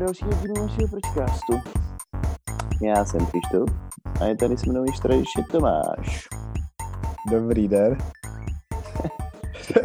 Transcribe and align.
Dalšího 0.00 0.30
dílu 0.30 0.54
našeho 0.54 0.88
Pročcastu. 0.88 1.52
Já 2.82 3.04
jsem 3.04 3.26
Krištof 3.26 3.68
a 4.20 4.24
je 4.24 4.36
tady 4.36 4.58
se 4.58 4.70
mnou 4.70 4.84
již 4.84 4.98
tradičně 4.98 5.44
Tomáš. 5.50 6.28
Dobrý 7.30 7.68
den. 7.68 7.98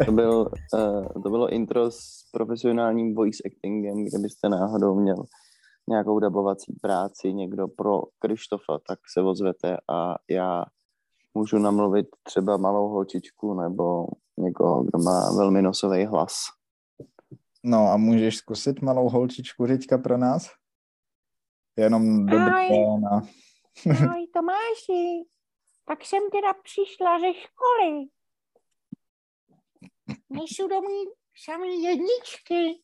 to, 0.06 0.12
byl, 0.12 0.50
uh, 0.74 1.22
to 1.22 1.30
bylo 1.30 1.48
intro 1.48 1.90
s 1.90 1.98
profesionálním 2.32 3.14
voice 3.14 3.42
actingem, 3.46 4.04
kde 4.04 4.18
byste 4.18 4.48
náhodou 4.48 4.94
měl 4.94 5.16
nějakou 5.88 6.18
dabovací 6.18 6.72
práci, 6.82 7.32
někdo 7.32 7.68
pro 7.68 8.00
Krištofa, 8.18 8.78
tak 8.88 8.98
se 9.12 9.22
ozvete 9.22 9.76
a 9.92 10.14
já 10.30 10.64
můžu 11.34 11.58
namluvit 11.58 12.06
třeba 12.22 12.56
malou 12.56 12.88
holčičku 12.88 13.54
nebo 13.54 14.06
někoho, 14.38 14.82
kdo 14.82 14.98
má 14.98 15.32
velmi 15.36 15.62
nosový 15.62 16.04
hlas. 16.04 16.32
No 17.68 17.88
a 17.88 17.96
můžeš 17.96 18.36
zkusit 18.36 18.82
malou 18.82 19.08
holčičku 19.08 19.66
teďka 19.66 19.98
pro 19.98 20.18
nás? 20.18 20.50
Jenom 21.76 22.26
dobrý 22.26 22.68
den 22.68 23.06
a... 23.06 23.22
Ahoj 24.04 24.26
Tomáši, 24.34 25.24
tak 25.84 26.04
jsem 26.04 26.22
teda 26.32 26.54
přišla 26.62 27.20
ze 27.20 27.34
školy. 27.34 28.06
Nejsou 30.30 30.68
domů 30.68 31.04
samý 31.44 31.82
jedničky. 31.82 32.82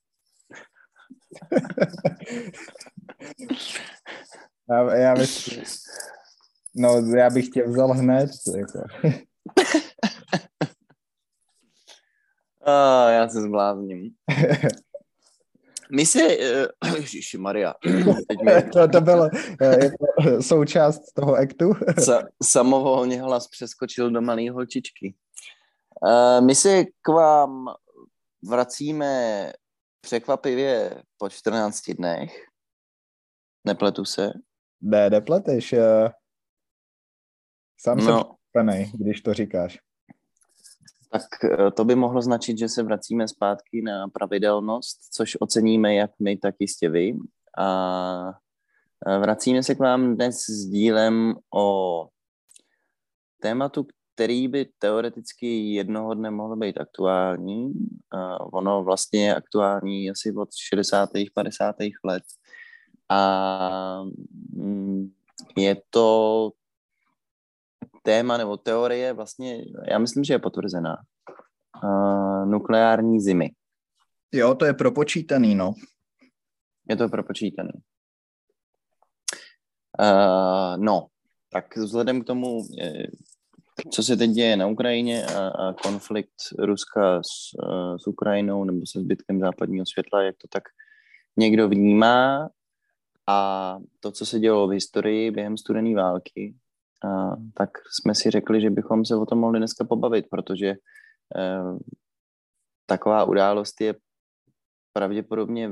já, 4.70 4.96
já 4.96 5.14
bych, 5.14 5.48
no, 6.74 7.16
já 7.16 7.30
bych 7.30 7.48
tě 7.48 7.64
vzal 7.64 7.92
hned. 7.92 8.30
Jako. 8.56 8.78
A 12.62 13.10
já 13.10 13.28
se 13.28 13.42
zblázním. 13.42 14.10
My 15.94 16.06
se, 16.06 16.20
uh, 16.86 17.36
Maria, 17.38 17.74
to, 18.72 18.88
to 18.88 19.00
bylo 19.00 19.24
uh, 19.24 20.40
součást 20.40 21.12
toho 21.14 21.34
aktu. 21.34 21.72
Sa, 22.04 22.22
samovolně 22.42 23.22
hlas 23.22 23.48
přeskočil 23.48 24.10
do 24.10 24.20
malé 24.20 24.50
holčičky. 24.50 25.14
Uh, 26.02 26.46
my 26.46 26.54
se 26.54 26.84
k 26.84 27.08
vám 27.08 27.68
vracíme 28.48 29.52
překvapivě 30.00 31.02
po 31.18 31.28
14 31.28 31.90
dnech. 31.90 32.46
Nepletu 33.64 34.04
se? 34.04 34.32
Ne, 34.80 35.10
nepleteš. 35.10 35.72
Uh, 35.72 35.78
sám 37.80 37.98
no. 37.98 38.36
jsem 38.56 38.90
když 38.94 39.20
to 39.20 39.34
říkáš. 39.34 39.78
Tak 41.12 41.44
eh, 41.44 41.70
to 41.70 41.84
by 41.84 41.94
mohlo 41.94 42.22
značit, 42.22 42.58
že 42.58 42.68
se 42.68 42.82
vracíme 42.82 43.28
zpátky 43.28 43.82
na 43.82 44.08
pravidelnost, 44.08 44.98
což 45.14 45.36
oceníme 45.40 45.94
jak 45.94 46.10
my, 46.20 46.36
tak 46.36 46.54
jistě 46.58 46.88
vy. 46.88 47.14
A 47.58 48.32
vracíme 49.20 49.62
se 49.62 49.74
k 49.74 49.78
vám 49.78 50.14
dnes 50.14 50.36
s 50.48 50.66
dílem 50.66 51.34
o 51.54 52.08
tématu, 53.42 53.86
který 54.14 54.48
by 54.48 54.68
teoreticky 54.78 55.74
jednoho 55.74 56.14
dne 56.14 56.30
mohl 56.30 56.56
být 56.56 56.80
aktuální. 56.80 57.72
Ono 58.52 58.84
vlastně 58.84 59.26
je 59.26 59.34
aktuální 59.34 60.10
asi 60.10 60.34
od 60.34 60.48
60. 60.54 61.10
50. 61.34 61.76
let. 62.04 62.22
A 63.08 64.02
mm, 64.52 65.12
je 65.56 65.76
to 65.90 66.50
téma 68.02 68.36
nebo 68.36 68.56
teorie 68.56 69.12
vlastně, 69.12 69.64
já 69.90 69.98
myslím, 69.98 70.24
že 70.24 70.34
je 70.34 70.38
potvrzená. 70.38 70.96
Uh, 71.84 72.46
nukleární 72.46 73.20
zimy. 73.20 73.50
Jo, 74.32 74.54
to 74.54 74.64
je 74.64 74.74
propočítaný, 74.74 75.54
no. 75.54 75.72
Je 76.88 76.96
to 76.96 77.08
propočítaný. 77.08 77.70
Uh, 80.00 80.76
no, 80.76 81.06
tak 81.52 81.76
vzhledem 81.76 82.22
k 82.22 82.26
tomu, 82.26 82.60
co 83.90 84.02
se 84.02 84.16
teď 84.16 84.30
děje 84.30 84.56
na 84.56 84.66
Ukrajině 84.66 85.26
a, 85.26 85.48
a 85.48 85.72
konflikt 85.72 86.32
Ruska 86.58 87.22
s, 87.22 87.54
uh, 87.62 87.96
s 87.96 88.06
Ukrajinou 88.06 88.64
nebo 88.64 88.86
se 88.86 89.00
zbytkem 89.00 89.40
západního 89.40 89.86
světla, 89.86 90.22
jak 90.22 90.36
to 90.36 90.48
tak 90.48 90.62
někdo 91.36 91.68
vnímá 91.68 92.48
a 93.26 93.78
to, 94.00 94.12
co 94.12 94.26
se 94.26 94.38
dělo 94.40 94.68
v 94.68 94.70
historii 94.70 95.30
během 95.30 95.56
studené 95.56 95.94
války, 95.94 96.54
tak 97.54 97.70
jsme 98.00 98.14
si 98.14 98.30
řekli, 98.30 98.60
že 98.60 98.70
bychom 98.70 99.04
se 99.04 99.16
o 99.16 99.26
tom 99.26 99.38
mohli 99.38 99.58
dneska 99.58 99.84
pobavit, 99.84 100.26
protože 100.30 100.66
e, 100.66 100.76
taková 102.86 103.24
událost 103.24 103.80
je 103.80 103.94
pravděpodobně 104.92 105.70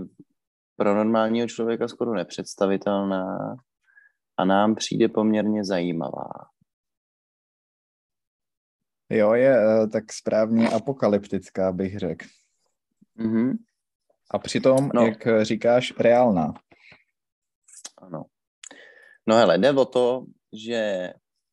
pro 0.77 0.95
normálního 0.95 1.49
člověka 1.49 1.89
skoro 1.89 2.15
nepředstavitelná 2.15 3.57
a 4.37 4.45
nám 4.45 4.75
přijde 4.75 5.09
poměrně 5.09 5.65
zajímavá. 5.65 6.29
Jo, 9.11 9.33
je 9.33 9.57
eh, 9.57 9.87
tak 9.87 10.13
správně 10.13 10.69
apokalyptická, 10.69 11.73
bych 11.73 11.99
řekl. 11.99 12.27
Mm-hmm. 13.19 13.53
A 14.31 14.39
přitom, 14.39 14.91
no. 14.95 15.07
jak 15.07 15.27
říkáš, 15.43 15.95
reálná. 15.99 16.55
Ano. 17.99 18.25
No 19.27 19.37
hele, 19.37 19.59
jde 19.59 19.73
o 19.73 19.85
to, 19.85 20.25
že 20.53 21.13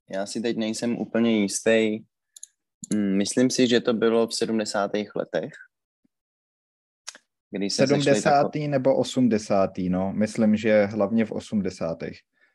já 0.10 0.26
si 0.26 0.42
teď 0.42 0.58
nejsem 0.58 0.98
úplně 0.98 1.42
jistý. 1.42 2.00
Mm, 2.94 3.18
myslím 3.18 3.50
si, 3.50 3.68
že 3.68 3.82
to 3.82 3.94
bylo 3.94 4.28
v 4.28 4.36
70. 4.36 4.92
letech. 5.16 5.54
Kdy 7.52 7.70
se 7.70 7.88
70. 7.88 8.24
Tako... 8.24 8.52
nebo 8.68 8.96
80. 8.96 9.72
no. 9.90 10.14
Myslím, 10.14 10.56
že 10.56 10.86
hlavně 10.86 11.26
v 11.26 11.32
80. 11.32 11.98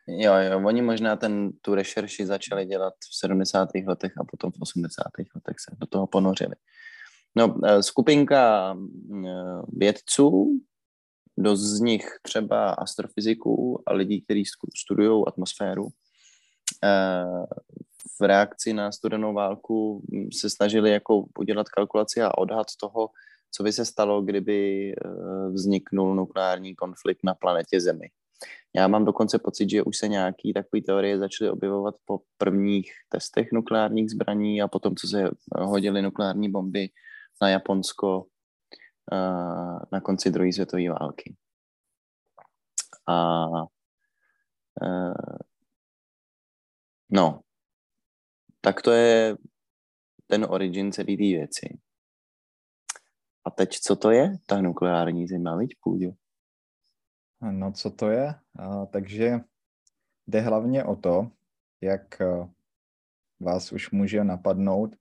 Jo, 0.06 0.34
jo, 0.34 0.66
oni 0.66 0.82
možná 0.82 1.16
ten, 1.16 1.50
tu 1.60 1.74
rešerši 1.74 2.26
začali 2.26 2.66
dělat 2.66 2.94
v 3.10 3.18
70. 3.18 3.68
letech 3.86 4.12
a 4.18 4.24
potom 4.24 4.50
v 4.50 4.62
80. 4.62 5.02
letech 5.34 5.56
se 5.60 5.76
do 5.80 5.86
toho 5.86 6.06
ponořili. 6.06 6.54
No, 7.36 7.56
eh, 7.64 7.82
skupinka 7.82 8.72
mm, 8.74 9.26
eh, 9.26 9.62
vědců, 9.68 10.60
dost 11.38 11.60
z 11.60 11.80
nich 11.80 12.06
třeba 12.22 12.70
astrofyziků 12.70 13.82
a 13.86 13.92
lidí, 13.92 14.22
kteří 14.22 14.44
studují 14.76 15.24
atmosféru, 15.26 15.88
v 18.20 18.24
reakci 18.24 18.72
na 18.72 18.92
studenou 18.92 19.34
válku 19.34 20.02
se 20.32 20.50
snažili 20.50 20.90
jako 20.90 21.24
udělat 21.38 21.68
kalkulaci 21.68 22.22
a 22.22 22.38
odhad 22.38 22.66
toho, 22.80 23.10
co 23.50 23.62
by 23.62 23.72
se 23.72 23.84
stalo, 23.84 24.22
kdyby 24.22 24.92
eh, 24.92 25.08
vzniknul 25.48 26.14
nukleární 26.14 26.74
konflikt 26.74 27.24
na 27.24 27.34
planetě 27.34 27.80
Zemi. 27.80 28.10
Já 28.76 28.88
mám 28.88 29.04
dokonce 29.04 29.38
pocit, 29.38 29.70
že 29.70 29.82
už 29.82 29.96
se 29.96 30.08
nějaké 30.08 30.52
takové 30.54 30.82
teorie 30.82 31.18
začaly 31.18 31.50
objevovat 31.50 31.94
po 32.04 32.20
prvních 32.38 32.92
testech 33.08 33.52
nukleárních 33.52 34.10
zbraní 34.10 34.62
a 34.62 34.68
potom, 34.68 34.96
co 34.96 35.08
se 35.08 35.30
hodily 35.58 36.02
nukleární 36.02 36.50
bomby 36.50 36.88
na 37.42 37.48
Japonsko 37.48 38.26
eh, 39.12 39.86
na 39.92 40.00
konci 40.00 40.30
druhé 40.30 40.52
světové 40.52 40.88
války. 40.88 41.34
A 43.08 43.46
No, 47.14 47.40
tak 48.60 48.82
to 48.82 48.92
je 48.92 49.36
ten 50.26 50.44
origin 50.44 50.92
celé 50.92 51.06
té 51.06 51.22
věci. 51.22 51.78
A 53.44 53.50
teď 53.50 53.78
co 53.78 53.96
to 53.96 54.10
je, 54.10 54.38
ta 54.46 54.60
nukleární 54.60 55.28
zima, 55.28 55.56
viď, 55.56 55.76
půjdu? 55.82 56.14
No, 57.50 57.72
co 57.72 57.90
to 57.90 58.10
je? 58.10 58.34
A, 58.58 58.86
takže 58.86 59.40
jde 60.26 60.40
hlavně 60.40 60.84
o 60.84 60.96
to, 60.96 61.30
jak 61.80 62.20
eh, 62.20 62.48
vás 63.40 63.72
už 63.72 63.90
může 63.90 64.24
napadnout 64.24 64.96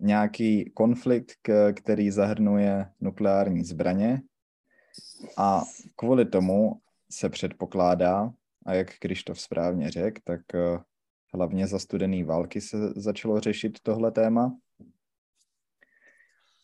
nějaký 0.00 0.70
konflikt, 0.70 1.32
který 1.76 2.10
zahrnuje 2.10 2.92
nukleární 3.00 3.64
zbraně 3.64 4.22
a 5.36 5.62
kvůli 5.96 6.24
tomu 6.24 6.80
se 7.10 7.28
předpokládá, 7.28 8.32
a 8.70 8.74
jak 8.74 8.98
Krištof 8.98 9.40
správně 9.40 9.90
řekl, 9.90 10.20
tak 10.24 10.40
eh, 10.54 10.78
hlavně 11.34 11.66
za 11.66 11.78
studený 11.78 12.24
války 12.24 12.60
se 12.60 12.76
začalo 12.96 13.40
řešit 13.40 13.78
tohle 13.82 14.10
téma. 14.12 14.56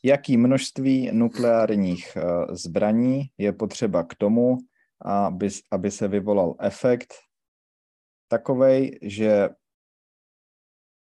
Jaký 0.03 0.37
množství 0.37 1.11
nukleárních 1.12 2.17
eh, 2.17 2.23
zbraní 2.56 3.23
je 3.38 3.53
potřeba 3.53 4.05
k 4.05 4.14
tomu, 4.14 4.58
aby, 5.00 5.49
aby 5.70 5.91
se 5.91 6.08
vyvolal 6.08 6.56
efekt 6.61 7.14
takovej, 8.29 8.99
že 9.03 9.49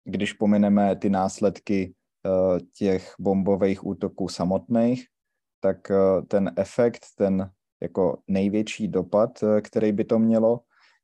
když 0.05 0.33
pomineme 0.33 0.97
ty 0.97 1.11
následky 1.11 1.95
eh, 2.27 2.61
těch 2.73 3.15
bombových 3.19 3.87
útoků 3.87 4.29
samotných, 4.29 5.07
tak 5.61 5.93
ten 6.29 6.53
efekt, 6.57 7.07
ten 7.17 7.51
jako 7.83 8.23
největší 8.29 8.89
dopad, 8.89 9.45
který 9.63 9.93
by 9.93 10.05
to 10.05 10.19
mělo, 10.19 10.61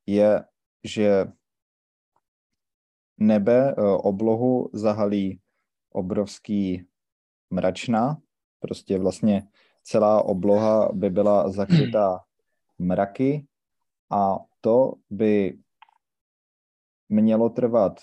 je, 0.07 0.45
že 0.85 1.27
nebe, 3.19 3.71
e, 3.71 3.75
oblohu 3.83 4.71
zahalí 4.73 5.41
obrovský 5.91 6.87
mračna, 7.51 8.17
prostě 8.61 8.99
vlastně 8.99 9.49
celá 9.83 10.23
obloha 10.25 10.89
by 10.93 11.11
byla 11.11 11.51
zakrytá 11.51 12.21
mraky 12.79 13.47
a 14.11 14.39
to 14.61 14.93
by 15.11 15.59
mělo 17.09 17.49
trvat 17.49 18.01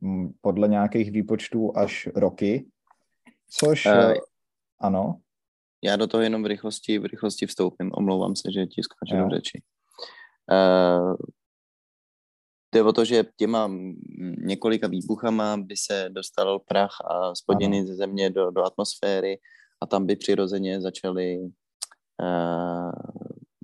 mm, 0.00 0.32
podle 0.40 0.68
nějakých 0.68 1.10
výpočtů 1.10 1.76
až 1.76 2.08
roky, 2.14 2.70
což 3.48 3.86
uh, 3.86 4.14
ano. 4.78 5.20
Já 5.82 5.96
do 5.96 6.06
toho 6.06 6.22
jenom 6.22 6.42
v 6.42 6.46
rychlosti, 6.46 6.98
v 6.98 7.04
rychlosti 7.04 7.46
vstoupím. 7.46 7.90
Omlouvám 7.94 8.36
se, 8.36 8.52
že 8.52 8.66
ti 8.66 8.82
skáču 8.82 9.24
do 9.24 9.30
řeči. 9.30 9.62
Uh, 10.50 11.16
Jde 12.74 12.82
o 12.82 12.92
to, 12.92 13.04
že 13.04 13.24
těma 13.36 13.70
několika 14.38 14.88
výbuchama 14.88 15.56
by 15.56 15.76
se 15.76 16.08
dostal 16.08 16.58
prach 16.58 16.96
a 17.04 17.34
spodiny 17.34 17.86
ze 17.86 17.94
země 17.94 18.30
do, 18.30 18.50
do 18.50 18.64
atmosféry 18.64 19.38
a 19.80 19.86
tam 19.86 20.06
by 20.06 20.16
přirozeně 20.16 20.80
začaly 20.80 21.38
uh, 21.38 22.92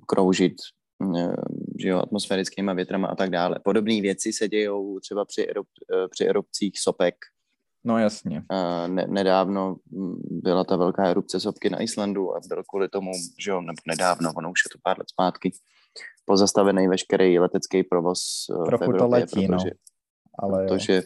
kroužit 0.05 0.55
uh, 0.99 1.33
že 1.81 1.87
jo, 1.89 1.99
atmosférickýma 1.99 2.73
větrama 2.73 3.07
a 3.07 3.15
tak 3.15 3.29
dále. 3.29 3.59
Podobné 3.63 4.01
věci 4.01 4.33
se 4.33 4.47
dějou 4.47 4.99
třeba 4.99 5.25
při, 5.25 5.47
erup, 5.49 5.67
uh, 5.93 6.07
při 6.09 6.25
erupcích 6.25 6.79
sopek. 6.79 7.15
No 7.83 7.97
jasně. 7.97 8.43
Uh, 8.51 8.87
ne, 8.87 9.07
nedávno 9.07 9.77
byla 10.21 10.63
ta 10.63 10.75
velká 10.75 11.07
erupce 11.07 11.39
sopky 11.39 11.69
na 11.69 11.81
Islandu 11.81 12.35
a 12.35 12.39
byl 12.47 12.63
kvůli 12.69 12.89
tomu, 12.89 13.11
že 13.39 13.51
jo, 13.51 13.61
nebo 13.61 13.77
nedávno, 13.87 14.31
ono 14.35 14.51
už 14.51 14.59
je 14.65 14.69
to 14.73 14.79
pár 14.83 14.99
let 14.99 15.09
zpátky, 15.09 15.51
pozastavený 16.25 16.87
veškerý 16.87 17.39
letecký 17.39 17.83
provoz 17.83 18.19
eh, 18.51 18.65
Trochu 18.65 18.83
v 18.83 18.95
Evropě, 18.95 18.99
to 18.99 19.07
letí, 19.07 19.47
protože, 19.47 19.49
no. 19.49 19.59
Ale 20.39 20.65
protože 20.65 21.03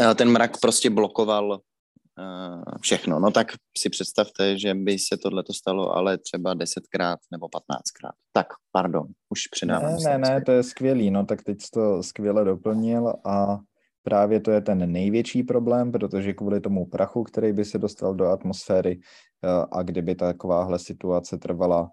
jo. 0.00 0.14
ten 0.14 0.30
mrak 0.30 0.60
prostě 0.60 0.90
blokoval 0.90 1.50
uh, 1.50 2.62
všechno. 2.80 3.20
No 3.20 3.30
tak 3.30 3.52
si 3.78 3.90
představte, 3.90 4.58
že 4.58 4.74
by 4.74 4.98
se 4.98 5.16
tohle 5.16 5.42
stalo, 5.52 5.96
ale 5.96 6.18
třeba 6.18 6.54
desetkrát 6.54 7.18
nebo 7.32 7.48
patnáctkrát. 7.48 8.14
Tak, 8.32 8.46
pardon, 8.72 9.06
už 9.28 9.46
předávám. 9.46 9.96
Ne, 10.04 10.18
ne, 10.18 10.18
ne, 10.18 10.42
to 10.42 10.52
je 10.52 10.62
skvělý, 10.62 11.10
no 11.10 11.26
tak 11.26 11.42
teď 11.42 11.62
jsi 11.62 11.70
to 11.70 12.02
skvěle 12.02 12.44
doplnil 12.44 13.12
a 13.24 13.58
právě 14.02 14.40
to 14.40 14.50
je 14.50 14.60
ten 14.60 14.92
největší 14.92 15.42
problém, 15.42 15.92
protože 15.92 16.32
kvůli 16.32 16.60
tomu 16.60 16.86
prachu, 16.86 17.24
který 17.24 17.52
by 17.52 17.64
se 17.64 17.78
dostal 17.78 18.14
do 18.14 18.26
atmosféry 18.26 19.00
eh, 19.44 19.66
a 19.72 19.82
kdyby 19.82 20.14
takováhle 20.14 20.78
situace 20.78 21.38
trvala 21.38 21.90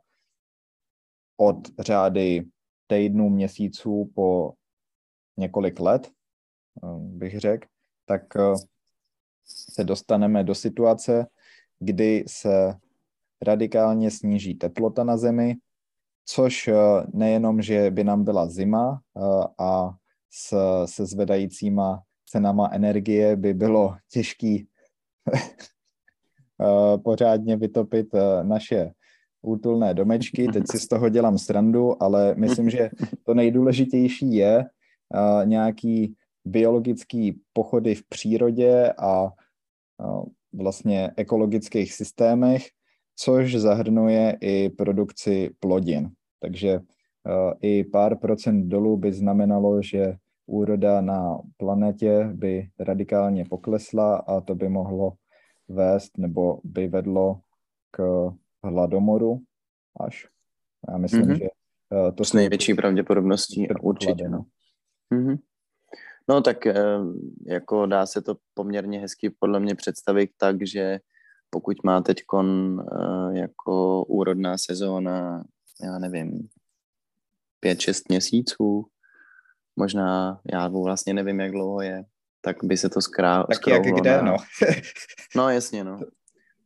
od 1.37 1.57
řády 1.79 2.45
týdnů, 2.87 3.29
měsíců 3.29 4.11
po 4.15 4.53
několik 5.37 5.79
let, 5.79 6.07
eh, 6.07 6.87
bych 6.99 7.39
řekl, 7.39 7.67
tak 8.05 8.21
eh, 8.35 8.53
se 9.45 9.83
dostaneme 9.83 10.43
do 10.43 10.55
situace, 10.55 11.27
kdy 11.79 12.25
se 12.27 12.73
radikálně 13.41 14.11
sníží 14.11 14.55
teplota 14.55 15.03
na 15.03 15.17
Zemi, 15.17 15.55
což 16.25 16.67
eh, 16.67 16.73
nejenom, 17.13 17.61
že 17.61 17.91
by 17.91 18.03
nám 18.03 18.23
byla 18.23 18.47
zima 18.47 19.01
a 19.59 19.95
se 20.85 21.05
zvedajícíma 21.05 22.03
cenama 22.25 22.69
energie 22.73 23.35
by 23.35 23.53
bylo 23.53 23.95
těžký 24.09 24.67
pořádně 27.03 27.57
vytopit 27.57 28.07
naše 28.43 28.91
útulné 29.45 29.93
domečky, 29.93 30.47
teď 30.53 30.63
si 30.71 30.79
z 30.79 30.87
toho 30.87 31.09
dělám 31.09 31.37
srandu, 31.37 32.03
ale 32.03 32.35
myslím, 32.35 32.69
že 32.69 32.89
to 33.23 33.33
nejdůležitější 33.33 34.35
je 34.35 34.65
uh, 34.65 35.45
nějaký 35.45 36.15
biologický 36.45 37.39
pochody 37.53 37.95
v 37.95 38.07
přírodě 38.09 38.93
a 38.97 39.23
uh, 39.23 40.25
vlastně 40.53 41.11
ekologických 41.17 41.93
systémech, 41.93 42.63
což 43.15 43.55
zahrnuje 43.55 44.37
i 44.41 44.69
produkci 44.69 45.49
plodin. 45.59 46.09
Takže 46.39 46.79
uh, 46.79 47.53
i 47.61 47.83
pár 47.83 48.17
procent 48.17 48.67
dolů 48.67 48.97
by 48.97 49.13
znamenalo, 49.13 49.81
že 49.81 50.15
úroda 50.47 51.01
na 51.01 51.39
planetě 51.57 52.29
by 52.33 52.69
radikálně 52.79 53.45
poklesla 53.45 54.15
a 54.15 54.41
to 54.41 54.55
by 54.55 54.69
mohlo 54.69 55.13
vést 55.67 56.17
nebo 56.17 56.59
by 56.63 56.87
vedlo 56.87 57.39
k 57.91 58.31
hladomoru 58.65 59.39
až. 59.99 60.27
Já 60.89 60.97
myslím, 60.97 61.25
mm-hmm. 61.25 61.37
že 61.37 61.47
uh, 61.89 62.15
to 62.15 62.25
s 62.25 62.33
největší 62.33 62.73
pravděpodobností 62.73 63.67
určitě. 63.81 64.29
No. 64.29 64.45
Mm-hmm. 65.13 65.37
no 66.29 66.41
tak 66.41 66.57
uh, 66.65 67.13
jako 67.47 67.85
dá 67.85 68.05
se 68.05 68.21
to 68.21 68.35
poměrně 68.53 68.99
hezky 68.99 69.29
podle 69.29 69.59
mě 69.59 69.75
představit 69.75 70.29
tak, 70.37 70.67
že 70.67 70.99
pokud 71.49 71.83
má 71.83 72.01
teď 72.01 72.23
uh, 72.33 73.35
jako 73.35 74.03
úrodná 74.05 74.57
sezóna, 74.57 75.43
já 75.83 75.99
nevím, 75.99 76.47
pět, 77.59 77.79
šest 77.79 78.09
měsíců, 78.09 78.85
možná, 79.75 80.39
já 80.53 80.67
vlastně 80.67 81.13
nevím, 81.13 81.39
jak 81.39 81.51
dlouho 81.51 81.81
je, 81.81 82.03
tak 82.41 82.63
by 82.63 82.77
se 82.77 82.89
to 82.89 83.01
skrá, 83.01 83.43
tak 83.43 83.67
jak 83.67 83.83
kde, 83.83 84.21
no. 84.21 84.37
no 85.35 85.49
jasně, 85.49 85.83
no. 85.83 85.99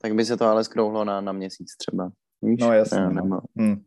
Tak 0.02 0.16
by 0.16 0.26
se 0.26 0.38
to 0.38 0.46
ale 0.46 0.64
skrouhlo 0.64 1.06
na, 1.06 1.22
na 1.22 1.32
měsíc 1.32 1.76
třeba. 1.78 2.12
Víš? 2.42 2.60
No 2.62 2.74
jasně. 2.74 3.00
No. 3.00 3.10
Nebo, 3.10 3.40
hmm. 3.58 3.84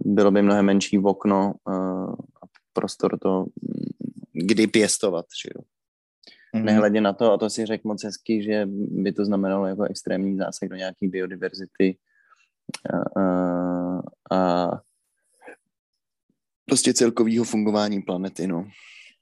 Bylo 0.00 0.30
by 0.30 0.42
mnohem 0.42 0.66
menší 0.66 0.98
okno 0.98 1.54
uh, 1.64 2.12
a 2.12 2.46
prostor 2.72 3.18
to, 3.18 3.46
kdy 4.32 4.66
pěstovat, 4.66 5.26
že 5.42 5.50
jo. 5.56 5.62
Mm-hmm. 6.54 6.64
Nehledě 6.64 7.00
na 7.00 7.12
to, 7.12 7.32
a 7.32 7.38
to 7.38 7.50
si 7.50 7.66
řekl 7.66 7.88
moc 7.88 8.04
hezky, 8.04 8.42
že 8.42 8.66
by 8.72 9.12
to 9.12 9.24
znamenalo 9.24 9.66
jako 9.66 9.82
extrémní 9.82 10.36
zásah 10.36 10.68
do 10.68 10.76
nějaké 10.76 11.08
biodiverzity 11.08 11.98
a, 12.94 13.20
a, 13.20 14.02
a 14.30 14.70
prostě 16.66 16.94
celkového 16.94 17.44
fungování 17.44 18.02
planety, 18.02 18.46
no. 18.46 18.68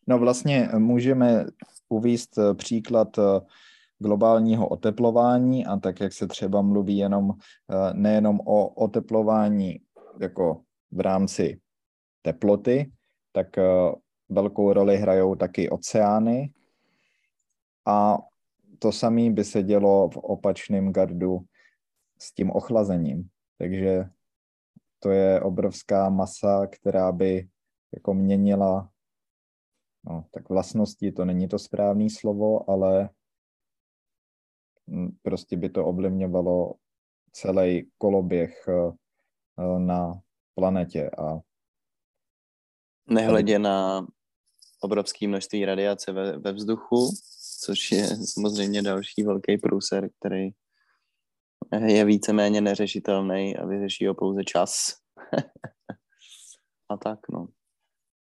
No 0.06 0.18
vlastně 0.18 0.68
můžeme 0.78 1.46
uvíst 1.88 2.38
příklad 2.54 3.18
globálního 3.98 4.68
oteplování 4.68 5.66
a 5.66 5.76
tak, 5.76 6.00
jak 6.00 6.12
se 6.12 6.26
třeba 6.26 6.62
mluví 6.62 6.96
jenom, 6.96 7.32
eh, 7.32 7.94
nejenom 7.94 8.40
o 8.40 8.68
oteplování 8.68 9.80
jako 10.20 10.62
v 10.90 11.00
rámci 11.00 11.60
teploty, 12.22 12.92
tak 13.32 13.58
eh, 13.58 13.62
velkou 14.28 14.72
roli 14.72 14.96
hrajou 14.96 15.34
taky 15.34 15.70
oceány 15.70 16.52
a 17.86 18.18
to 18.78 18.92
samé 18.92 19.30
by 19.30 19.44
se 19.44 19.62
dělo 19.62 20.08
v 20.08 20.16
opačném 20.16 20.92
gardu 20.92 21.40
s 22.18 22.34
tím 22.34 22.50
ochlazením. 22.50 23.28
Takže 23.58 24.04
to 24.98 25.10
je 25.10 25.40
obrovská 25.40 26.08
masa, 26.08 26.66
která 26.66 27.12
by 27.12 27.48
jako 27.94 28.14
měnila, 28.14 28.90
no, 30.04 30.24
tak 30.30 30.48
vlastnosti, 30.48 31.12
to 31.12 31.24
není 31.24 31.48
to 31.48 31.58
správné 31.58 32.10
slovo, 32.10 32.70
ale 32.70 33.10
prostě 35.22 35.56
by 35.56 35.68
to 35.68 35.86
ovlivňovalo 35.86 36.74
celý 37.32 37.90
koloběh 37.98 38.68
eh, 38.68 38.92
eh, 39.58 39.78
na 39.78 40.20
planetě. 40.54 41.10
A 41.10 41.38
Nehledě 43.10 43.58
na 43.58 44.06
obrovské 44.80 45.28
množství 45.28 45.64
radiace 45.64 46.12
ve, 46.12 46.38
ve 46.38 46.52
vzduchu, 46.52 47.10
což 47.64 47.92
je 47.92 48.06
samozřejmě 48.24 48.82
další 48.82 49.22
velký 49.22 49.58
průser, 49.58 50.08
který 50.20 50.50
je 51.86 52.04
víceméně 52.04 52.60
neřešitelný 52.60 53.56
a 53.56 53.66
vyřeší 53.66 54.06
ho 54.06 54.14
pouze 54.14 54.44
čas. 54.44 54.94
a 56.88 56.96
tak, 56.96 57.18
no. 57.32 57.48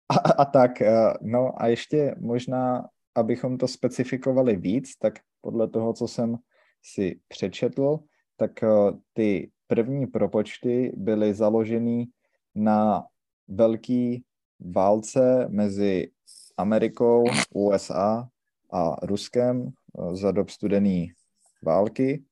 A, 0.09 0.15
a 0.31 0.45
tak, 0.45 0.81
eh, 0.81 1.13
no 1.21 1.61
a 1.61 1.67
ještě 1.67 2.15
možná, 2.19 2.87
abychom 3.15 3.57
to 3.57 3.67
specifikovali 3.67 4.55
víc, 4.55 4.95
tak 4.95 5.13
podle 5.41 5.67
toho, 5.67 5.93
co 5.93 6.07
jsem 6.07 6.37
si 6.81 7.19
přečetl, 7.27 8.00
tak 8.38 8.63
eh, 8.63 8.67
ty 9.13 9.51
první 9.67 10.07
propočty 10.07 10.91
byly 10.95 11.33
založeny 11.33 12.07
na 12.55 13.05
velký 13.48 14.24
válce 14.59 15.48
mezi 15.50 16.12
Amerikou, 16.57 17.24
USA 17.53 18.29
a 18.71 19.05
Ruskem 19.05 19.67
eh, 19.67 20.15
za 20.15 20.31
dob 20.31 20.50
studené 20.50 21.05
války. 21.63 22.24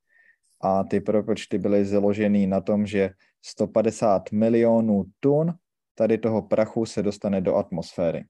A 0.62 0.84
ty 0.84 1.02
propočty 1.02 1.58
byly 1.58 1.86
založeny 1.86 2.48
na 2.48 2.62
tom, 2.62 2.86
že 2.86 3.10
150 3.42 4.32
milionů 4.32 5.06
tun 5.20 5.54
tady 5.96 6.18
toho 6.18 6.42
prachu 6.42 6.86
se 6.86 7.04
dostane 7.04 7.42
do 7.42 7.56
atmosféry. 7.56 8.26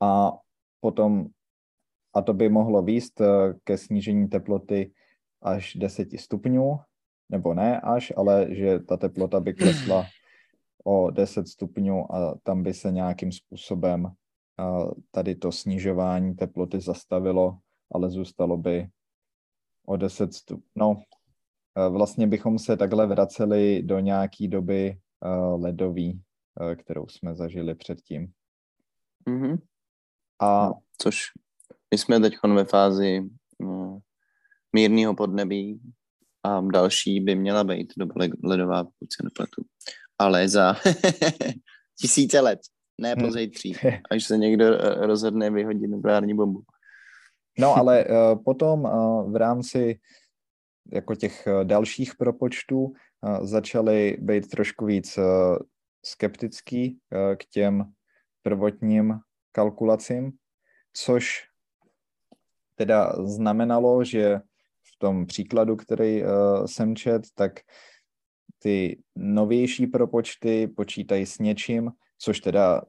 A 0.00 0.32
potom 0.80 1.26
a 2.14 2.22
to 2.22 2.34
by 2.34 2.48
mohlo 2.48 2.82
výst 2.82 3.20
eh, 3.20 3.26
ke 3.64 3.78
snížení 3.78 4.28
teploty 4.28 4.92
až 5.42 5.76
10 5.76 6.08
stupňů, 6.20 6.78
nebo 7.28 7.54
ne 7.54 7.80
až, 7.80 8.12
ale 8.16 8.54
že 8.54 8.78
ta 8.78 8.96
teplota 8.96 9.40
by 9.40 9.54
klesla 9.54 10.06
o 10.84 11.10
10 11.10 11.48
stupňů 11.48 12.14
a 12.14 12.38
tam 12.42 12.62
by 12.62 12.74
se 12.74 12.92
nějakým 12.92 13.32
způsobem 13.32 14.06
eh, 14.06 14.90
tady 15.10 15.34
to 15.34 15.52
snižování 15.52 16.34
teploty 16.34 16.80
zastavilo, 16.80 17.58
ale 17.92 18.10
zůstalo 18.10 18.56
by 18.56 18.88
o 19.86 19.96
10 19.96 20.34
stup. 20.34 20.64
No, 20.76 21.02
eh, 21.76 21.88
vlastně 21.88 22.26
bychom 22.26 22.58
se 22.58 22.76
takhle 22.76 23.06
vraceli 23.06 23.82
do 23.82 23.98
nějaký 23.98 24.48
doby 24.48 24.98
ledový, 25.56 26.22
kterou 26.76 27.08
jsme 27.08 27.34
zažili 27.34 27.74
předtím. 27.74 28.32
Mm-hmm. 29.26 29.58
A 30.40 30.66
No, 30.66 30.74
což 30.98 31.20
my 31.90 31.98
jsme 31.98 32.20
teď 32.20 32.34
ve 32.54 32.64
fázi 32.64 33.20
no, 33.60 33.98
mírného 34.72 35.14
podnebí 35.14 35.80
a 36.44 36.60
další 36.60 37.20
by 37.20 37.34
měla 37.34 37.64
být 37.64 37.92
doba 37.96 38.12
le- 38.16 38.28
ledová, 38.44 38.84
pokud 38.84 39.12
se 39.12 39.22
nepletu. 39.24 39.62
Ale 40.18 40.48
za 40.48 40.76
tisíce 42.00 42.40
let, 42.40 42.58
ne 43.00 43.12
Hmm. 43.12 43.26
pozejtří, 43.26 43.76
až 44.10 44.24
se 44.24 44.38
někdo 44.38 44.64
eh, 44.64 45.06
rozhodne 45.06 45.50
vyhodit 45.50 45.90
nukleární 45.90 46.34
bombu. 46.34 46.62
No, 47.58 47.76
ale 47.76 48.04
uh, 48.04 48.42
potom 48.44 48.80
uh, 48.80 49.32
v 49.32 49.36
rámci 49.36 50.00
jako 50.92 51.14
těch 51.14 51.48
dalších 51.64 52.14
propočtů 52.16 52.92
začaly 53.42 54.16
být 54.20 54.48
trošku 54.48 54.86
víc 54.86 55.18
skeptický 56.04 56.98
k 57.36 57.44
těm 57.50 57.84
prvotním 58.42 59.14
kalkulacím, 59.52 60.32
což 60.92 61.47
teda 62.78 63.12
znamenalo, 63.26 64.04
že 64.04 64.38
v 64.82 64.98
tom 64.98 65.26
příkladu, 65.26 65.76
který 65.76 66.22
uh, 66.22 66.28
jsem 66.66 66.96
čet, 66.96 67.22
tak 67.34 67.60
ty 68.58 69.02
novější 69.16 69.86
propočty 69.86 70.66
počítají 70.66 71.26
s 71.26 71.38
něčím, 71.38 71.90
což 72.18 72.40
teda 72.40 72.82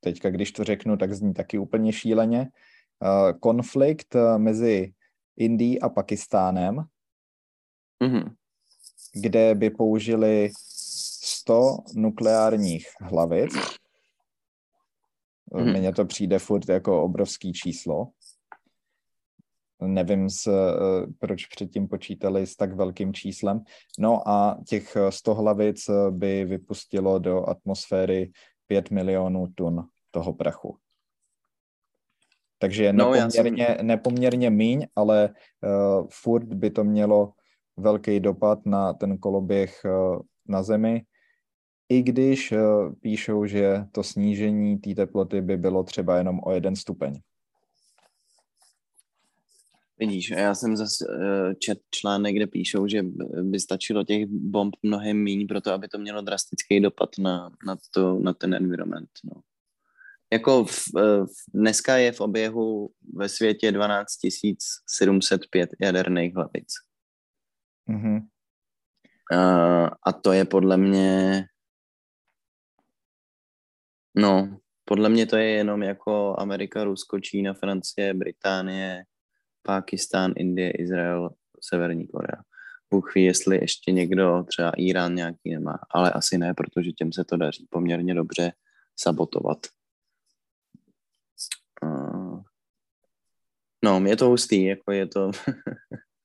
teďka, 0.00 0.30
když 0.30 0.52
to 0.52 0.64
řeknu, 0.64 0.96
tak 0.96 1.12
zní 1.12 1.34
taky 1.34 1.58
úplně 1.58 1.92
šíleně, 1.92 2.40
uh, 2.40 3.38
konflikt 3.38 4.14
uh, 4.14 4.38
mezi 4.38 4.92
Indií 5.36 5.80
a 5.80 5.88
Pakistánem, 5.88 6.84
Mhm. 8.02 8.34
kde 9.14 9.54
by 9.54 9.70
použili 9.70 10.50
100 11.24 11.76
nukleárních 11.94 12.86
hlavic. 13.00 13.54
Mhm. 15.54 15.78
Mně 15.78 15.92
to 15.92 16.04
přijde 16.04 16.38
furt 16.38 16.68
jako 16.68 17.02
obrovský 17.02 17.52
číslo. 17.52 18.08
Nevím, 19.86 20.30
s, 20.30 20.46
eh, 20.46 21.06
proč 21.18 21.46
předtím 21.46 21.88
počítali 21.88 22.46
s 22.46 22.56
tak 22.56 22.74
velkým 22.74 23.14
číslem. 23.14 23.60
No 23.98 24.28
a 24.28 24.58
těch 24.68 24.96
eh, 24.96 25.12
100 25.12 25.34
hlavic 25.34 25.88
eh, 25.88 26.10
by 26.10 26.44
vypustilo 26.44 27.18
do 27.18 27.48
atmosféry 27.48 28.30
5 28.66 28.90
milionů 28.90 29.46
tun 29.54 29.88
toho 30.10 30.32
prachu. 30.32 30.76
Takže 32.58 32.92
No, 32.92 33.12
nepoměrně, 33.14 33.78
nepoměrně 33.82 34.50
míň, 34.50 34.86
ale 34.96 35.28
uh, 35.28 36.06
furt 36.10 36.54
by 36.54 36.70
to 36.70 36.84
mělo 36.84 37.32
velký 37.76 38.20
dopad 38.20 38.66
na 38.66 38.92
ten 38.92 39.18
koloběh 39.18 39.80
uh, 39.84 40.20
na 40.48 40.62
Zemi, 40.62 41.02
i 41.88 42.02
když 42.02 42.52
uh, 42.52 42.58
píšou, 43.00 43.46
že 43.46 43.84
to 43.92 44.02
snížení 44.02 44.78
té 44.78 44.94
teploty 44.94 45.40
by 45.40 45.56
bylo 45.56 45.82
třeba 45.82 46.16
jenom 46.16 46.40
o 46.42 46.52
jeden 46.52 46.76
stupeň. 46.76 47.20
Vidíš, 49.98 50.30
a 50.30 50.38
já 50.38 50.54
jsem 50.54 50.76
zase 50.76 51.06
uh, 51.08 51.54
čet 51.58 51.78
článek, 51.90 52.34
kde 52.34 52.46
píšou, 52.46 52.88
že 52.88 53.02
by 53.42 53.60
stačilo 53.60 54.04
těch 54.04 54.26
bomb 54.26 54.74
mnohem 54.82 55.16
méně 55.24 55.46
pro 55.46 55.60
to, 55.60 55.72
aby 55.72 55.88
to 55.88 55.98
mělo 55.98 56.22
drastický 56.22 56.80
dopad 56.80 57.10
na, 57.18 57.50
na, 57.66 57.76
to, 57.94 58.18
na 58.18 58.34
ten 58.34 58.54
environment. 58.54 59.10
No. 59.24 59.42
Jako 60.32 60.64
v, 60.64 60.82
eh, 60.98 61.26
v, 61.26 61.54
dneska 61.54 61.96
je 61.96 62.12
v 62.12 62.20
oběhu 62.20 62.90
ve 63.14 63.28
světě 63.28 63.72
12 63.72 64.12
705 64.86 65.70
jaderných 65.80 66.34
hlavic. 66.34 66.74
Mhm. 67.86 68.16
Uh, 69.32 69.88
a 70.06 70.12
to 70.22 70.32
je 70.32 70.44
podle 70.44 70.76
mě, 70.76 71.44
no, 74.16 74.58
podle 74.84 75.08
mě 75.08 75.26
to 75.26 75.36
je 75.36 75.50
jenom 75.50 75.82
jako 75.82 76.40
Amerika, 76.40 76.84
Rusko, 76.84 77.20
Čína, 77.20 77.54
Francie, 77.54 78.14
Británie, 78.14 79.04
Pákistán, 79.62 80.32
Indie, 80.36 80.70
Izrael, 80.70 81.30
Severní 81.60 82.06
Korea. 82.06 82.42
Bůh 82.90 83.14
ví, 83.14 83.24
jestli 83.24 83.56
ještě 83.60 83.92
někdo, 83.92 84.44
třeba 84.48 84.72
Irán 84.76 85.14
nějaký 85.14 85.50
nemá, 85.50 85.78
ale 85.90 86.12
asi 86.12 86.38
ne, 86.38 86.54
protože 86.54 86.92
těm 86.92 87.12
se 87.12 87.24
to 87.24 87.36
daří 87.36 87.66
poměrně 87.70 88.14
dobře 88.14 88.52
sabotovat. 88.96 89.58
No, 93.84 94.02
je 94.06 94.16
to 94.16 94.26
hustý, 94.26 94.64
jako 94.64 94.92
je 94.92 95.06
to, 95.06 95.30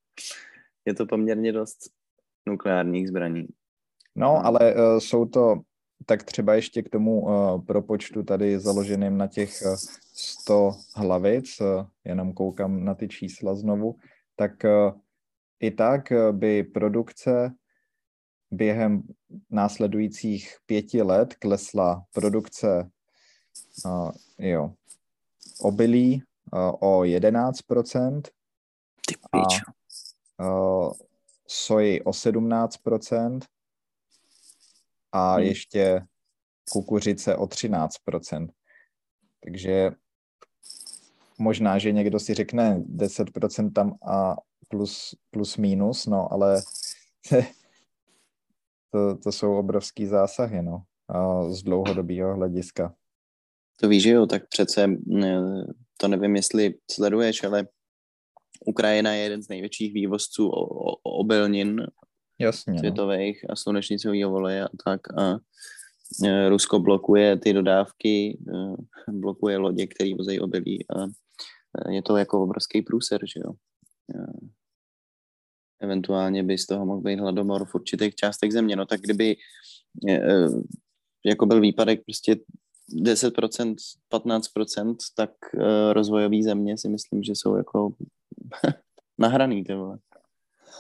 je 0.86 0.94
to 0.94 1.06
poměrně 1.06 1.52
dost 1.52 1.78
nukleárních 2.48 3.08
zbraní. 3.08 3.48
No, 4.16 4.46
ale 4.46 4.76
uh, 4.76 5.00
jsou 5.00 5.26
to 5.26 5.56
tak 6.06 6.24
třeba 6.24 6.56
ještě 6.56 6.82
k 6.82 6.90
tomu 6.90 7.22
uh, 7.22 7.66
propočtu 7.66 8.24
tady 8.24 8.60
založeným 8.60 9.18
na 9.18 9.28
těch 9.28 9.62
uh, 9.66 9.76
100 10.14 10.72
hlavic, 10.96 11.62
uh, 11.62 11.86
jenom 12.06 12.34
koukám 12.34 12.86
na 12.86 12.96
ty 12.96 13.08
čísla 13.08 13.56
znovu, 13.56 13.96
tak 14.36 14.52
uh, 14.64 15.00
i 15.60 15.72
tak 15.72 16.14
by 16.32 16.64
produkce 16.64 17.52
během 18.52 19.04
následujících 19.50 20.56
pěti 20.66 21.02
let 21.02 21.36
klesla 21.36 22.04
produkce 22.14 22.90
uh, 23.86 24.12
jo, 24.40 24.74
obilí 25.62 26.24
uh, 26.54 26.60
o 26.80 27.02
11%, 27.02 28.22
Ty 29.08 29.16
A- 29.32 29.48
uh, 30.46 30.94
soji 31.48 32.02
o 32.02 32.12
17% 32.12 33.40
a 35.18 35.36
Hmm. 35.36 35.46
ještě 35.46 36.02
kukuřice 36.72 37.36
o 37.36 37.48
13%. 37.48 38.50
Takže 39.44 39.92
možná, 41.38 41.78
že 41.78 41.92
někdo 41.92 42.20
si 42.20 42.34
řekne 42.34 42.80
10% 42.80 43.72
tam 43.74 43.98
a 44.08 44.36
plus, 44.70 45.16
plus 45.32 45.58
minus, 45.58 46.06
no 46.06 46.34
ale 46.34 46.62
to, 48.92 49.18
to 49.18 49.32
jsou 49.32 49.58
obrovský 49.58 50.06
zásahy, 50.06 50.62
no, 50.62 50.84
a 51.08 51.44
z 51.50 51.64
dlouhodobého 51.64 52.36
hlediska. 52.36 52.96
To 53.80 53.88
víš, 53.88 54.06
jo, 54.06 54.26
tak 54.26 54.48
přece 54.50 54.88
eh, 55.24 55.64
to 55.98 56.08
nevím, 56.08 56.36
jestli 56.36 56.74
sleduješ, 56.92 57.44
ale 57.44 57.68
Ukrajina 58.66 59.14
je 59.14 59.24
jeden 59.24 59.44
z 59.44 59.48
největších 59.50 59.94
vývozců 59.94 60.50
obilnin 61.04 61.88
Jasně, 62.40 62.74
no. 62.74 62.80
světových 62.80 63.50
a 63.50 63.56
slunečnicového 63.56 64.34
oleje 64.34 64.66
a 64.66 64.70
tak 64.86 65.18
a 65.18 65.40
eh, 66.26 66.50
Rusko 66.50 66.80
blokuje 66.80 67.38
ty 67.38 67.54
dodávky, 67.54 68.38
eh, 68.50 69.12
blokuje 69.12 69.58
lodě, 69.58 69.88
které 69.88 70.16
vozejí 70.16 70.40
obilí 70.40 70.86
a 70.90 71.04
eh, 71.04 71.94
je 71.94 72.02
to 72.02 72.18
jako 72.18 72.44
obrovský 72.44 72.82
průser, 72.82 73.22
že 73.28 73.40
jo. 73.46 73.54
Eventuálně 75.80 76.44
by 76.44 76.58
z 76.58 76.66
toho 76.66 76.86
mohl 76.86 77.02
být 77.02 77.20
hladomor 77.20 77.66
v 77.66 77.76
určitých 77.76 78.16
částech 78.16 78.52
země. 78.52 78.76
No 78.76 78.86
tak 78.86 79.02
kdyby 79.02 79.36
jako 81.26 81.46
byl 81.46 81.62
výpadek 81.62 82.04
prostě 82.06 82.36
10%, 83.06 83.76
15%, 84.14 84.96
tak 85.16 85.32
rozvojové 85.92 86.44
země 86.44 86.78
si 86.78 86.90
myslím, 86.90 87.24
že 87.24 87.32
jsou 87.32 87.56
jako 87.56 87.94
nahraný, 89.18 89.64
ty 89.64 89.76
vole. 89.76 90.00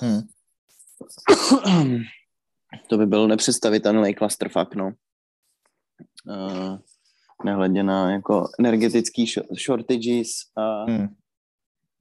Hm. 0.02 0.22
To 2.90 2.98
by 2.98 3.06
byl 3.06 3.28
nepředstavitelný 3.28 4.16
clusterfuck, 4.16 4.76
no. 4.76 4.92
Uh, 6.26 6.78
nehledě 7.46 7.84
na 7.84 8.12
jako 8.12 8.48
energetický 8.60 9.26
sh- 9.26 9.56
shortages 9.66 10.30
a 10.56 10.86
Hm. 10.86 11.08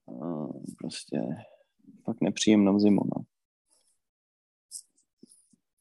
uh, 0.06 0.62
prostě 0.78 1.20
fakt 2.04 2.20
nepříjemnou 2.20 2.78
zimu, 2.78 3.00
no. 3.16 3.22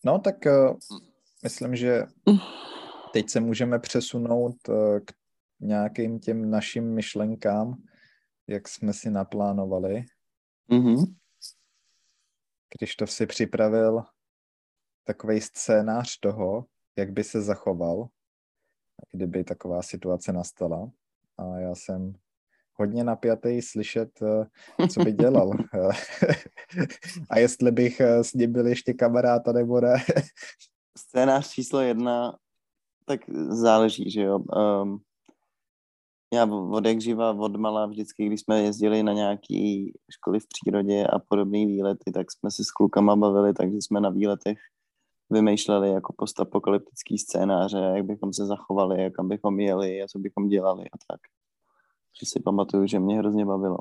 No 0.04 0.20
tak 0.20 0.36
uh, 0.46 0.78
myslím, 1.44 1.76
že 1.76 2.04
teď 3.14 3.30
se 3.30 3.40
můžeme 3.40 3.80
přesunout 3.80 4.56
uh, 4.70 5.00
k 5.06 5.12
nějakým 5.60 6.20
těm 6.20 6.50
našim 6.50 6.94
myšlenkám, 6.94 7.84
jak 8.48 8.68
jsme 8.68 8.94
si 8.94 9.10
naplánovali. 9.10 10.06
Mm-hmm. 10.70 11.16
Když 12.78 12.96
to 12.96 13.08
si 13.08 13.26
připravil 13.26 14.04
takový 15.04 15.42
scénář 15.42 16.20
toho, 16.20 16.66
jak 16.98 17.12
by 17.12 17.24
se 17.24 17.42
zachoval, 17.42 18.08
kdyby 19.12 19.44
taková 19.44 19.82
situace 19.82 20.34
nastala. 20.34 20.92
A 21.38 21.60
já 21.60 21.76
jsem 21.76 22.14
hodně 22.74 23.04
napjatý 23.04 23.62
slyšet, 23.62 24.10
eh, 24.22 24.88
co 24.88 25.04
by 25.04 25.12
dělal. 25.14 25.52
A 27.30 27.40
jestli 27.40 27.72
bych 27.72 28.00
eh, 28.00 28.24
s 28.24 28.34
ním 28.34 28.54
byl 28.54 28.68
ještě 28.68 28.94
kamarád, 28.94 29.48
nebo 29.48 29.82
ne. 29.82 29.96
Scénář 30.98 31.52
číslo 31.52 31.82
jedna, 31.82 32.38
tak 33.06 33.20
záleží, 33.50 34.12
že 34.12 34.22
jo. 34.22 34.40
Um, 34.40 35.00
já 36.34 36.46
od 36.46 36.86
jak 36.86 37.02
živa, 37.02 37.32
od 37.32 37.56
malá 37.56 37.86
vždycky, 37.86 38.26
když 38.26 38.42
jsme 38.42 38.62
jezdili 38.62 39.04
na 39.04 39.14
nějaký 39.14 39.94
školy 40.12 40.40
v 40.40 40.48
přírodě 40.48 41.08
a 41.08 41.20
podobné 41.20 41.66
výlety, 41.66 42.12
tak 42.12 42.32
jsme 42.32 42.52
se 42.52 42.64
s 42.64 42.72
klukama 42.72 43.16
bavili, 43.16 43.54
takže 43.54 43.78
jsme 43.78 44.02
na 44.02 44.10
výletech 44.10 44.58
vymýšleli 45.30 45.90
jako 45.90 46.14
postapokalyptický 46.18 47.18
scénáře, 47.18 47.78
jak 47.78 48.06
bychom 48.06 48.34
se 48.34 48.46
zachovali, 48.46 49.04
jak 49.04 49.14
bychom 49.22 49.60
jeli 49.60 50.02
a 50.02 50.08
co 50.08 50.20
bychom 50.20 50.48
dělali 50.48 50.84
a 50.84 50.98
tak. 51.08 51.20
Že 52.20 52.26
si 52.26 52.40
pamatuju, 52.40 52.88
že 52.88 53.00
mě 53.00 53.18
hrozně 53.18 53.46
bavilo. 53.46 53.78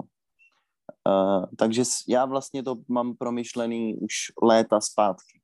Uh, 1.08 1.44
takže 1.58 1.82
já 2.08 2.24
vlastně 2.24 2.62
to 2.62 2.76
mám 2.88 3.16
promyšlený 3.16 3.96
už 3.96 4.14
léta 4.42 4.80
zpátky. 4.80 5.40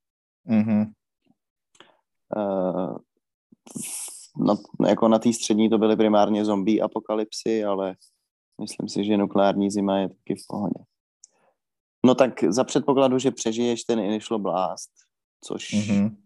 Mm-hmm. 0.49 0.93
Uh, 2.37 2.97
na, 4.37 4.55
jako 4.89 5.09
na 5.09 5.19
té 5.19 5.33
střední 5.33 5.71
to 5.71 5.79
byly 5.79 5.97
primárně 5.97 6.45
zombie 6.45 6.81
apokalypsy, 6.81 7.65
ale 7.65 7.95
myslím 8.61 8.89
si, 8.89 9.05
že 9.05 9.17
nukleární 9.17 9.71
zima 9.71 9.99
je 9.99 10.09
taky 10.09 10.35
v 10.35 10.47
pohodě. 10.49 10.85
No 12.07 12.15
tak 12.15 12.45
za 12.45 12.65
předpokladu, 12.65 13.19
že 13.19 13.31
přežiješ 13.31 13.85
ten 13.85 13.99
initial 13.99 14.39
blast, 14.39 14.91
což 15.45 15.71
mm-hmm. 15.73 16.17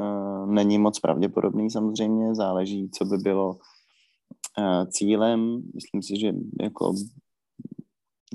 uh, 0.00 0.46
není 0.46 0.78
moc 0.78 1.00
pravděpodobný 1.00 1.70
samozřejmě, 1.70 2.34
záleží, 2.34 2.90
co 2.90 3.04
by 3.04 3.16
bylo 3.16 3.48
uh, 3.48 4.84
cílem. 4.90 5.62
Myslím 5.74 6.02
si, 6.02 6.20
že 6.20 6.32
jako 6.60 6.94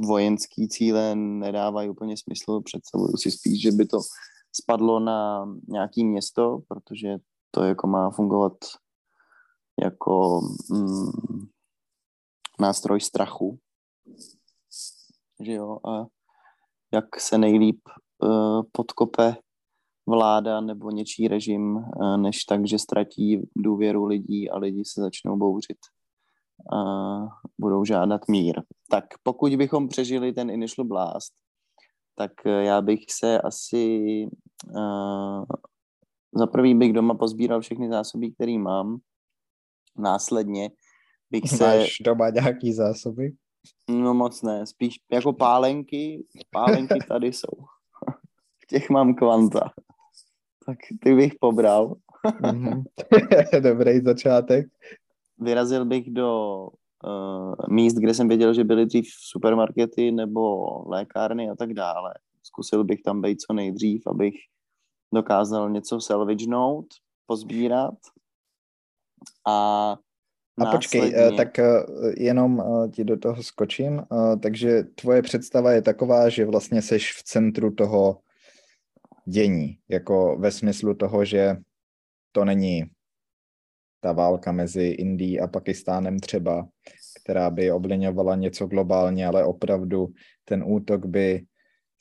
vojenský 0.07 0.67
cíle 0.67 1.15
nedávají 1.15 1.89
úplně 1.89 2.17
smysl. 2.17 2.61
Představuju 2.61 3.17
si 3.17 3.31
spíš, 3.31 3.61
že 3.61 3.71
by 3.71 3.85
to 3.85 3.97
spadlo 4.55 4.99
na 4.99 5.45
nějaký 5.67 6.05
město, 6.05 6.59
protože 6.67 7.17
to 7.51 7.63
jako 7.63 7.87
má 7.87 8.09
fungovat 8.11 8.53
jako 9.81 10.41
mm, 10.71 11.47
nástroj 12.59 13.01
strachu. 13.01 13.59
Že 15.39 15.53
jo? 15.53 15.77
A 15.89 16.05
jak 16.93 17.19
se 17.19 17.37
nejlíp 17.37 17.79
uh, 18.23 18.61
podkope 18.71 19.35
vláda 20.07 20.61
nebo 20.61 20.91
něčí 20.91 21.27
režim, 21.27 21.75
uh, 21.75 22.17
než 22.17 22.43
tak, 22.43 22.67
že 22.67 22.79
ztratí 22.79 23.41
důvěru 23.55 24.05
lidí 24.05 24.49
a 24.49 24.57
lidi 24.57 24.83
se 24.85 25.01
začnou 25.01 25.37
bouřit 25.37 25.77
a 26.71 26.77
budou 27.59 27.85
žádat 27.85 28.21
mír. 28.27 28.61
Tak 28.89 29.05
pokud 29.23 29.55
bychom 29.55 29.87
přežili 29.87 30.33
ten 30.33 30.49
initial 30.49 30.85
blast, 30.85 31.33
tak 32.15 32.31
eh, 32.45 32.63
já 32.63 32.81
bych 32.81 32.99
se 33.09 33.41
asi 33.41 33.87
uh, 34.75 35.43
za 36.33 36.47
prvý 36.47 36.75
bych 36.75 36.93
doma 36.93 37.15
pozbíral 37.15 37.61
všechny 37.61 37.89
zásoby, 37.89 38.31
které 38.31 38.57
mám. 38.57 38.97
Následně 39.97 40.69
bych 41.31 41.49
se... 41.49 41.63
Máš 41.63 41.97
doma 42.05 42.29
nějaký 42.29 42.73
zásoby? 42.73 43.31
No 43.89 44.13
moc 44.13 44.41
ne, 44.41 44.67
spíš 44.67 44.95
jako 45.11 45.33
pálenky. 45.33 46.25
Pálenky 46.51 46.99
tady 47.07 47.27
jsou. 47.27 47.57
Těch 48.69 48.89
mám 48.89 49.15
kvanta. 49.15 49.71
Tak 50.65 50.77
ty 50.99 51.15
bych 51.15 51.33
pobral. 51.39 51.95
mm-hmm. 52.25 52.83
Dobrý 53.61 54.01
začátek. 54.01 54.65
Vyrazil 55.39 55.85
bych 55.85 56.11
do 56.11 56.59
uh, 57.03 57.53
míst, 57.69 57.95
kde 57.95 58.13
jsem 58.13 58.27
věděl, 58.27 58.53
že 58.53 58.63
byly 58.63 58.85
dřív 58.85 59.05
supermarkety 59.07 60.11
nebo 60.11 60.63
lékárny 60.89 61.49
a 61.49 61.55
tak 61.55 61.73
dále. 61.73 62.13
Zkusil 62.43 62.83
bych 62.83 63.01
tam 63.01 63.21
být 63.21 63.41
co 63.41 63.53
nejdřív, 63.53 64.07
abych 64.07 64.35
dokázal 65.13 65.69
něco 65.69 66.01
salvagenout, 66.01 66.85
pozbírat 67.25 67.95
a 69.47 69.97
a 70.61 70.65
počkej, 70.71 71.13
eh, 71.15 71.31
tak 71.31 71.59
eh, 71.59 71.65
jenom 72.17 72.63
ti 72.93 73.03
do 73.03 73.17
toho 73.17 73.43
skočím. 73.43 74.01
Takže 74.41 74.83
tvoje 74.83 75.21
představa 75.21 75.71
je 75.71 75.81
taková, 75.81 76.29
že 76.29 76.45
vlastně 76.45 76.81
seš 76.81 77.13
v 77.13 77.23
centru 77.23 77.71
toho 77.71 78.19
dění, 79.25 79.77
jako 79.89 80.37
ve 80.39 80.51
smyslu 80.51 80.93
toho, 80.93 81.25
že 81.25 81.57
to 82.31 82.45
není 82.45 82.85
ta 83.99 84.11
válka 84.11 84.51
mezi 84.51 84.83
Indií 84.83 85.39
a 85.39 85.47
Pakistánem 85.47 86.19
třeba, 86.19 86.67
která 87.23 87.49
by 87.49 87.71
ovlivňovala 87.71 88.35
něco 88.35 88.67
globálně, 88.67 89.27
ale 89.27 89.45
opravdu 89.45 90.07
ten 90.45 90.63
útok 90.67 91.05
by 91.05 91.45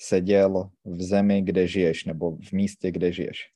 seděl 0.00 0.70
v 0.84 1.02
zemi, 1.02 1.42
kde 1.42 1.66
žiješ, 1.66 2.04
nebo 2.04 2.36
v 2.36 2.52
místě, 2.52 2.90
kde 2.90 3.12
žiješ. 3.12 3.51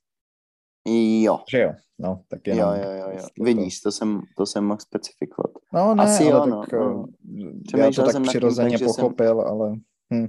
Jo. 1.23 1.39
Že 1.51 1.61
jo, 1.61 1.71
no, 1.99 2.21
tak 2.27 2.47
jenom. 2.47 2.75
Jo, 2.75 2.81
jo, 2.83 2.91
jo, 2.91 3.17
jo. 3.17 3.27
Vidíš, 3.43 3.81
to 3.81 3.91
jsem, 3.91 4.21
to 4.37 4.45
jsem 4.45 4.65
mohl 4.65 4.79
specifikovat. 4.79 5.51
No 5.73 5.95
ne, 5.95 6.03
Asi 6.03 6.31
ale 6.31 6.49
jo, 6.49 6.55
tak, 6.61 6.71
no, 6.73 7.05
no. 7.25 7.79
já 7.79 7.91
to 7.91 8.03
tak 8.03 8.23
přirozeně 8.23 8.77
tím, 8.77 8.87
pochopil, 8.87 9.41
jsem... 9.41 9.47
ale... 9.47 9.73
Hm. 10.13 10.27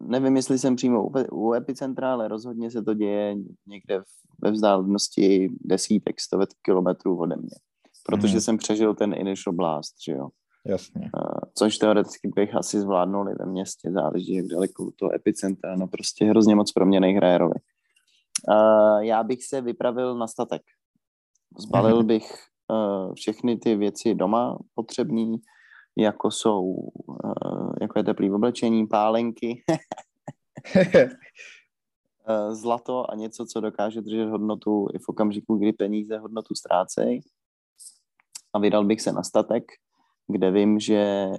Nevím, 0.00 0.36
jestli 0.36 0.58
jsem 0.58 0.76
přímo 0.76 1.06
u, 1.06 1.12
u 1.32 1.54
epicentra, 1.54 2.12
ale 2.12 2.28
rozhodně 2.28 2.70
se 2.70 2.82
to 2.82 2.94
děje 2.94 3.34
někde 3.66 4.00
v, 4.00 4.04
ve 4.42 4.50
vzdálenosti 4.50 5.48
desítek, 5.64 6.20
stovek 6.20 6.48
kilometrů 6.62 7.18
ode 7.18 7.36
mě. 7.36 7.56
Protože 8.06 8.32
hmm. 8.32 8.40
jsem 8.40 8.58
přežil 8.58 8.94
ten 8.94 9.14
initial 9.14 9.52
blast, 9.52 9.94
že 10.06 10.12
jo. 10.12 10.28
Jasně. 10.66 11.00
Uh, 11.00 11.38
což 11.54 11.78
teoreticky 11.78 12.28
bych 12.36 12.54
asi 12.54 12.80
zvládnul 12.80 13.28
i 13.28 13.34
ve 13.34 13.46
městě, 13.46 13.92
záleží, 13.92 14.34
jak 14.34 14.46
daleko 14.46 14.90
to 14.96 15.14
epicentra, 15.14 15.76
no 15.76 15.86
prostě 15.86 16.24
hrozně 16.24 16.54
moc 16.54 16.72
pro 16.72 16.86
mě 16.86 17.00
nehraje 17.00 17.38
roli. 17.38 17.54
Uh, 18.48 18.98
já 18.98 19.22
bych 19.22 19.44
se 19.44 19.60
vypravil 19.60 20.14
na 20.14 20.26
statek. 20.26 20.62
Zbalil 21.58 21.96
hmm. 21.96 22.06
bych 22.06 22.32
uh, 22.68 23.14
všechny 23.14 23.56
ty 23.56 23.76
věci 23.76 24.14
doma 24.14 24.58
potřebný, 24.74 25.36
jako 25.98 26.30
jsou, 26.30 26.62
uh, 26.62 27.72
jako 27.80 27.98
je 27.98 28.04
teplý 28.04 28.30
oblečení, 28.30 28.86
pálenky, 28.86 29.62
zlato 32.50 33.10
a 33.10 33.14
něco, 33.14 33.46
co 33.46 33.60
dokáže 33.60 34.00
držet 34.00 34.28
hodnotu 34.28 34.86
i 34.94 34.98
v 34.98 35.08
okamžiku, 35.08 35.56
kdy 35.56 35.72
peníze 35.72 36.18
hodnotu 36.18 36.54
ztrácejí. 36.54 37.20
A 38.52 38.58
vydal 38.58 38.84
bych 38.84 39.00
se 39.00 39.12
na 39.12 39.22
statek, 39.22 39.64
kde 40.26 40.50
vím, 40.50 40.80
že 40.80 40.96
eh, 40.96 41.38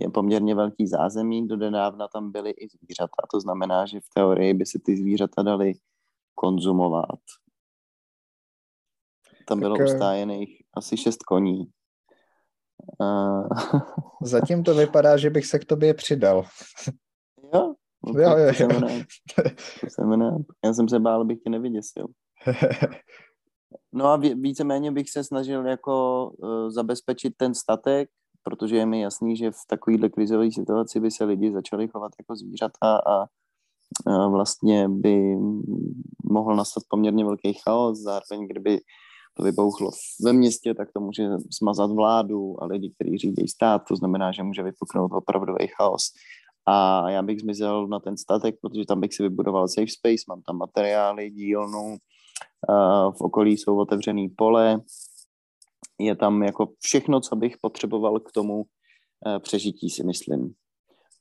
je 0.00 0.10
poměrně 0.10 0.54
velký 0.54 0.86
zázemí, 0.86 1.48
do 1.48 1.56
nedávna 1.56 2.08
tam 2.08 2.32
byly 2.32 2.50
i 2.50 2.68
zvířata, 2.68 3.22
to 3.32 3.40
znamená, 3.40 3.86
že 3.86 4.00
v 4.00 4.14
teorii 4.14 4.54
by 4.54 4.66
se 4.66 4.78
ty 4.84 4.96
zvířata 4.96 5.42
daly 5.42 5.72
konzumovat. 6.34 7.20
Tam 9.46 9.60
bylo 9.60 9.76
tak, 9.76 9.86
ustájených 9.86 10.62
asi 10.76 10.96
šest 10.96 11.22
koní. 11.22 11.64
Uh... 13.00 13.48
Zatím 14.22 14.64
to 14.64 14.74
vypadá, 14.74 15.16
že 15.16 15.30
bych 15.30 15.46
se 15.46 15.58
k 15.58 15.64
tobě 15.64 15.94
přidal. 15.94 16.44
Jo? 17.54 17.74
No, 18.06 18.20
jo, 18.20 18.30
jo, 18.30 18.46
jo. 18.46 18.54
Jsem 18.54 18.70
rád. 18.70 19.06
Jsem 19.88 20.12
rád. 20.20 20.40
Já 20.64 20.74
jsem 20.74 20.88
se 20.88 21.00
bál, 21.00 21.20
abych 21.20 21.38
tě 21.44 21.50
nevyděsil. 21.50 22.06
No 23.92 24.06
a 24.06 24.16
víceméně 24.16 24.92
bych 24.92 25.10
se 25.10 25.24
snažil 25.24 25.66
jako 25.66 26.26
uh, 26.30 26.70
zabezpečit 26.70 27.34
ten 27.36 27.54
statek, 27.54 28.08
protože 28.42 28.76
je 28.76 28.86
mi 28.86 29.00
jasný, 29.00 29.36
že 29.36 29.50
v 29.50 29.66
takovéhle 29.68 30.08
krizové 30.08 30.52
situaci 30.52 31.00
by 31.00 31.10
se 31.10 31.24
lidi 31.24 31.52
začali 31.52 31.88
chovat 31.88 32.12
jako 32.18 32.36
zvířata 32.36 32.96
a 32.96 33.26
vlastně 34.06 34.88
by 34.88 35.36
mohl 36.30 36.56
nastat 36.56 36.82
poměrně 36.88 37.24
velký 37.24 37.52
chaos, 37.52 37.98
zároveň 37.98 38.48
kdyby 38.48 38.80
to 39.36 39.42
vybouchlo 39.42 39.90
ve 40.24 40.32
městě, 40.32 40.74
tak 40.74 40.88
to 40.92 41.00
může 41.00 41.28
smazat 41.50 41.90
vládu 41.90 42.62
a 42.62 42.66
lidi, 42.66 42.92
kteří 42.94 43.18
řídí 43.18 43.48
stát, 43.48 43.82
to 43.88 43.96
znamená, 43.96 44.32
že 44.32 44.42
může 44.42 44.62
vypuknout 44.62 45.12
opravdový 45.12 45.66
chaos. 45.76 46.02
A 46.66 47.10
já 47.10 47.22
bych 47.22 47.40
zmizel 47.40 47.86
na 47.86 48.00
ten 48.00 48.16
statek, 48.16 48.54
protože 48.60 48.84
tam 48.86 49.00
bych 49.00 49.14
si 49.14 49.22
vybudoval 49.22 49.68
safe 49.68 49.90
space, 49.90 50.24
mám 50.28 50.42
tam 50.42 50.56
materiály, 50.56 51.30
dílnu, 51.30 51.96
v 53.10 53.20
okolí 53.20 53.56
jsou 53.56 53.78
otevřený 53.78 54.28
pole, 54.28 54.80
je 56.00 56.16
tam 56.16 56.42
jako 56.42 56.68
všechno, 56.80 57.20
co 57.20 57.36
bych 57.36 57.56
potřeboval 57.60 58.20
k 58.20 58.32
tomu 58.32 58.64
eh, 59.26 59.38
přežití, 59.38 59.90
si 59.90 60.04
myslím. 60.04 60.54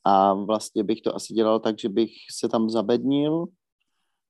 A 0.06 0.34
vlastně 0.34 0.84
bych 0.84 1.02
to 1.02 1.16
asi 1.16 1.34
dělal 1.34 1.60
tak, 1.60 1.80
že 1.80 1.90
bych 1.90 2.12
se 2.32 2.50
tam 2.50 2.70
zabednil, 2.70 3.46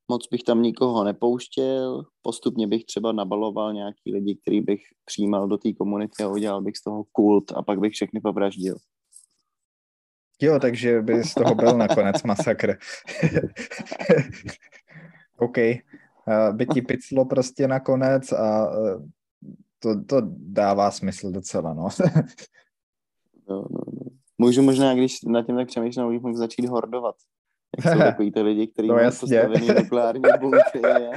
moc 0.07 0.27
bych 0.31 0.43
tam 0.43 0.62
nikoho 0.62 1.03
nepouštěl, 1.03 2.03
postupně 2.21 2.67
bych 2.67 2.86
třeba 2.86 3.12
nabaloval 3.12 3.73
nějaký 3.73 4.13
lidi, 4.13 4.36
který 4.36 4.62
bych 4.62 4.81
přijímal 5.05 5.47
do 5.47 5.57
té 5.57 5.73
komunity 5.73 6.23
a 6.23 6.27
udělal 6.27 6.62
bych 6.62 6.77
z 6.77 6.83
toho 6.83 7.03
kult 7.12 7.51
a 7.51 7.62
pak 7.62 7.79
bych 7.79 7.93
všechny 7.93 8.21
povraždil. 8.21 8.75
Jo, 10.41 10.59
takže 10.59 11.01
by 11.01 11.23
z 11.23 11.33
toho 11.33 11.55
byl 11.55 11.77
nakonec 11.77 12.23
masakr. 12.23 12.77
OK 15.38 15.57
by 16.51 16.65
ti 16.65 16.81
piclo 16.81 17.25
prostě 17.25 17.67
nakonec 17.67 18.31
a 18.31 18.67
e, 18.67 18.99
to, 19.79 20.03
to 20.03 20.21
dává 20.38 20.91
smysl 20.91 21.31
docela, 21.31 21.73
no. 21.73 21.89
no, 23.49 23.55
no, 23.55 23.67
no. 23.71 23.82
Můžu 24.37 24.61
možná, 24.61 24.93
když 24.93 25.21
na 25.21 25.43
tím 25.43 25.55
tak 25.55 25.67
přemýšlím, 25.67 26.09
bych 26.09 26.21
mohl 26.21 26.35
začít 26.35 26.65
hordovat. 26.65 27.15
Jak 27.77 27.93
jsou 27.93 27.99
takový 27.99 28.31
ty 28.31 28.41
lidi, 28.41 28.67
kteří 28.67 28.87
no, 28.87 28.95
mají 28.95 29.05
postavený 29.19 29.67
nukleární 29.67 30.21
bunkry 30.39 30.81
a, 30.85 31.11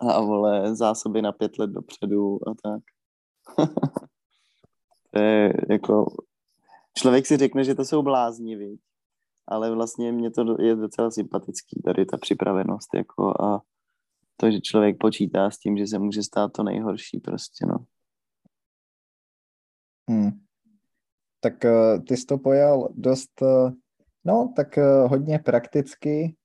a 0.16 0.20
vole 0.20 0.76
zásoby 0.76 1.22
na 1.22 1.32
pět 1.32 1.58
let 1.58 1.70
dopředu 1.70 2.38
a 2.48 2.52
tak. 2.62 2.82
to 5.10 5.22
je 5.22 5.52
jako... 5.70 6.06
Člověk 6.98 7.26
si 7.26 7.36
řekne, 7.36 7.64
že 7.64 7.74
to 7.74 7.84
jsou 7.84 8.02
blázni, 8.02 8.56
viď? 8.56 8.80
ale 9.48 9.70
vlastně 9.70 10.12
mě 10.12 10.30
to 10.30 10.62
je 10.62 10.76
docela 10.76 11.10
sympatický, 11.10 11.82
tady 11.84 12.06
ta 12.06 12.16
připravenost, 12.16 12.94
jako 12.94 13.42
a 13.42 13.62
to, 14.36 14.50
že 14.50 14.60
člověk 14.60 14.98
počítá 14.98 15.50
s 15.50 15.58
tím, 15.58 15.78
že 15.78 15.86
se 15.86 15.98
může 15.98 16.22
stát 16.22 16.52
to 16.52 16.62
nejhorší 16.62 17.20
prostě, 17.20 17.66
no. 17.66 17.76
Hmm. 20.10 20.30
Tak 21.40 21.64
uh, 21.64 22.04
ty 22.04 22.16
jsi 22.16 22.26
to 22.26 22.38
pojal 22.38 22.88
dost, 22.94 23.42
uh, 23.42 23.72
no, 24.24 24.52
tak 24.56 24.76
uh, 24.76 25.10
hodně 25.10 25.38
prakticky. 25.38 26.36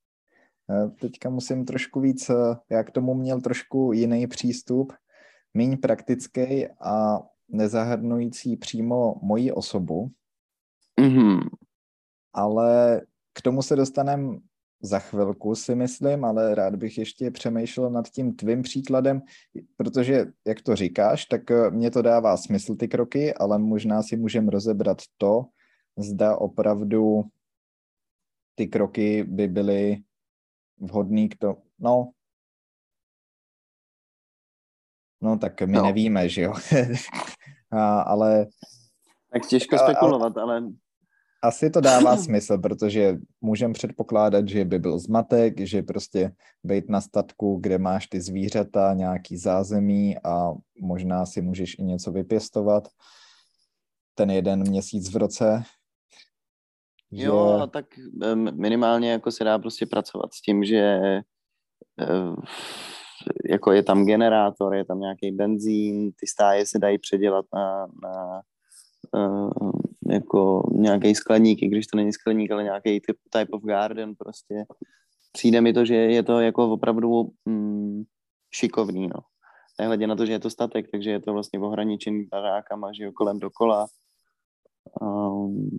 Uh, 0.67 0.91
teďka 0.91 1.29
musím 1.29 1.65
trošku 1.65 1.99
víc, 1.99 2.29
uh, 2.29 2.55
já 2.69 2.83
k 2.83 2.91
tomu 2.91 3.13
měl 3.13 3.41
trošku 3.41 3.93
jiný 3.93 4.27
přístup, 4.27 4.93
méně 5.53 5.77
praktický 5.77 6.67
a 6.67 7.19
nezahrnující 7.49 8.57
přímo 8.57 9.15
moji 9.21 9.51
osobu. 9.51 10.11
Mm-hmm. 11.01 11.39
Ale 12.33 13.01
k 13.33 13.41
tomu 13.41 13.61
se 13.61 13.75
dostaneme 13.75 14.37
za 14.81 14.99
chvilku, 14.99 15.55
si 15.55 15.75
myslím, 15.75 16.25
ale 16.25 16.55
rád 16.55 16.75
bych 16.75 16.97
ještě 16.97 17.31
přemýšlel 17.31 17.89
nad 17.89 18.09
tím 18.09 18.35
tvým 18.35 18.61
příkladem, 18.61 19.21
protože, 19.77 20.25
jak 20.47 20.61
to 20.61 20.75
říkáš, 20.75 21.25
tak 21.25 21.51
eh, 21.51 21.71
mě 21.71 21.91
to 21.91 22.01
dává 22.01 22.37
smysl 22.37 22.75
ty 22.75 22.87
kroky, 22.87 23.33
ale 23.33 23.59
možná 23.59 24.03
si 24.03 24.17
můžeme 24.17 24.51
rozebrat 24.51 24.97
to, 25.17 25.45
zda 25.97 26.37
opravdu 26.37 27.23
ty 28.55 28.67
kroky 28.67 29.23
by 29.23 29.47
byly 29.47 29.97
vhodný 30.77 31.29
k 31.29 31.37
tomu. 31.37 31.63
No, 31.79 32.11
no 35.21 35.37
tak 35.37 35.61
my 35.61 35.73
no. 35.73 35.83
nevíme, 35.83 36.29
že 36.29 36.41
jo. 36.41 36.53
a, 37.71 38.01
ale... 38.01 38.47
Tak 39.31 39.47
těžko 39.47 39.77
spekulovat, 39.77 40.37
ale 40.37 40.63
asi 41.41 41.69
to 41.69 41.81
dává 41.81 42.17
smysl, 42.17 42.57
protože 42.57 43.17
můžeme 43.41 43.73
předpokládat, 43.73 44.47
že 44.47 44.65
by 44.65 44.79
byl 44.79 44.99
zmatek, 44.99 45.59
že 45.59 45.81
prostě 45.81 46.31
být 46.63 46.89
na 46.89 47.01
statku, 47.01 47.59
kde 47.61 47.77
máš 47.77 48.07
ty 48.07 48.21
zvířata, 48.21 48.93
nějaký 48.93 49.37
zázemí 49.37 50.17
a 50.23 50.53
možná 50.81 51.25
si 51.25 51.41
můžeš 51.41 51.79
i 51.79 51.83
něco 51.83 52.11
vypěstovat 52.11 52.87
ten 54.15 54.31
jeden 54.31 54.59
měsíc 54.59 55.13
v 55.13 55.17
roce. 55.17 55.63
Že... 57.11 57.25
Jo, 57.25 57.67
tak 57.71 57.85
minimálně 58.51 59.11
jako 59.11 59.31
se 59.31 59.43
dá 59.43 59.59
prostě 59.59 59.85
pracovat 59.85 60.33
s 60.33 60.41
tím, 60.41 60.63
že 60.63 60.77
eh, 62.01 62.35
jako 63.49 63.71
je 63.71 63.83
tam 63.83 64.05
generátor, 64.05 64.75
je 64.75 64.85
tam 64.85 64.99
nějaký 64.99 65.31
benzín, 65.31 66.11
ty 66.11 66.27
stáje 66.27 66.65
se 66.65 66.79
dají 66.79 66.97
předělat 66.97 67.45
na, 67.53 67.87
na 68.03 68.41
uh, 69.15 69.71
jako 70.09 70.69
nějaký 70.73 71.15
skleník, 71.15 71.61
i 71.61 71.67
když 71.67 71.87
to 71.87 71.97
není 71.97 72.13
skleník, 72.13 72.51
ale 72.51 72.63
nějaký 72.63 72.99
typ, 72.99 73.17
type 73.29 73.51
of 73.51 73.63
garden 73.63 74.15
prostě. 74.15 74.65
Přijde 75.31 75.61
mi 75.61 75.73
to, 75.73 75.85
že 75.85 75.95
je 75.95 76.23
to 76.23 76.39
jako 76.39 76.71
opravdu 76.71 77.29
mm, 77.45 78.03
šikovný, 78.55 79.07
no. 79.07 79.19
Nehledě 79.79 80.07
na 80.07 80.15
to, 80.15 80.25
že 80.25 80.31
je 80.31 80.39
to 80.39 80.49
statek, 80.49 80.91
takže 80.91 81.09
je 81.09 81.19
to 81.19 81.33
vlastně 81.33 81.59
ohraničený 81.59 82.25
barákama, 82.25 82.93
že 82.93 83.03
jo, 83.03 83.11
kolem 83.11 83.39
dokola. 83.39 83.87
Um, 85.01 85.69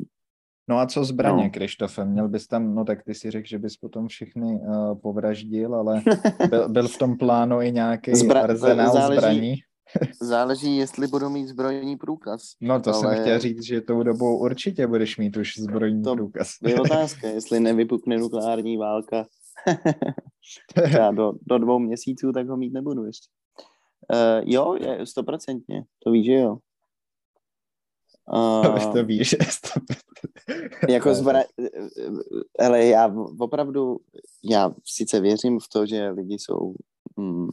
No 0.70 0.78
a 0.78 0.86
co 0.86 1.04
zbraně, 1.04 1.44
no. 1.44 1.50
Krištofe? 1.50 2.04
Měl 2.04 2.28
bys 2.28 2.46
tam, 2.46 2.74
no 2.74 2.84
tak 2.84 3.04
ty 3.04 3.14
si 3.14 3.30
řekl, 3.30 3.48
že 3.48 3.58
bys 3.58 3.76
potom 3.76 4.08
všechny 4.08 4.46
uh, 4.46 4.98
povraždil, 5.00 5.74
ale 5.74 6.02
byl, 6.50 6.68
byl 6.68 6.88
v 6.88 6.98
tom 6.98 7.18
plánu 7.18 7.62
i 7.62 7.72
nějaký 7.72 8.12
Zbra- 8.12 8.42
arzenál 8.42 8.92
záleží, 8.92 9.18
zbraní? 9.18 9.54
Záleží, 10.20 10.76
jestli 10.76 11.06
budu 11.06 11.30
mít 11.30 11.48
zbrojní 11.48 11.96
průkaz. 11.96 12.42
No 12.60 12.80
to 12.80 12.94
ale... 12.94 13.00
jsem 13.00 13.22
chtěl 13.22 13.38
říct, 13.38 13.62
že 13.62 13.80
tou 13.80 14.02
dobou 14.02 14.38
určitě 14.38 14.86
budeš 14.86 15.18
mít 15.18 15.36
už 15.36 15.58
zbrojní 15.58 16.02
to 16.02 16.14
průkaz. 16.14 16.58
To 16.62 16.68
je 16.68 16.80
otázka, 16.80 17.28
jestli 17.28 17.60
nevypukne 17.60 18.18
nukleární 18.18 18.76
válka 18.76 19.26
třeba 20.84 21.10
do, 21.10 21.32
do 21.46 21.58
dvou 21.58 21.78
měsíců, 21.78 22.32
tak 22.32 22.48
ho 22.48 22.56
mít 22.56 22.72
nebudu 22.72 23.04
ještě. 23.04 23.28
Uh, 24.12 24.42
jo, 24.52 24.76
je 24.80 25.06
stoprocentně, 25.06 25.84
to 26.04 26.10
víš, 26.10 26.26
že 26.26 26.32
jo. 26.32 26.56
Uh, 28.34 28.92
to 28.92 29.04
víš, 29.04 29.36
jako 30.88 31.14
zbra... 31.14 31.42
Ale 32.58 32.86
já 32.86 33.14
opravdu, 33.40 33.96
já 34.44 34.70
sice 34.84 35.20
věřím 35.20 35.58
v 35.60 35.68
to, 35.72 35.86
že 35.86 36.08
lidi 36.08 36.34
jsou 36.34 36.74
hmm, 37.18 37.48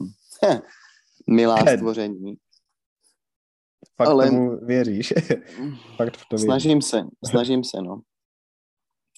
milá 1.29 1.57
stvoření. 1.77 2.35
Fakt 3.97 4.07
ale... 4.07 4.29
tomu 4.29 4.57
věříš? 4.65 5.13
Fakt 5.97 6.17
v 6.17 6.25
to 6.29 6.35
věříš. 6.35 6.45
Snažím 6.45 6.81
se, 6.81 7.03
snažím 7.25 7.63
se, 7.63 7.81
no. 7.81 8.01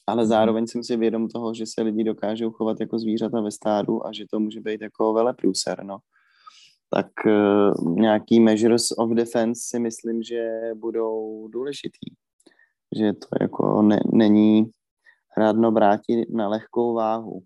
Ale 0.08 0.24
mhm. 0.24 0.30
zároveň 0.30 0.68
jsem 0.68 0.84
si 0.84 0.98
vědom 0.98 1.28
toho, 1.28 1.54
že 1.54 1.66
se 1.66 1.82
lidi 1.82 2.04
dokážou 2.04 2.52
chovat 2.52 2.80
jako 2.80 3.00
zvířata 3.00 3.42
ve 3.42 3.52
stádu 3.52 4.08
a 4.08 4.14
že 4.14 4.26
to 4.32 4.40
může 4.40 4.62
být 4.62 4.82
jako 4.82 5.14
veleprůser, 5.14 5.84
no. 5.84 5.98
Tak 6.90 7.08
uh, 7.26 7.96
nějaký 7.96 8.40
measures 8.40 8.92
of 8.98 9.12
defense 9.12 9.62
si 9.70 9.80
myslím, 9.80 10.24
že 10.24 10.60
budou 10.76 11.48
důležitý. 11.48 12.14
Že 12.98 13.14
to 13.14 13.28
jako 13.42 13.82
ne, 13.82 14.00
není 14.14 14.72
rádno 15.38 15.72
vrátit 15.72 16.30
na 16.30 16.48
lehkou 16.48 16.94
váhu. 16.94 17.44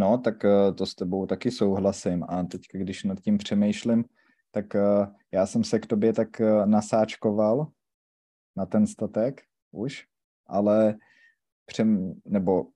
No, 0.00 0.18
tak 0.18 0.44
eh, 0.44 0.72
to 0.72 0.86
s 0.86 0.94
tebou 0.94 1.26
taky 1.26 1.50
souhlasím. 1.50 2.24
A 2.28 2.42
teď, 2.42 2.62
když 2.72 3.04
nad 3.04 3.20
tím 3.20 3.38
přemýšlím, 3.38 4.04
tak 4.50 4.74
eh, 4.74 5.06
já 5.32 5.46
jsem 5.46 5.64
se 5.64 5.78
k 5.78 5.86
tobě 5.86 6.12
tak 6.12 6.40
eh, 6.40 6.66
nasáčkoval 6.66 7.72
na 8.56 8.66
ten 8.66 8.86
statek 8.86 9.42
už, 9.70 10.06
ale 10.46 10.96
přem, 11.66 12.14
nebo 12.24 12.66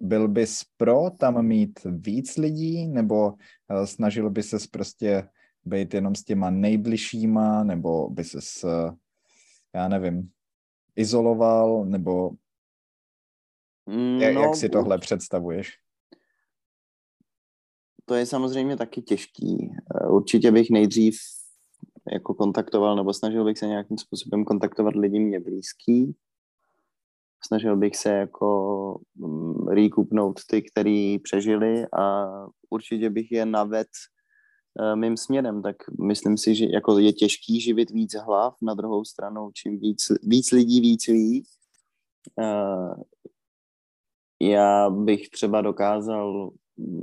byl 0.00 0.28
bys 0.28 0.64
pro 0.76 1.10
tam 1.10 1.46
mít 1.46 1.80
víc 1.84 2.36
lidí, 2.36 2.88
nebo 2.88 3.34
snažil 3.84 4.30
by 4.30 4.42
ses 4.42 4.66
prostě 4.66 5.28
být 5.64 5.94
jenom 5.94 6.14
s 6.14 6.24
těma 6.24 6.50
nejbližšíma, 6.50 7.64
nebo 7.64 8.10
by 8.10 8.24
ses, 8.24 8.64
já 9.74 9.88
nevím, 9.88 10.30
izoloval, 10.96 11.84
nebo 11.84 12.30
jak, 14.20 14.34
no, 14.34 14.40
jak 14.40 14.56
si 14.56 14.68
tohle 14.68 14.98
představuješ? 14.98 15.72
To 18.04 18.14
je 18.14 18.26
samozřejmě 18.26 18.76
taky 18.76 19.02
těžký. 19.02 19.70
Eh, 19.94 20.08
určitě 20.08 20.50
bych 20.50 20.70
nejdřív 20.70 21.18
jako 22.12 22.34
kontaktoval, 22.34 22.96
nebo 22.96 23.14
snažil 23.14 23.44
bych 23.44 23.58
se 23.58 23.66
nějakým 23.66 23.98
způsobem 23.98 24.44
kontaktovat 24.44 24.94
lidi 24.94 25.20
mě 25.20 25.40
blízký. 25.40 26.16
Snažil 27.46 27.76
bych 27.76 27.96
se 27.96 28.10
jako 28.10 29.00
mm, 29.14 29.68
recoupnout 29.68 30.40
ty, 30.50 30.62
který 30.62 31.18
přežili 31.18 31.86
a 31.98 32.26
určitě 32.70 33.10
bych 33.10 33.32
je 33.32 33.46
naved 33.46 33.88
uh, 34.80 34.96
mým 34.96 35.16
směrem, 35.16 35.62
tak 35.62 35.76
myslím 36.00 36.38
si, 36.38 36.54
že 36.54 36.66
jako 36.70 36.98
je 36.98 37.12
těžký 37.12 37.60
živit 37.60 37.90
víc 37.90 38.14
hlav, 38.14 38.54
na 38.62 38.74
druhou 38.74 39.04
stranu 39.04 39.50
čím 39.54 39.78
víc, 39.78 40.12
víc 40.22 40.52
lidí 40.52 40.80
víc 40.80 41.06
ví, 41.06 41.44
uh, 42.38 43.02
já 44.40 44.90
bych 44.90 45.28
třeba 45.28 45.60
dokázal 45.60 46.50
mm, 46.76 47.02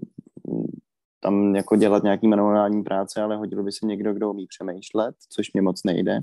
tam 1.19 1.55
jako 1.55 1.75
dělat 1.75 2.03
nějaký 2.03 2.27
manuální 2.27 2.83
práce, 2.83 3.21
ale 3.21 3.37
hodil 3.37 3.63
by 3.63 3.71
se 3.71 3.85
někdo, 3.85 4.13
kdo 4.13 4.31
umí 4.31 4.47
přemýšlet, 4.47 5.15
což 5.29 5.53
mě 5.53 5.61
moc 5.61 5.83
nejde. 5.83 6.19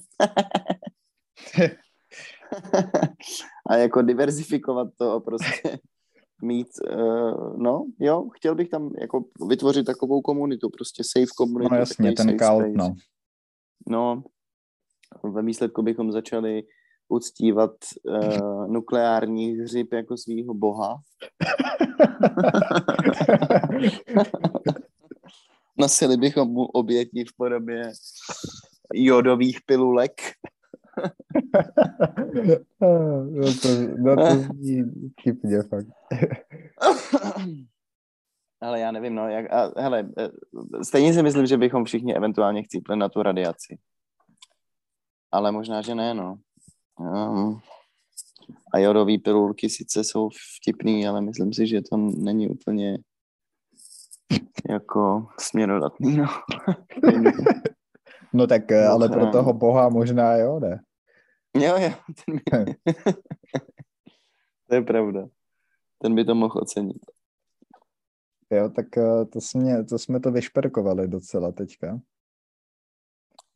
a 3.66 3.77
jako 3.77 4.03
diverzifikovat 4.03 4.88
to 4.96 5.12
a 5.12 5.20
prostě 5.20 5.79
mít, 6.42 6.68
uh, 6.92 7.57
no 7.59 7.87
jo, 7.99 8.29
chtěl 8.37 8.55
bych 8.55 8.68
tam 8.68 8.90
jako 9.01 9.25
vytvořit 9.49 9.87
takovou 9.87 10.20
komunitu, 10.20 10.70
prostě 10.70 11.03
safe 11.05 11.31
komunitu. 11.37 11.75
No 11.75 11.79
jasně, 11.79 12.12
ten 12.12 12.37
kalt, 12.37 12.66
no. 12.75 12.94
No, 13.88 14.23
ve 15.25 15.42
výsledku 15.42 15.83
bychom 15.83 16.12
začali 16.12 16.62
uctívat 17.11 17.70
uh, 18.05 18.66
nukleární 18.73 19.53
hřib 19.53 19.92
jako 19.92 20.16
svého 20.16 20.55
boha. 20.55 20.96
Nosili 25.79 26.16
bychom 26.16 26.49
mu 26.49 26.64
oběti 26.64 27.25
v 27.25 27.37
podobě 27.37 27.92
jodových 28.94 29.59
pilulek. 29.66 30.12
no 33.31 33.55
to, 33.62 33.68
no 33.99 34.16
to 34.16 34.37
zní 34.37 34.83
vtipně 35.20 35.62
fakt. 35.62 35.87
Ale 38.61 38.81
já 38.81 38.90
nevím, 38.90 39.14
no, 39.14 39.29
jak, 39.29 39.53
a, 39.53 39.73
hele, 39.81 40.09
eh, 40.18 40.29
stejně 40.85 41.14
si 41.14 41.23
myslím, 41.23 41.46
že 41.46 41.57
bychom 41.57 41.85
všichni 41.85 42.16
eventuálně 42.16 42.62
chcípli 42.62 42.96
na 42.96 43.09
tu 43.09 43.23
radiaci. 43.23 43.79
Ale 45.33 45.53
možná, 45.53 45.83
že 45.83 45.94
ne, 45.94 46.14
no. 46.14 46.38
Um, 47.01 47.61
a 48.75 48.79
jodové 48.79 49.19
pilulky 49.19 49.69
sice 49.69 50.05
jsou 50.05 50.29
vtipný, 50.59 51.09
ale 51.09 51.21
myslím 51.21 51.53
si, 51.53 51.67
že 51.67 51.83
to 51.83 51.97
není 51.97 52.49
úplně 52.49 52.99
jako 54.71 55.29
směrodatný, 55.39 56.17
no. 56.17 56.27
No 58.33 58.47
tak, 58.47 58.73
eh, 58.73 58.87
ale 58.87 59.09
pro 59.09 59.27
toho 59.31 59.53
boha 59.53 59.89
možná 59.89 60.37
jo, 60.37 60.61
ne? 60.61 60.81
jo, 61.55 61.79
jo, 61.79 61.91
ten 62.25 62.41
by... 62.65 62.75
to 64.69 64.75
je 64.75 64.83
pravda. 64.83 65.29
Ten 65.99 66.15
by 66.15 66.25
to 66.25 66.35
mohl 66.35 66.61
ocenit. 66.63 67.03
Jo, 68.51 68.69
tak 68.69 68.99
eh, 68.99 69.25
to, 69.25 69.41
jsme, 69.41 69.85
to 69.85 69.99
jsme 69.99 70.21
to 70.21 70.31
vyšperkovali 70.31 71.09
docela 71.09 71.53
teďka. 71.53 72.01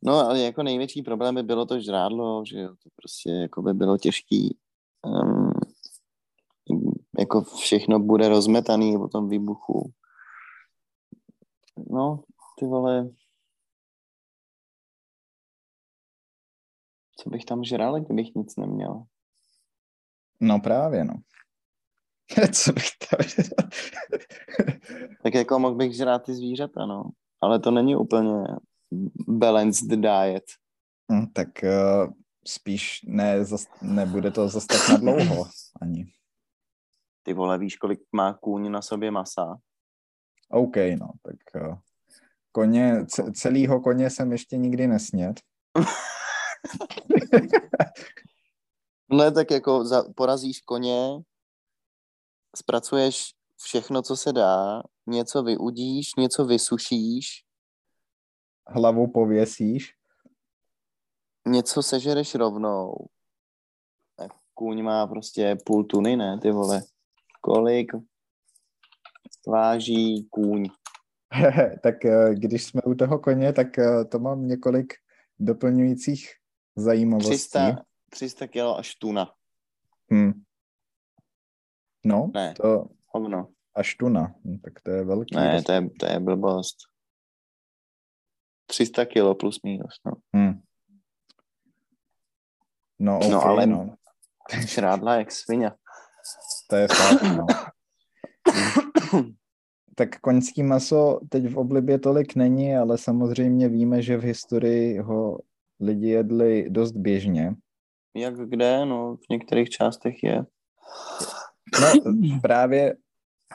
No, 0.05 0.13
ale 0.13 0.39
jako 0.39 0.63
největší 0.63 1.01
problém 1.01 1.35
by 1.35 1.43
bylo 1.43 1.65
to 1.65 1.79
žrádlo, 1.79 2.43
že 2.45 2.59
jo, 2.59 2.69
to 2.83 2.89
prostě 2.95 3.29
jako 3.31 3.61
by 3.61 3.73
bylo 3.73 3.97
těžký. 3.97 4.57
Um, 5.05 5.51
jako 7.19 7.41
všechno 7.41 7.99
bude 7.99 8.29
rozmetaný 8.29 8.97
po 8.97 9.07
tom 9.07 9.29
výbuchu. 9.29 9.91
No, 11.89 12.23
ty 12.59 12.65
vole, 12.65 13.09
co 17.17 17.29
bych 17.29 17.45
tam 17.45 17.63
žral, 17.63 18.01
kdybych 18.01 18.35
nic 18.35 18.55
neměl? 18.55 19.03
No 20.41 20.59
právě, 20.59 21.05
no. 21.05 21.13
Co 22.53 22.73
bych 22.73 22.85
tam... 23.09 23.45
Tak 25.23 25.33
jako 25.33 25.59
mohl 25.59 25.75
bych 25.75 25.95
žrát 25.95 26.19
ty 26.19 26.33
zvířata, 26.33 26.85
no. 26.85 27.03
Ale 27.41 27.59
to 27.59 27.71
není 27.71 27.95
úplně 27.95 28.43
balanced 29.27 29.89
diet. 29.89 30.43
Hm, 31.11 31.25
tak 31.33 31.47
uh, 31.63 32.13
spíš 32.47 33.01
ne, 33.07 33.45
zas, 33.45 33.65
nebude 33.81 34.31
to 34.31 34.49
zase 34.49 34.67
tak 34.67 34.89
na 34.89 34.97
dlouho 34.97 35.45
ani. 35.81 36.05
Ty 37.23 37.33
vole, 37.33 37.57
víš, 37.57 37.75
kolik 37.75 37.99
má 38.11 38.33
kůň 38.33 38.71
na 38.71 38.81
sobě 38.81 39.11
masa? 39.11 39.55
OK, 40.49 40.75
no, 40.75 41.09
tak 41.23 41.63
uh, 41.67 41.77
koně, 42.51 43.05
ce, 43.05 43.31
celýho 43.31 43.81
koně 43.81 44.09
jsem 44.09 44.31
ještě 44.31 44.57
nikdy 44.57 44.87
nesněd. 44.87 45.39
No 49.11 49.31
tak 49.31 49.51
jako 49.51 49.85
za, 49.85 50.03
porazíš 50.15 50.61
koně, 50.61 51.21
zpracuješ 52.55 53.33
všechno, 53.61 54.01
co 54.01 54.17
se 54.17 54.33
dá, 54.33 54.83
něco 55.07 55.43
vyudíš, 55.43 56.07
něco 56.17 56.45
vysušíš, 56.45 57.44
Hlavu 58.67 59.11
pověsíš. 59.11 59.93
něco 61.47 61.83
sežereš 61.83 62.35
rovnou. 62.35 63.07
Tak 64.15 64.31
kůň 64.53 64.83
má 64.83 65.07
prostě 65.07 65.57
půl 65.65 65.83
tuny, 65.83 66.15
ne, 66.15 66.39
ty 66.41 66.51
vole. 66.51 66.81
Kolik 67.41 67.91
váží 69.47 70.27
kůň? 70.29 70.69
tak 71.83 71.95
uh, 72.05 72.33
když 72.33 72.63
jsme 72.63 72.81
u 72.81 72.95
toho 72.95 73.19
koně, 73.19 73.53
tak 73.53 73.67
uh, 73.77 74.03
to 74.09 74.19
mám 74.19 74.47
několik 74.47 74.93
doplňujících 75.39 76.29
zajímavostí. 76.75 77.29
300, 77.29 77.83
300 78.09 78.47
kilo 78.47 78.77
až 78.77 78.95
tuna. 78.95 79.31
Hm. 80.13 80.31
No, 82.05 82.31
Ne. 82.33 82.53
to 82.61 82.85
Hovno. 83.07 83.47
až 83.75 83.95
tuna, 83.95 84.35
hm, 84.45 84.57
tak 84.59 84.73
to 84.81 84.91
je 84.91 85.03
velký. 85.03 85.35
Ne, 85.35 85.51
rozdíl. 85.51 85.63
to 85.63 85.71
je, 85.71 85.89
to 85.99 86.05
je 86.05 86.19
blbost. 86.19 86.77
300 88.65 89.05
kilo 89.05 89.35
plus 89.35 89.59
minus, 89.63 89.93
no. 90.05 90.11
Hm. 90.35 90.59
No, 92.99 93.17
okay, 93.17 93.29
No, 93.31 93.45
ale- 93.45 93.67
no, 93.67 93.95
Šrádla 94.65 95.15
jak 95.15 95.31
svině. 95.31 95.71
to 96.69 96.75
je 96.75 96.87
fakt, 96.87 97.21
no. 97.23 97.45
Tak 99.95 100.19
koňský 100.19 100.63
maso 100.63 101.19
teď 101.29 101.47
v 101.47 101.57
oblibě 101.57 101.99
tolik 101.99 102.35
není, 102.35 102.75
ale 102.75 102.97
samozřejmě 102.97 103.69
víme, 103.69 104.01
že 104.01 104.17
v 104.17 104.23
historii 104.23 104.97
ho 104.99 105.39
lidi 105.79 106.09
jedli 106.09 106.69
dost 106.69 106.91
běžně. 106.91 107.55
Jak 108.15 108.35
kde, 108.35 108.85
no, 108.85 109.15
v 109.15 109.29
některých 109.29 109.69
částech 109.69 110.23
je. 110.23 110.45
No 111.81 112.39
právě 112.41 112.95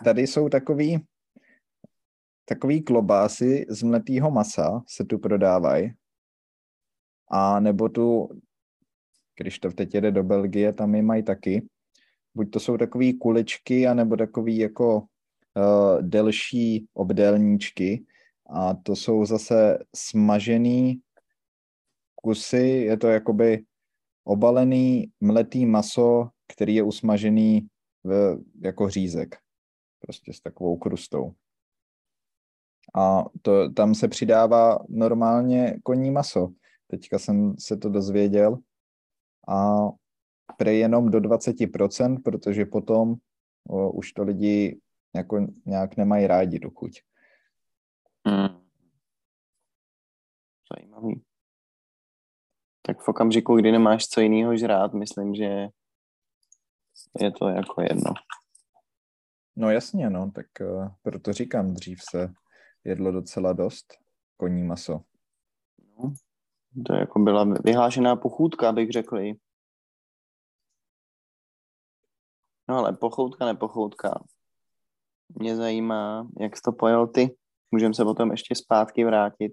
tady 0.05 0.27
jsou 0.27 0.49
takový 0.49 1.05
takový 2.51 2.83
klobásy 2.83 3.67
z 3.69 3.83
mletýho 3.83 4.31
masa 4.31 4.83
se 4.87 5.05
tu 5.05 5.19
prodávají. 5.19 5.93
A 7.31 7.61
nebo 7.61 7.89
tu, 7.89 8.29
když 9.37 9.59
to 9.59 9.71
teď 9.71 9.95
jede 9.95 10.11
do 10.11 10.23
Belgie, 10.23 10.73
tam 10.73 10.95
je 10.95 11.03
mají 11.03 11.23
taky. 11.23 11.69
Buď 12.35 12.51
to 12.51 12.61
jsou 12.61 12.77
takové 12.77 13.13
kuličky, 13.13 13.87
anebo 13.87 14.17
takový 14.17 14.59
jako 14.59 14.99
uh, 14.99 16.03
delší 16.03 16.87
obdélníčky. 16.95 18.05
A 18.51 18.75
to 18.75 18.97
jsou 18.97 19.25
zase 19.25 19.79
smažený 19.97 21.01
kusy, 22.15 22.67
je 22.67 22.97
to 22.97 23.09
jakoby 23.09 23.65
obalený 24.25 25.13
mletý 25.21 25.67
maso, 25.67 26.29
který 26.53 26.75
je 26.75 26.83
usmažený 26.83 27.69
v, 28.05 28.39
jako 28.61 28.89
řízek. 28.89 29.37
Prostě 30.01 30.33
s 30.33 30.41
takovou 30.41 30.77
krustou. 30.77 31.35
A 32.95 33.25
to, 33.43 33.71
tam 33.71 33.95
se 33.95 34.09
přidává 34.09 34.79
normálně 34.89 35.75
koní 35.83 36.11
maso. 36.11 36.49
Teďka 36.87 37.19
jsem 37.19 37.55
se 37.59 37.77
to 37.77 37.89
dozvěděl. 37.89 38.59
A 39.49 39.89
prej 40.57 40.79
jenom 40.79 41.11
do 41.11 41.19
20%, 41.19 42.23
protože 42.23 42.65
potom 42.65 43.15
o, 43.69 43.93
už 43.93 44.13
to 44.13 44.23
lidi 44.23 44.81
jako 45.15 45.47
nějak 45.67 45.97
nemají 45.97 46.27
rádi 46.27 46.59
tu 46.59 46.71
chuť. 46.71 47.01
Hmm. 48.27 48.61
Zajímavý. 50.77 51.23
Tak 52.83 53.01
v 53.01 53.09
okamžiku, 53.09 53.57
kdy 53.57 53.73
nemáš 53.73 54.07
co 54.07 54.21
jiného 54.21 54.57
žrát, 54.57 54.95
myslím, 54.95 55.35
že 55.35 55.69
je 57.21 57.31
to 57.39 57.49
jako 57.49 57.83
jedno. 57.83 58.15
No 59.57 59.71
jasně, 59.71 60.11
no, 60.11 60.31
tak 60.31 60.47
uh, 60.61 60.89
proto 61.03 61.33
říkám, 61.33 61.75
dřív 61.75 61.99
se 62.11 62.33
jedlo 62.85 63.13
docela 63.13 63.53
dost 63.53 63.99
koní 64.37 64.63
maso. 64.63 65.01
No, 65.99 66.13
to 66.87 66.95
jako 66.95 67.19
byla 67.19 67.45
vyhlášená 67.65 68.17
pochůdka, 68.17 68.73
bych 68.73 68.91
řekl 68.91 69.19
i. 69.19 69.35
No 72.69 72.77
ale 72.77 72.93
pochoutka, 72.93 73.47
nepochoutka. 73.47 74.25
Mě 75.29 75.57
zajímá, 75.57 76.29
jak 76.41 76.57
jsi 76.57 76.63
to 76.63 76.73
pojel 76.73 77.07
ty. 77.07 77.37
Můžeme 77.71 77.95
se 77.95 78.05
potom 78.05 78.31
ještě 78.31 78.55
zpátky 78.55 79.05
vrátit 79.05 79.53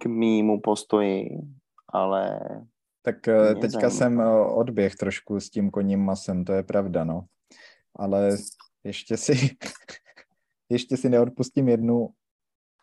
k 0.00 0.06
mýmu 0.06 0.60
postoji, 0.60 1.28
ale 1.88 2.40
Tak 3.02 3.26
Mě 3.26 3.60
teďka 3.60 3.88
zajímá. 3.88 3.90
jsem 3.90 4.18
uh, 4.18 4.58
odběh 4.58 4.94
trošku 4.94 5.40
s 5.40 5.50
tím 5.50 5.70
koním 5.70 6.00
masem, 6.00 6.44
to 6.44 6.52
je 6.52 6.62
pravda, 6.62 7.04
no. 7.04 7.24
Ale 7.96 8.36
ještě 8.84 9.16
si, 9.16 9.56
ještě 10.68 10.96
si 10.96 11.08
neodpustím 11.08 11.68
jednu 11.68 12.10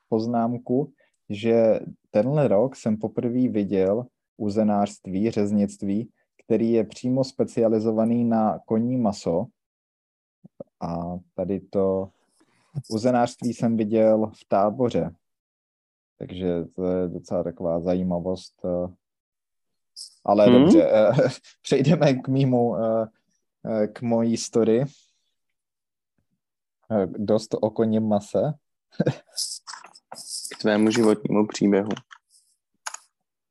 poznámku, 0.09 0.93
že 1.29 1.79
tenhle 2.11 2.47
rok 2.47 2.75
jsem 2.75 2.97
poprvé 2.97 3.47
viděl 3.47 4.05
uzenářství, 4.37 5.31
řeznictví, 5.31 6.09
který 6.45 6.71
je 6.71 6.83
přímo 6.83 7.23
specializovaný 7.23 8.23
na 8.23 8.59
koní 8.65 8.97
maso. 8.97 9.45
A 10.81 11.17
tady 11.33 11.59
to 11.59 12.09
uzenářství 12.89 13.53
jsem 13.53 13.77
viděl 13.77 14.31
v 14.35 14.45
táboře. 14.47 15.15
Takže 16.17 16.65
to 16.75 16.85
je 16.85 17.07
docela 17.07 17.43
taková 17.43 17.79
zajímavost. 17.79 18.65
Ale 20.25 20.45
Hmm. 20.45 20.61
dobře, 20.61 20.89
eh, 20.91 21.11
přejdeme 21.61 22.13
k 22.13 22.27
mýmu, 22.27 22.75
eh, 22.77 23.07
eh, 23.65 23.87
k 23.87 24.01
mojí 24.01 24.37
story. 24.37 24.85
Eh, 26.91 27.07
Dost 27.07 27.53
o 27.61 27.69
koním 27.69 28.07
mase. 28.07 28.53
k 30.55 30.61
tvému 30.61 30.91
životnímu 30.91 31.47
příběhu. 31.47 31.89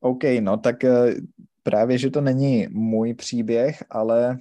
OK, 0.01 0.23
no 0.40 0.57
tak 0.57 0.85
eh, 0.85 1.14
právě, 1.62 1.99
že 1.99 2.11
to 2.11 2.20
není 2.20 2.66
můj 2.70 3.14
příběh, 3.14 3.85
ale 3.90 4.38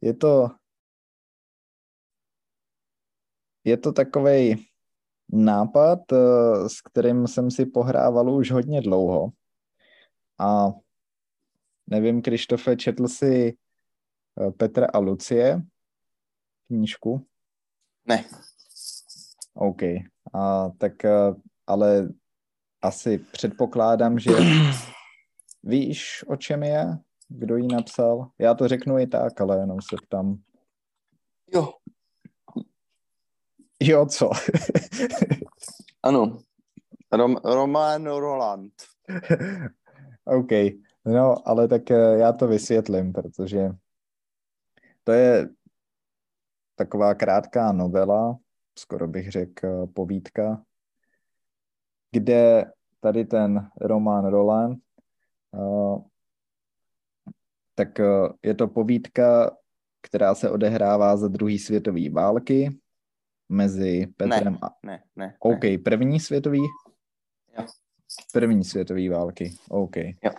je 0.00 0.14
to 0.14 0.48
je 3.64 3.76
to 3.76 3.92
takový 3.92 4.66
nápad, 5.32 5.98
eh, 6.12 6.68
s 6.68 6.80
kterým 6.80 7.26
jsem 7.26 7.50
si 7.50 7.66
pohrával 7.66 8.30
už 8.30 8.50
hodně 8.50 8.80
dlouho. 8.80 9.28
A 10.38 10.66
nevím, 11.86 12.22
Krištofe, 12.22 12.76
četl 12.76 13.08
si 13.08 13.56
Petra 14.56 14.86
a 14.92 14.98
Lucie 14.98 15.62
knížku? 16.66 17.26
Ne. 18.06 18.24
OK. 19.54 19.82
A 20.34 20.68
tak 20.78 21.04
eh, 21.04 21.34
ale 21.66 22.08
asi 22.82 23.18
předpokládám, 23.18 24.18
že 24.18 24.30
víš, 25.62 26.24
o 26.28 26.36
čem 26.36 26.62
je? 26.62 26.98
Kdo 27.28 27.56
ji 27.56 27.66
napsal? 27.66 28.30
Já 28.38 28.54
to 28.54 28.68
řeknu 28.68 28.98
i 28.98 29.06
tak, 29.06 29.40
ale 29.40 29.58
jenom 29.58 29.78
se 29.82 29.96
ptám. 30.06 30.38
Jo. 31.54 31.72
Jo, 33.80 34.06
co? 34.06 34.30
Ano. 36.02 36.38
Rom, 37.12 37.36
Roman 37.44 38.06
Roland. 38.06 38.72
OK. 40.24 40.50
No, 41.04 41.48
ale 41.48 41.68
tak 41.68 41.90
eh, 41.90 42.18
já 42.18 42.32
to 42.32 42.46
vysvětlím, 42.46 43.12
protože 43.12 43.70
to 45.04 45.12
je 45.12 45.48
taková 46.76 47.14
krátká 47.14 47.72
novela, 47.72 48.38
skoro 48.78 49.08
bych 49.08 49.30
řekl 49.30 49.66
eh, 49.66 49.86
povídka, 49.86 50.62
kde 52.12 52.64
tady 53.00 53.24
ten 53.24 53.70
Roman 53.80 54.26
Roland, 54.26 54.78
uh, 55.50 56.02
tak 57.74 57.98
uh, 57.98 58.32
je 58.42 58.54
to 58.54 58.68
povídka, 58.68 59.56
která 60.02 60.34
se 60.34 60.50
odehrává 60.50 61.16
za 61.16 61.28
druhé 61.28 61.58
světové 61.58 62.10
války 62.10 62.78
mezi 63.48 64.06
Petrem 64.16 64.52
Ne, 64.52 64.58
a... 64.62 64.68
ne, 64.82 65.02
ne. 65.16 65.36
OK, 65.38 65.64
ne. 65.64 65.78
první 65.78 66.20
světový? 66.20 66.60
Jo. 67.58 67.66
První 68.32 68.64
světový 68.64 69.08
války, 69.08 69.54
OK. 69.68 69.96
Jo. 69.96 70.30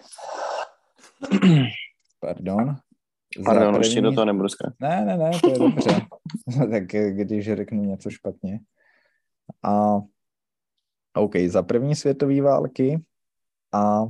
Pardon. 2.19 2.75
Pardon, 3.45 3.73
první... 3.73 3.87
ještě 3.87 4.01
do 4.01 4.11
toho 4.11 4.25
nebudu 4.25 4.49
skákat. 4.49 4.75
Ne, 4.79 5.05
ne, 5.05 5.17
ne, 5.17 5.31
to 5.41 5.49
je 5.49 5.59
dobře. 5.59 6.01
tak 6.71 6.83
když 7.11 7.53
řeknu 7.53 7.83
něco 7.83 8.09
špatně. 8.09 8.59
A 9.63 10.01
OK, 11.13 11.35
za 11.47 11.63
první 11.63 11.95
světové 11.95 12.41
války 12.41 13.03
a, 13.73 14.05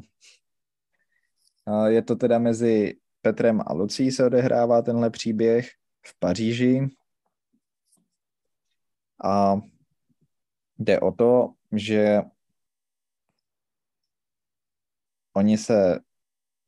a 1.66 1.88
je 1.88 2.02
to 2.02 2.16
teda 2.16 2.40
mezi 2.40 2.98
Petrem 3.22 3.62
a 3.66 3.74
Lucí 3.74 4.12
se 4.12 4.26
odehrává 4.26 4.82
tenhle 4.82 5.10
příběh 5.10 5.70
v 6.06 6.20
Paříži 6.20 6.88
a 9.24 9.56
jde 10.80 11.00
o 11.00 11.12
to, 11.12 11.54
že 11.72 12.22
oni 15.34 15.58
se 15.58 16.00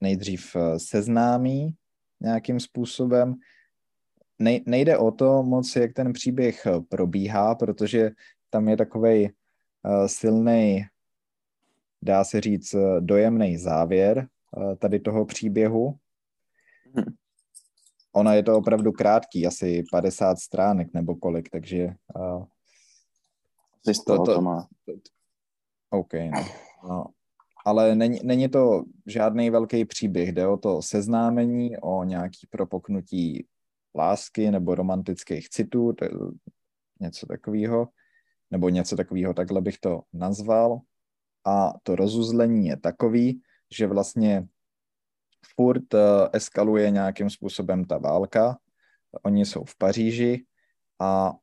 nejdřív 0.02 0.56
eh, 0.56 0.80
seznámí 0.80 1.76
nějakým 2.22 2.60
způsobem. 2.60 3.36
Nej, 4.40 4.64
nejde 4.66 4.98
o 4.98 5.12
to 5.12 5.44
moc, 5.44 5.76
jak 5.76 5.94
ten 5.94 6.14
příběh 6.14 6.66
eh, 6.66 6.82
probíhá, 6.90 7.56
protože 7.56 8.12
tam 8.50 8.70
je 8.70 8.78
takovej 8.78 9.30
uh, 9.84 10.06
silný, 10.08 10.86
dá 12.02 12.24
se 12.24 12.42
říct, 12.42 12.74
uh, 12.74 12.82
dojemný 13.00 13.58
závěr 13.58 14.28
tady 14.78 15.00
toho 15.00 15.26
příběhu. 15.26 15.96
Mhm. 16.94 17.14
Ona 18.12 18.34
je 18.34 18.44
to 18.44 18.58
opravdu 18.58 18.92
krátký, 18.92 19.48
asi 19.48 19.84
50 19.92 20.40
stránek 20.40 20.94
nebo 20.94 21.16
kolik, 21.16 21.50
takže 21.50 21.88
uh, 22.16 22.46
to, 24.06 24.18
to- 24.18 24.34
to 24.34 24.42
má. 24.42 24.68
OK. 25.90 26.14
No. 26.14 26.46
No. 26.90 27.06
Ale 27.70 27.96
není, 27.96 28.20
není 28.24 28.50
to 28.50 28.84
žádný 29.06 29.50
velký 29.50 29.86
příběh, 29.86 30.32
jde 30.32 30.48
o 30.48 30.58
to 30.58 30.82
seznámení, 30.82 31.78
o 31.78 32.04
nějaký 32.04 32.48
propoknutí 32.50 33.48
lásky 33.96 34.52
nebo 34.52 34.76
romantických 34.76 35.50
citů, 35.50 35.94
to 35.94 36.06
je 36.06 36.12
něco 37.00 37.26
takového, 37.26 37.88
nebo 38.52 38.70
něco 38.70 38.96
takového, 38.96 39.34
takhle 39.34 39.62
bych 39.62 39.78
to 39.78 40.02
nazval. 40.14 40.80
A 41.46 41.74
to 41.84 41.96
rozuzlení 41.96 42.68
je 42.68 42.78
takový, 42.78 43.42
že 43.72 43.88
vlastně 43.88 44.48
furt 45.56 45.94
eh, 45.94 46.00
eskaluje 46.34 46.90
nějakým 46.90 47.30
způsobem 47.30 47.86
ta 47.86 47.98
válka. 47.98 48.58
Oni 49.24 49.46
jsou 49.46 49.64
v 49.64 49.78
Paříži 49.78 50.46
a 51.00 51.34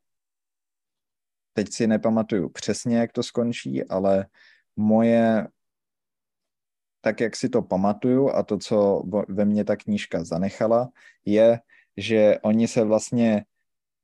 teď 1.52 1.72
si 1.72 1.86
nepamatuju 1.86 2.48
přesně, 2.48 2.98
jak 2.98 3.12
to 3.12 3.22
skončí, 3.22 3.84
ale 3.84 4.26
moje, 4.76 5.48
tak 7.06 7.20
jak 7.20 7.36
si 7.36 7.48
to 7.48 7.62
pamatuju 7.62 8.30
a 8.30 8.42
to, 8.42 8.58
co 8.58 9.02
ve 9.28 9.44
mně 9.44 9.64
ta 9.64 9.76
knížka 9.76 10.24
zanechala, 10.24 10.90
je, 11.24 11.60
že 11.96 12.38
oni 12.42 12.68
se 12.68 12.84
vlastně 12.84 13.44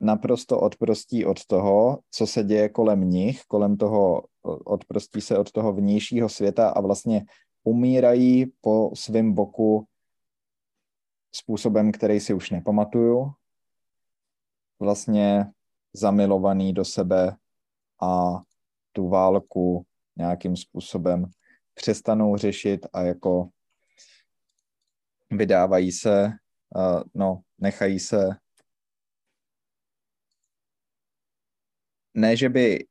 naprosto 0.00 0.60
odprostí 0.60 1.26
od 1.26 1.46
toho, 1.46 1.98
co 2.10 2.26
se 2.26 2.44
děje 2.44 2.68
kolem 2.68 3.10
nich, 3.10 3.42
kolem 3.48 3.76
toho, 3.76 4.24
odprostí 4.42 5.20
se 5.20 5.38
od 5.38 5.52
toho 5.52 5.72
vnějšího 5.72 6.28
světa 6.28 6.68
a 6.68 6.80
vlastně 6.80 7.24
umírají 7.64 8.52
po 8.60 8.90
svém 8.94 9.32
boku 9.32 9.86
způsobem, 11.34 11.92
který 11.92 12.20
si 12.20 12.34
už 12.34 12.50
nepamatuju. 12.50 13.32
Vlastně 14.78 15.46
zamilovaný 15.92 16.72
do 16.72 16.84
sebe 16.84 17.36
a 18.02 18.42
tu 18.92 19.08
válku 19.08 19.86
nějakým 20.16 20.56
způsobem 20.56 21.30
přestanou 21.74 22.36
řešit 22.36 22.86
a 22.92 23.02
jako 23.02 23.48
vydávají 25.30 25.92
se, 25.92 26.32
uh, 26.76 27.02
no, 27.14 27.40
nechají 27.58 28.00
se 28.00 28.28
ne, 32.14 32.36
že 32.36 32.48
by 32.48 32.86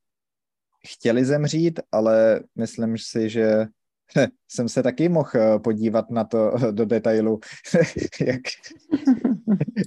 chtěli 0.87 1.25
zemřít, 1.25 1.79
ale 1.91 2.43
myslím 2.55 2.97
si, 2.97 3.29
že 3.29 3.65
jsem 4.47 4.69
se 4.69 4.83
taky 4.83 5.09
mohl 5.09 5.29
eh, 5.35 5.59
podívat 5.59 6.09
na 6.09 6.23
to 6.23 6.51
do 6.71 6.85
detailu, 6.85 7.39
jak, 8.27 8.41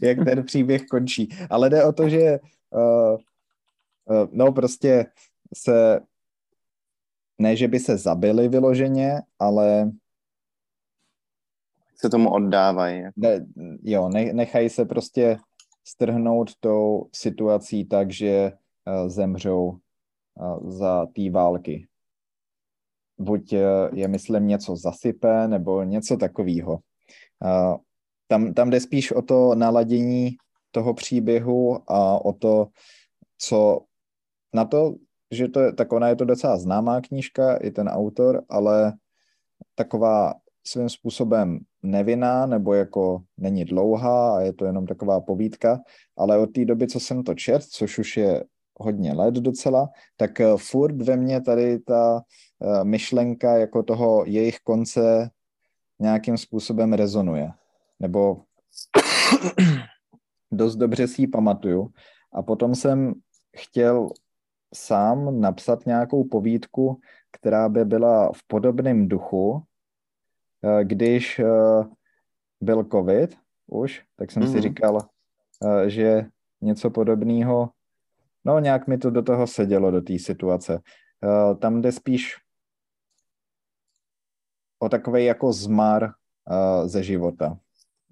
jak 0.03 0.25
ten 0.25 0.45
příběh 0.45 0.83
končí. 0.91 1.29
Ale 1.51 1.71
jde 1.71 1.85
o 1.85 1.93
to, 1.93 2.09
že 2.09 2.39
uh, 2.71 3.19
uh, 4.05 4.29
no 4.33 4.53
prostě 4.53 5.07
se 5.55 6.01
ne, 7.39 7.57
že 7.57 7.69
by 7.69 7.81
se 7.81 7.99
zabili 7.99 8.49
vyloženě, 8.49 9.23
ale 9.39 9.91
Se 11.97 12.11
tomu 12.11 12.31
oddávají. 12.31 13.01
jako. 13.01 13.21
ne, 13.21 13.47
jo, 13.83 14.09
ne, 14.09 14.33
nechají 14.33 14.71
se 14.71 14.85
prostě 14.85 15.37
strhnout 15.85 16.51
tou 16.61 17.09
situací 17.13 17.85
tak, 17.85 18.11
že 18.11 18.53
uh, 18.53 19.09
zemřou 19.09 19.79
uh, 20.35 20.71
za 20.71 21.07
té 21.07 21.31
války. 21.31 21.89
Buď 23.19 23.53
uh, 23.53 23.59
je, 23.93 24.09
myslím, 24.09 24.47
něco 24.47 24.77
zasype, 24.77 25.49
nebo 25.49 25.83
něco 25.83 26.17
takového. 26.17 26.73
Uh, 26.73 27.77
tam, 28.27 28.55
tam 28.55 28.71
jde 28.71 28.81
spíš 28.81 29.13
o 29.13 29.23
to 29.23 29.55
naladění 29.55 30.37
toho 30.71 30.95
příběhu 30.95 31.91
a 31.91 32.25
o 32.25 32.33
to, 32.33 32.69
co 33.39 33.81
na 34.55 34.65
to, 34.65 34.95
že 35.35 35.49
to 35.49 35.61
je, 35.61 35.73
tak 35.73 35.93
ona 35.93 36.09
je 36.09 36.17
to 36.17 36.25
docela 36.25 36.59
známá 36.59 37.01
knížka, 37.01 37.57
i 37.57 37.71
ten 37.71 37.89
autor, 37.89 38.43
ale 38.49 38.93
taková 39.75 40.35
svým 40.67 40.89
způsobem 40.89 41.59
nevinná, 41.83 42.47
nebo 42.47 42.75
jako 42.75 43.23
není 43.37 43.65
dlouhá 43.65 44.37
a 44.37 44.41
je 44.41 44.53
to 44.53 44.65
jenom 44.65 44.87
taková 44.87 45.21
povídka, 45.21 45.81
ale 46.17 46.39
od 46.39 46.47
té 46.47 46.65
doby, 46.65 46.87
co 46.87 47.01
jsem 47.01 47.23
to 47.23 47.35
čet, 47.35 47.63
což 47.63 47.99
už 47.99 48.17
je 48.17 48.45
hodně 48.81 49.13
let 49.13 49.35
docela, 49.35 49.89
tak 50.17 50.41
eh, 50.41 50.57
furt 50.57 51.03
ve 51.03 51.17
mně 51.17 51.41
tady 51.41 51.79
ta 51.79 52.23
eh, 52.63 52.85
myšlenka 52.85 53.57
jako 53.57 53.83
toho 53.83 54.25
jejich 54.27 54.59
konce 54.65 55.31
nějakým 56.01 56.37
způsobem 56.37 56.93
rezonuje. 56.93 57.51
Nebo 58.01 58.43
dost 60.53 60.77
dobře 60.77 61.09
si 61.09 61.23
ji 61.23 61.27
pamatuju. 61.27 61.89
A 62.33 62.43
potom 62.43 62.75
jsem 62.75 63.15
chtěl 63.57 64.09
sám 64.75 65.41
napsat 65.41 65.87
nějakou 65.87 66.25
povídku, 66.25 67.01
která 67.33 67.69
by 67.69 67.85
byla 67.85 68.33
v 68.33 68.47
podobném 68.47 69.09
duchu, 69.09 69.63
eh, 70.65 70.85
když 70.85 71.39
eh, 71.39 71.85
byl 72.61 72.85
covid 72.85 73.37
už, 73.67 74.03
tak 74.17 74.31
jsem 74.31 74.47
si 74.47 74.53
Mhm. 74.53 74.61
říkal, 74.63 74.99
eh, 75.67 75.91
že 75.91 76.27
něco 76.61 76.91
podobného, 76.91 77.71
no 78.45 78.59
nějak 78.59 78.87
mi 78.87 78.99
to 78.99 79.11
do 79.11 79.23
toho 79.23 79.47
sedělo, 79.47 79.91
do 79.91 80.01
té 80.01 80.19
situace. 80.19 80.81
Tam 81.59 81.83
jde 81.83 81.93
spíš 81.93 82.37
o 84.79 84.89
takový 84.89 85.25
jako 85.25 85.53
zmar 85.53 86.13
ze 86.85 87.03
života. 87.03 87.59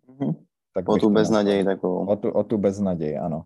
Mhm. 0.09 0.33
Tak 0.75 0.89
O 0.89 0.97
tu 0.97 1.11
beznaději 1.11 1.65
takovou. 1.65 2.07
O 2.07 2.17
tu, 2.17 2.31
o 2.31 2.45
tu 2.45 2.59
beznaději, 2.59 3.19
ano. 3.19 3.45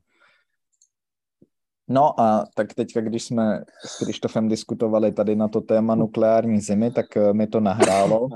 No 1.88 2.20
a 2.20 2.46
tak 2.54 2.74
teďka, 2.74 3.00
když 3.00 3.24
jsme 3.24 3.64
s 3.86 3.98
Krištofem 4.04 4.48
diskutovali 4.48 5.12
tady 5.12 5.36
na 5.36 5.48
to 5.48 5.60
téma 5.60 5.94
nukleární 5.94 6.60
zimy, 6.60 6.90
tak 6.90 7.16
eh, 7.16 7.32
mi 7.32 7.46
to 7.46 7.60
nahrálo 7.60 8.28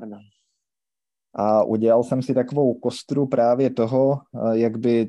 a 1.35 1.63
udělal 1.65 2.05
jsem 2.05 2.23
si 2.23 2.35
takovou 2.35 2.75
kostru 2.75 3.27
právě 3.27 3.71
toho, 3.71 4.21
eh, 4.35 4.59
jak 4.59 4.79
by 4.79 5.09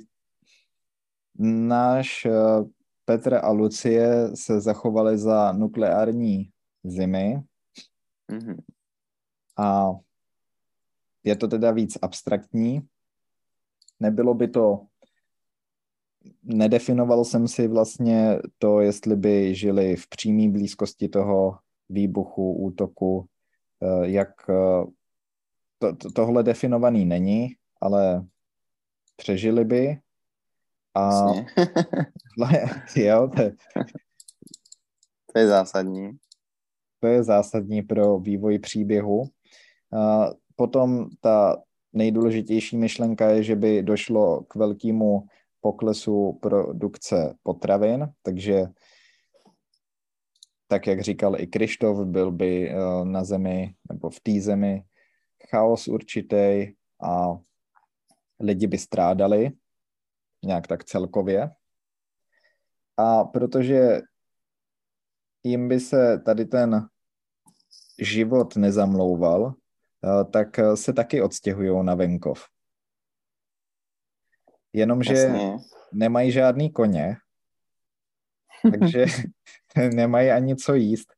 náš 1.40 2.26
eh, 2.26 2.32
Petr 3.06 3.34
a 3.44 3.52
Lucie 3.52 4.30
se 4.34 4.62
zachovali 4.62 5.18
za 5.18 5.52
nukleární 5.52 6.50
zimy 6.84 7.42
Mhm. 8.32 8.58
a 9.58 9.92
je 11.24 11.36
to 11.36 11.48
teda 11.48 11.72
víc 11.72 11.98
abstraktní. 12.02 12.82
Nebylo 14.00 14.34
by 14.34 14.48
to 14.48 14.86
nedefinoval 16.44 17.26
jsem 17.26 17.48
si 17.48 17.68
vlastně 17.68 18.40
to, 18.58 18.80
jestli 18.80 19.16
by 19.16 19.56
žili 19.56 19.96
v 19.96 20.08
přímé 20.08 20.50
blízkosti 20.50 21.08
toho 21.10 21.58
výbuchu, 21.90 22.54
útoku, 22.54 23.26
eh, 23.82 24.10
jak 24.10 24.30
eh, 24.50 24.86
to, 25.80 25.96
to, 25.96 26.12
tohle 26.12 26.44
definovaný 26.44 27.06
není, 27.06 27.56
ale 27.82 28.26
přežili 29.16 29.66
by. 29.66 29.98
A 30.96 31.28
jo, 32.96 33.30
to, 33.36 33.42
je, 33.42 33.56
to 35.34 35.40
je 35.40 35.48
zásadní. 35.48 36.12
To 37.00 37.08
je 37.08 37.24
zásadní 37.24 37.82
pro 37.82 38.20
vývoj 38.20 38.60
příběhu. 38.60 39.24
A 39.98 40.30
potom 40.56 41.10
ta 41.20 41.58
nejdůležitější 41.94 42.78
myšlenka 42.78 43.30
je, 43.30 43.44
že 43.44 43.56
by 43.56 43.84
došlo 43.84 44.44
k 44.44 44.56
velkému 44.56 45.28
poklesu 45.62 46.40
produkce 46.42 47.36
potravin, 47.44 48.14
takže 48.22 48.66
tak, 50.68 50.88
jak 50.88 51.02
říkal 51.02 51.42
i 51.42 51.48
Krištof, 51.48 52.08
byl 52.08 52.32
by 52.32 52.70
eh, 52.70 52.76
na 53.04 53.24
zemi 53.24 53.76
nebo 53.90 54.10
v 54.10 54.20
té 54.20 54.42
zemi 54.42 54.84
chaos 55.50 55.88
určitý 55.88 56.74
a 57.04 57.38
lidi 58.40 58.68
by 58.68 58.78
strádali 58.78 59.52
nějak 60.46 60.68
tak 60.68 60.84
celkově. 60.84 61.50
A 62.98 63.24
protože 63.24 64.02
jim 65.44 65.68
by 65.68 65.80
se 65.80 66.20
tady 66.26 66.46
ten 66.46 66.88
život 68.00 68.56
nezamlouval, 68.56 69.54
eh, 69.54 70.26
tak 70.26 70.60
se 70.76 70.94
taky 70.94 71.22
odstěhují 71.22 71.86
na 71.86 71.96
venkov. 71.96 72.44
Jenomže 74.74 75.14
Jasně. 75.14 75.58
nemají 75.94 76.32
žádný 76.32 76.72
koně, 76.72 77.16
takže 78.80 79.06
nemají 79.96 80.30
ani 80.30 80.56
co 80.56 80.74
jíst 80.74 81.14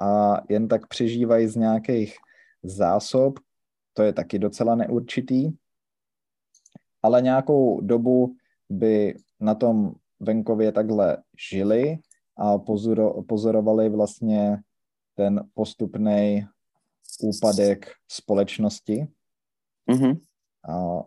a, 0.00 0.36
jen 0.48 0.68
tak 0.68 0.86
přežívají 0.86 1.48
z 1.48 1.56
nějakých 1.56 2.14
zásob, 2.62 3.38
to 3.92 4.02
je 4.02 4.12
taky 4.12 4.38
docela 4.38 4.74
neurčitý, 4.74 5.50
ale 7.02 7.22
nějakou 7.22 7.80
dobu 7.80 8.36
by 8.70 9.16
na 9.40 9.54
tom 9.54 9.92
venkově 10.20 10.72
takhle 10.72 11.22
žili 11.50 11.98
a 12.36 12.58
pozoro, 12.58 13.22
pozorovali 13.22 13.88
vlastně 13.88 14.58
ten 15.14 15.44
postupný 15.54 16.46
úpadek 17.22 17.92
společnosti. 18.08 19.06
Mm-hmm. 19.90 20.20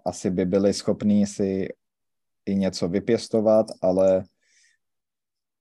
Asi 0.06 0.30
by 0.30 0.46
byli 0.46 0.74
schopní 0.74 1.26
si 1.26 1.68
i 2.46 2.56
něco 2.56 2.88
vypěstovat, 2.88 3.66
ale 3.82 4.24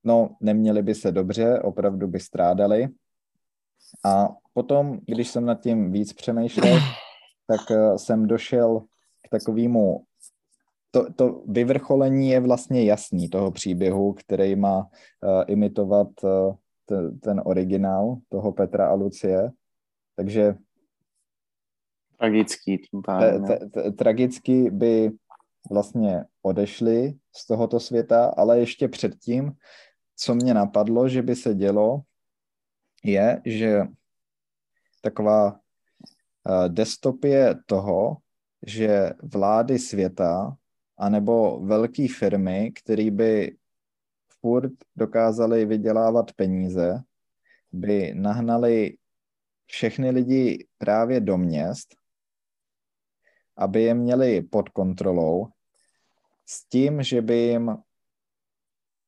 no, 0.03 0.35
neměli 0.41 0.81
by 0.81 0.95
se 0.95 1.11
dobře, 1.11 1.59
opravdu 1.59 2.07
by 2.07 2.19
strádali. 2.19 2.87
A 4.05 4.29
potom, 4.53 4.99
když 5.05 5.29
jsem 5.29 5.45
nad 5.45 5.61
tím 5.61 5.91
víc 5.91 6.13
přemýšlel, 6.13 6.79
tak 7.47 7.71
eh, 7.71 7.97
jsem 7.97 8.27
došel 8.27 8.79
k 9.25 9.29
takovému 9.29 10.05
to, 10.91 11.13
to 11.13 11.43
vyvrcholení 11.47 12.29
je 12.29 12.39
vlastně 12.39 12.83
jasný 12.83 13.29
toho 13.29 13.51
příběhu, 13.51 14.13
který 14.13 14.55
má 14.55 14.79
uh, 14.79 15.43
imitovat 15.47 16.07
uh, 16.23 16.55
t, 16.85 17.11
ten 17.19 17.41
originál 17.45 18.17
toho 18.29 18.51
Petra 18.51 18.87
a 18.87 18.93
Lucie. 18.93 19.51
Takže 20.15 20.55
tragický 22.19 22.77
tím 22.77 23.01
pádem. 23.01 23.45
Tragicky 23.97 24.71
by 24.71 25.11
vlastně 25.71 26.23
odešli 26.41 27.13
z 27.35 27.47
tohoto 27.47 27.79
světa, 27.79 28.33
ale 28.37 28.59
ještě 28.59 28.87
předtím, 28.87 29.51
co 30.15 30.35
mě 30.35 30.53
napadlo, 30.53 31.09
že 31.09 31.21
by 31.21 31.35
se 31.35 31.53
dělo, 31.55 32.01
je, 33.03 33.41
že 33.45 33.81
taková 35.01 35.51
uh, 35.51 36.67
dystopie 36.67 37.55
toho, 37.65 38.17
že 38.65 39.11
vlády 39.23 39.79
světa 39.79 40.57
anebo 40.97 41.59
velké 41.59 42.07
firmy, 42.17 42.71
které 42.71 43.11
by 43.11 43.57
furt 44.41 44.71
dokázali 44.95 45.65
vydělávat 45.65 46.31
peníze, 46.33 47.01
by 47.71 48.13
nahnali 48.15 48.97
všechny 49.65 50.09
lidi 50.09 50.67
právě 50.77 51.19
do 51.19 51.37
měst, 51.37 51.95
aby 53.59 53.83
je 53.83 53.93
měli 53.93 54.41
pod 54.41 54.69
kontrolou, 54.69 55.47
s 56.45 56.65
tím, 56.69 57.03
že 57.03 57.21
by 57.21 57.37
jim 57.37 57.77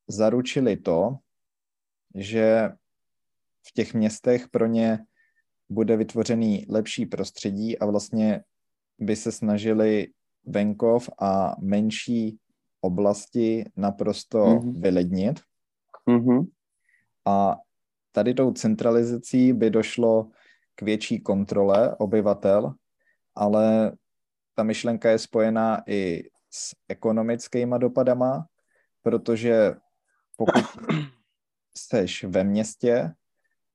zaručili 0.08 0.78
to, 0.78 1.18
že 2.16 2.70
v 3.68 3.72
těch 3.74 3.94
městech 3.94 4.50
pro 4.50 4.68
ně 4.68 5.06
bude 5.70 5.98
vytvořený 5.98 6.66
lepší 6.70 7.06
prostředí 7.06 7.80
a 7.80 7.86
vlastně 7.86 8.44
by 9.00 9.16
se 9.16 9.32
snažili 9.32 10.08
venkov 10.46 11.10
a 11.20 11.56
menší 11.60 12.38
oblasti 12.82 13.66
naprosto 13.76 14.38
mm-hmm. 14.46 14.82
vylednit. 14.82 15.40
Mm-hmm. 16.08 16.48
A 17.26 17.58
tady 18.12 18.34
tou 18.34 18.52
centralizací 18.52 19.54
by 19.54 19.70
došlo 19.70 20.30
k 20.76 20.82
větší 20.82 21.22
kontrole 21.22 21.96
obyvatel, 21.96 22.74
ale 23.36 23.92
ta 24.56 24.64
myšlenka 24.64 25.10
je 25.10 25.20
spojená 25.20 25.84
i 25.88 26.24
s 26.50 26.76
ekonomickými 26.90 27.76
dopadama, 27.80 28.46
protože 29.04 29.76
pokud 30.38 30.64
seš 31.78 32.24
ve 32.24 32.44
městě, 32.44 33.14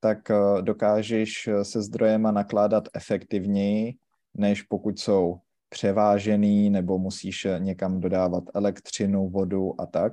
tak 0.01 0.31
eh, 0.31 0.62
dokážeš 0.62 1.49
se 1.62 1.83
zdrojema 1.83 2.31
nakládat 2.31 2.89
efektivněji, 2.95 3.95
než 4.35 4.62
pokud 4.62 4.99
jsou 4.99 5.41
převážený 5.68 6.70
nebo 6.70 6.99
musíš 6.99 7.47
někam 7.59 8.01
dodávat 8.01 8.45
elektřinu, 8.55 9.29
vodu 9.29 9.81
a 9.81 9.87
tak. 9.87 10.12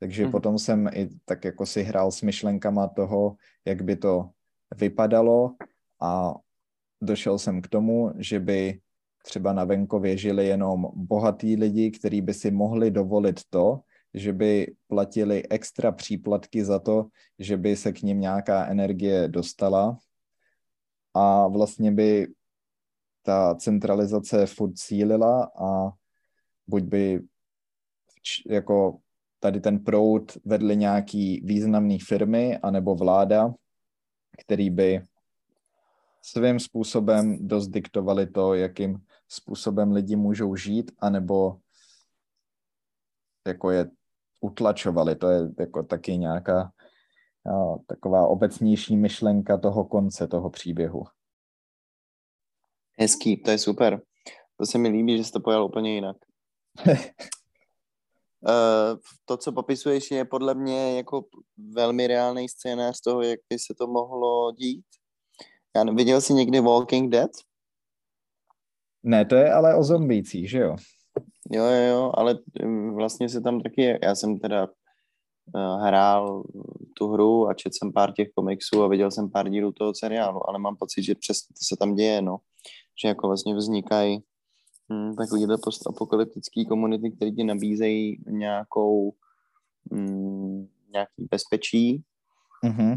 Takže 0.00 0.24
mm. 0.24 0.30
potom 0.30 0.58
jsem 0.58 0.88
i 0.92 1.08
tak 1.24 1.44
jako 1.44 1.66
si 1.66 1.82
hrál 1.82 2.10
s 2.10 2.22
myšlenkama 2.22 2.88
toho, 2.88 3.36
jak 3.64 3.82
by 3.82 3.96
to 3.96 4.30
vypadalo 4.76 5.54
a 6.00 6.34
došel 7.02 7.38
jsem 7.38 7.62
k 7.62 7.68
tomu, 7.68 8.12
že 8.18 8.40
by 8.40 8.80
třeba 9.22 9.52
na 9.52 9.64
venkově 9.64 10.16
žili 10.16 10.46
jenom 10.46 10.86
bohatí 10.94 11.56
lidi, 11.56 11.90
kteří 11.90 12.20
by 12.20 12.34
si 12.34 12.50
mohli 12.50 12.90
dovolit 12.90 13.40
to, 13.50 13.80
že 14.14 14.32
by 14.32 14.74
platili 14.88 15.48
extra 15.48 15.92
příplatky 15.92 16.64
za 16.64 16.78
to, 16.78 17.06
že 17.38 17.56
by 17.56 17.76
se 17.76 17.92
k 17.92 18.02
ním 18.02 18.20
nějaká 18.20 18.66
energie 18.66 19.28
dostala. 19.28 19.98
A 21.14 21.48
vlastně 21.48 21.92
by 21.92 22.26
ta 23.22 23.54
centralizace 23.54 24.46
furt 24.46 24.72
cílila 24.74 25.50
a 25.62 25.90
buď 26.66 26.82
by 26.82 27.22
jako 28.46 28.98
tady 29.40 29.60
ten 29.60 29.84
proud 29.84 30.38
vedli 30.44 30.76
nějaký 30.76 31.40
významný 31.44 31.98
firmy 31.98 32.58
anebo 32.58 32.94
vláda, 32.94 33.54
který 34.38 34.70
by 34.70 35.02
svým 36.22 36.60
způsobem 36.60 37.48
dost 37.48 37.68
diktovali 37.68 38.26
to, 38.26 38.54
jakým 38.54 38.98
způsobem 39.32 39.92
lidi 39.92 40.16
můžou 40.16 40.56
žít, 40.56 40.92
anebo 40.98 41.60
jako 43.46 43.70
je 43.70 43.90
utlačovali. 44.40 45.16
To 45.16 45.28
je 45.28 45.50
jako 45.58 45.82
taky 45.82 46.18
nějaká 46.18 46.72
a, 47.46 47.78
taková 47.86 48.26
obecnější 48.26 48.96
myšlenka 48.96 49.58
toho 49.58 49.84
konce 49.84 50.28
toho 50.28 50.50
příběhu. 50.50 51.04
Hezký, 52.98 53.42
to 53.42 53.50
je 53.50 53.58
super. 53.58 54.02
To 54.56 54.66
se 54.66 54.78
mi 54.78 54.88
líbí, 54.88 55.16
že 55.18 55.24
jsi 55.24 55.32
to 55.32 55.40
pojal 55.40 55.64
úplně 55.64 55.94
jinak. 55.94 56.16
uh, 56.86 56.96
to, 59.24 59.36
co 59.36 59.52
popisuješ, 59.52 60.10
je 60.10 60.24
podle 60.24 60.54
mě 60.54 60.96
jako 60.96 61.24
velmi 61.56 62.06
reálný 62.06 62.48
scénář 62.48 63.00
toho, 63.00 63.22
jak 63.22 63.40
by 63.50 63.58
se 63.58 63.74
to 63.78 63.86
mohlo 63.86 64.52
dít. 64.52 64.84
Já 65.76 65.84
viděl 65.84 66.20
jsi 66.20 66.34
někdy 66.34 66.60
Walking 66.60 67.12
Dead? 67.12 67.30
Ne, 69.02 69.24
to 69.24 69.34
je 69.34 69.52
ale 69.52 69.74
o 69.74 69.82
zombících, 69.82 70.50
že 70.50 70.58
jo? 70.58 70.76
Jo, 71.50 71.64
jo, 71.64 71.88
jo, 71.88 72.12
ale 72.14 72.38
hm, 72.64 72.94
vlastně 72.94 73.28
se 73.28 73.40
tam 73.40 73.60
taky, 73.60 73.98
já 74.02 74.14
jsem 74.14 74.38
teda 74.38 74.68
uh, 75.54 75.82
hrál 75.82 76.44
tu 76.96 77.08
hru 77.08 77.48
a 77.48 77.54
četl 77.54 77.74
jsem 77.78 77.92
pár 77.92 78.12
těch 78.12 78.28
komiksů 78.34 78.82
a 78.82 78.88
viděl 78.88 79.10
jsem 79.10 79.30
pár 79.30 79.48
dílů 79.48 79.72
toho 79.72 79.94
seriálu, 79.94 80.48
ale 80.48 80.58
mám 80.58 80.76
pocit, 80.76 81.02
že 81.02 81.14
přesně 81.14 81.54
to 81.54 81.64
se 81.64 81.76
tam 81.76 81.94
děje, 81.94 82.22
no 82.22 82.38
že 83.02 83.08
jako 83.08 83.26
vlastně 83.26 83.54
vznikají 83.54 84.18
hm, 84.92 85.14
takovýhle 85.14 85.58
postapokalyptický 85.64 86.66
komunity, 86.66 87.10
které 87.10 87.30
ti 87.30 87.44
nabízejí 87.44 88.22
nějakou 88.26 89.12
hm, 89.92 90.68
nějaký 90.92 91.28
bezpečí, 91.30 92.02
mm-hmm. 92.64 92.96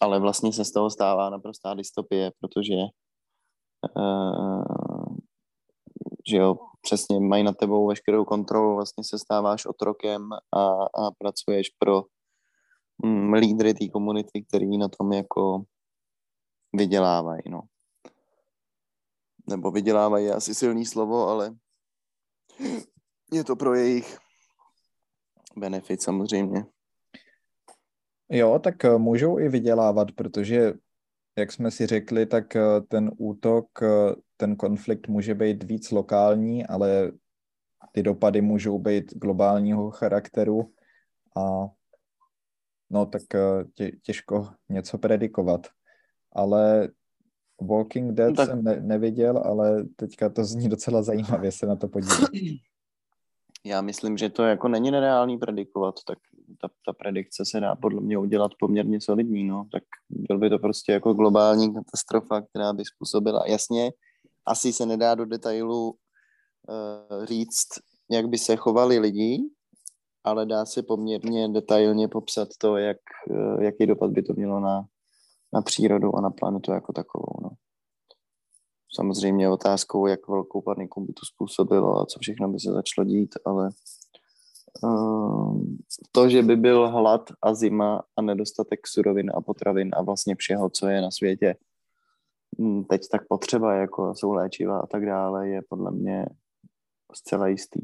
ale 0.00 0.20
vlastně 0.20 0.52
se 0.52 0.64
z 0.64 0.72
toho 0.72 0.90
stává 0.90 1.30
naprostá 1.30 1.74
dystopie, 1.74 2.32
protože 2.40 2.76
uh, 3.96 4.83
že 6.30 6.36
jo, 6.36 6.54
přesně 6.82 7.20
mají 7.20 7.42
na 7.42 7.52
tebou 7.52 7.88
veškerou 7.88 8.24
kontrolu, 8.24 8.74
vlastně 8.74 9.04
se 9.04 9.18
stáváš 9.18 9.66
otrokem 9.66 10.32
a, 10.32 10.64
a 10.82 11.10
pracuješ 11.18 11.70
pro 11.78 12.02
mm, 13.04 13.32
lídry 13.32 13.74
té 13.74 13.88
komunity, 13.88 14.44
který 14.48 14.78
na 14.78 14.88
tom 14.88 15.12
jako 15.12 15.62
vydělávají, 16.72 17.42
no. 17.48 17.60
Nebo 19.48 19.70
vydělávají 19.70 20.30
asi 20.30 20.54
silný 20.54 20.86
slovo, 20.86 21.28
ale 21.28 21.54
je 23.32 23.44
to 23.44 23.56
pro 23.56 23.74
jejich 23.74 24.18
benefit 25.56 26.02
samozřejmě. 26.02 26.66
Jo, 28.28 28.58
tak 28.58 28.84
eh, 28.84 28.98
můžou 28.98 29.38
i 29.38 29.48
vydělávat, 29.48 30.12
protože, 30.12 30.72
jak 31.36 31.52
jsme 31.52 31.70
si 31.70 31.86
řekli, 31.86 32.26
tak 32.26 32.56
eh, 32.56 32.80
ten 32.88 33.10
útok, 33.18 33.82
eh, 33.82 34.14
ten 34.36 34.56
konflikt 34.56 35.08
může 35.08 35.34
být 35.34 35.62
víc 35.62 35.90
lokální, 35.90 36.66
ale 36.66 37.12
ty 37.92 38.02
dopady 38.02 38.40
můžou 38.40 38.78
být 38.78 39.14
globálního 39.14 39.90
charakteru 39.90 40.72
a 41.36 41.66
no 42.90 43.06
tak 43.06 43.22
tě, 43.74 43.92
těžko 44.02 44.48
něco 44.68 44.98
predikovat. 44.98 45.66
Ale 46.32 46.88
Walking 47.60 48.12
Dead 48.12 48.30
no 48.30 48.36
tak... 48.36 48.48
jsem 48.48 48.64
ne, 48.64 48.80
neviděl, 48.80 49.38
ale 49.38 49.84
teďka 49.96 50.28
to 50.28 50.44
zní 50.44 50.68
docela 50.68 51.02
zajímavě 51.02 51.52
se 51.52 51.66
na 51.66 51.76
to 51.76 51.88
podívat. 51.88 52.30
Já 53.64 53.80
myslím, 53.80 54.16
že 54.16 54.30
to 54.30 54.42
jako 54.42 54.68
není 54.68 54.90
nereálný 54.90 55.38
predikovat, 55.38 55.94
tak 56.06 56.18
ta, 56.60 56.68
ta 56.86 56.92
predikce 56.92 57.44
se 57.44 57.60
dá 57.60 57.74
podle 57.74 58.00
mě 58.00 58.18
udělat 58.18 58.52
poměrně 58.58 59.00
solidní, 59.00 59.44
no. 59.44 59.66
Tak 59.72 59.82
byl 60.10 60.38
by 60.38 60.50
to 60.50 60.58
prostě 60.58 60.92
jako 60.92 61.14
globální 61.14 61.74
katastrofa, 61.74 62.40
která 62.40 62.72
by 62.72 62.84
způsobila. 62.84 63.46
Jasně, 63.46 63.92
asi 64.46 64.72
se 64.72 64.86
nedá 64.86 65.14
do 65.14 65.24
detailu 65.24 65.90
uh, 65.90 67.24
říct, 67.24 67.68
jak 68.10 68.28
by 68.28 68.38
se 68.38 68.56
chovali 68.56 68.98
lidi, 68.98 69.42
ale 70.24 70.46
dá 70.46 70.66
se 70.66 70.82
poměrně 70.82 71.48
detailně 71.48 72.08
popsat 72.08 72.48
to, 72.58 72.76
jak, 72.76 72.98
uh, 73.30 73.62
jaký 73.62 73.86
dopad 73.86 74.10
by 74.10 74.22
to 74.22 74.32
mělo 74.36 74.60
na, 74.60 74.84
na 75.52 75.62
přírodu 75.62 76.16
a 76.16 76.20
na 76.20 76.30
planetu 76.30 76.72
jako 76.72 76.92
takovou. 76.92 77.32
No. 77.42 77.50
Samozřejmě 78.94 79.48
otázkou, 79.48 80.06
jak 80.06 80.28
velkou 80.28 80.60
paniku 80.60 81.00
by 81.00 81.12
to 81.12 81.26
způsobilo 81.34 82.00
a 82.00 82.06
co 82.06 82.18
všechno 82.20 82.48
by 82.48 82.60
se 82.60 82.72
začalo 82.72 83.04
dít, 83.04 83.34
ale 83.44 83.70
to, 86.12 86.28
že 86.28 86.42
by 86.42 86.56
byl 86.56 86.88
hlad 86.88 87.30
a 87.42 87.54
zima 87.54 88.02
a 88.16 88.22
nedostatek 88.22 88.86
surovin 88.86 89.30
a 89.34 89.40
potravin 89.40 89.90
a 89.92 90.02
vlastně 90.02 90.34
všeho, 90.36 90.70
co 90.70 90.88
je 90.88 91.00
na 91.00 91.10
světě 91.10 91.56
hm, 92.60 92.84
teď 92.84 93.00
tak 93.12 93.28
potřeba, 93.28 93.74
jako 93.74 94.14
jsou 94.14 94.32
léčiva 94.32 94.80
a 94.80 94.86
tak 94.86 95.06
dále, 95.06 95.48
je 95.48 95.60
podle 95.68 95.90
mě 95.90 96.26
zcela 97.14 97.46
jistý. 97.46 97.80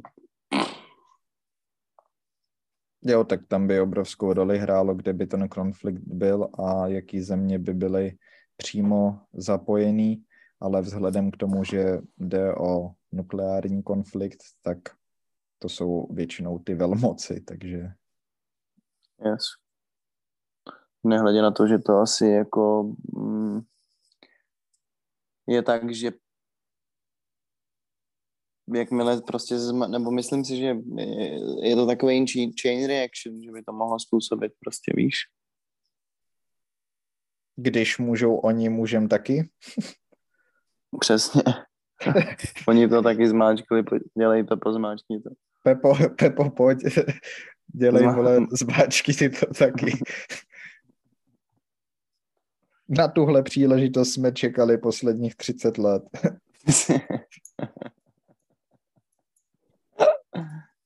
Jo, 3.03 3.25
tak 3.25 3.41
tam 3.49 3.67
by 3.67 3.81
obrovskou 3.81 4.33
roli 4.33 4.59
hrálo, 4.59 4.95
kde 4.95 5.13
by 5.13 5.27
ten 5.27 5.49
konflikt 5.49 6.03
byl 6.07 6.49
a 6.59 6.87
jaký 6.87 7.21
země 7.21 7.59
by 7.59 7.75
byly 7.75 8.13
přímo 8.57 9.21
zapojený, 9.33 10.25
ale 10.61 10.83
vzhledem 10.83 11.31
k 11.31 11.37
tomu, 11.37 11.65
že 11.65 11.99
jde 12.19 12.55
o 12.55 12.91
nukleární 13.13 13.83
konflikt, 13.83 14.39
tak 14.63 14.79
to 15.63 15.69
jsou 15.69 16.07
většinou 16.11 16.59
ty 16.59 16.75
velmoci, 16.75 17.41
takže... 17.41 17.93
Yes. 19.25 19.45
Nehledě 21.05 21.43
na 21.43 21.51
to, 21.51 21.67
že 21.67 21.79
to 21.79 21.99
asi 21.99 22.27
jako 22.27 22.93
mm, 23.17 23.61
je 25.47 25.63
tak, 25.63 25.95
že 25.95 26.11
jakmile 28.75 29.21
prostě, 29.21 29.59
zma, 29.59 29.87
nebo 29.87 30.11
myslím 30.11 30.45
si, 30.45 30.57
že 30.57 30.77
je 31.63 31.77
to 31.77 31.87
takový 31.87 32.27
chain 32.63 32.87
reaction, 32.87 33.43
že 33.43 33.53
by 33.53 33.63
to 33.63 33.73
mohlo 33.73 33.99
způsobit 33.99 34.53
prostě, 34.61 34.93
víš? 34.97 35.17
Když 37.57 37.99
můžou 37.99 38.37
oni, 38.37 38.69
můžem 38.69 39.09
taky? 39.09 39.51
Přesně. 41.01 41.43
oni 42.69 42.89
to 42.89 43.03
taky 43.03 43.29
zmáčkli, 43.29 43.85
dělej 44.19 44.45
to, 44.45 44.57
pozmáčkni 44.57 45.21
to. 45.21 45.31
Pepo, 45.63 45.95
Pepo, 46.19 46.51
pojď, 46.51 46.79
dělej, 47.75 48.07
no. 48.07 48.15
vole, 48.15 48.39
zmáčky 48.53 49.15
ty 49.15 49.29
to 49.29 49.47
taky. 49.47 49.93
Na 52.89 53.09
tuhle 53.09 53.43
příležitost 53.43 54.13
jsme 54.13 54.33
čekali 54.33 54.79
posledních 54.79 55.37
30 55.37 55.79
let. 55.79 56.03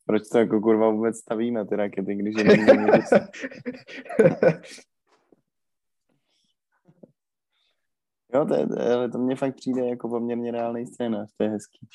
Proč 0.07 0.23
to 0.33 0.39
jako 0.39 0.61
kurva 0.61 0.91
vůbec 0.91 1.17
stavíme 1.17 1.67
ty 1.67 1.77
rakety, 1.77 2.15
když 2.15 2.35
je 2.39 2.45
Jo, 8.35 8.45
to, 8.47 8.55
je, 8.55 8.67
to 9.09 9.19
mně 9.19 9.37
fakt 9.37 9.57
přijde 9.57 9.89
jako 9.89 10.09
poměrně 10.09 10.53
reálný 10.53 10.87
scénář, 10.87 11.33
to 11.37 11.45
je 11.45 11.51
hezký. 11.51 11.87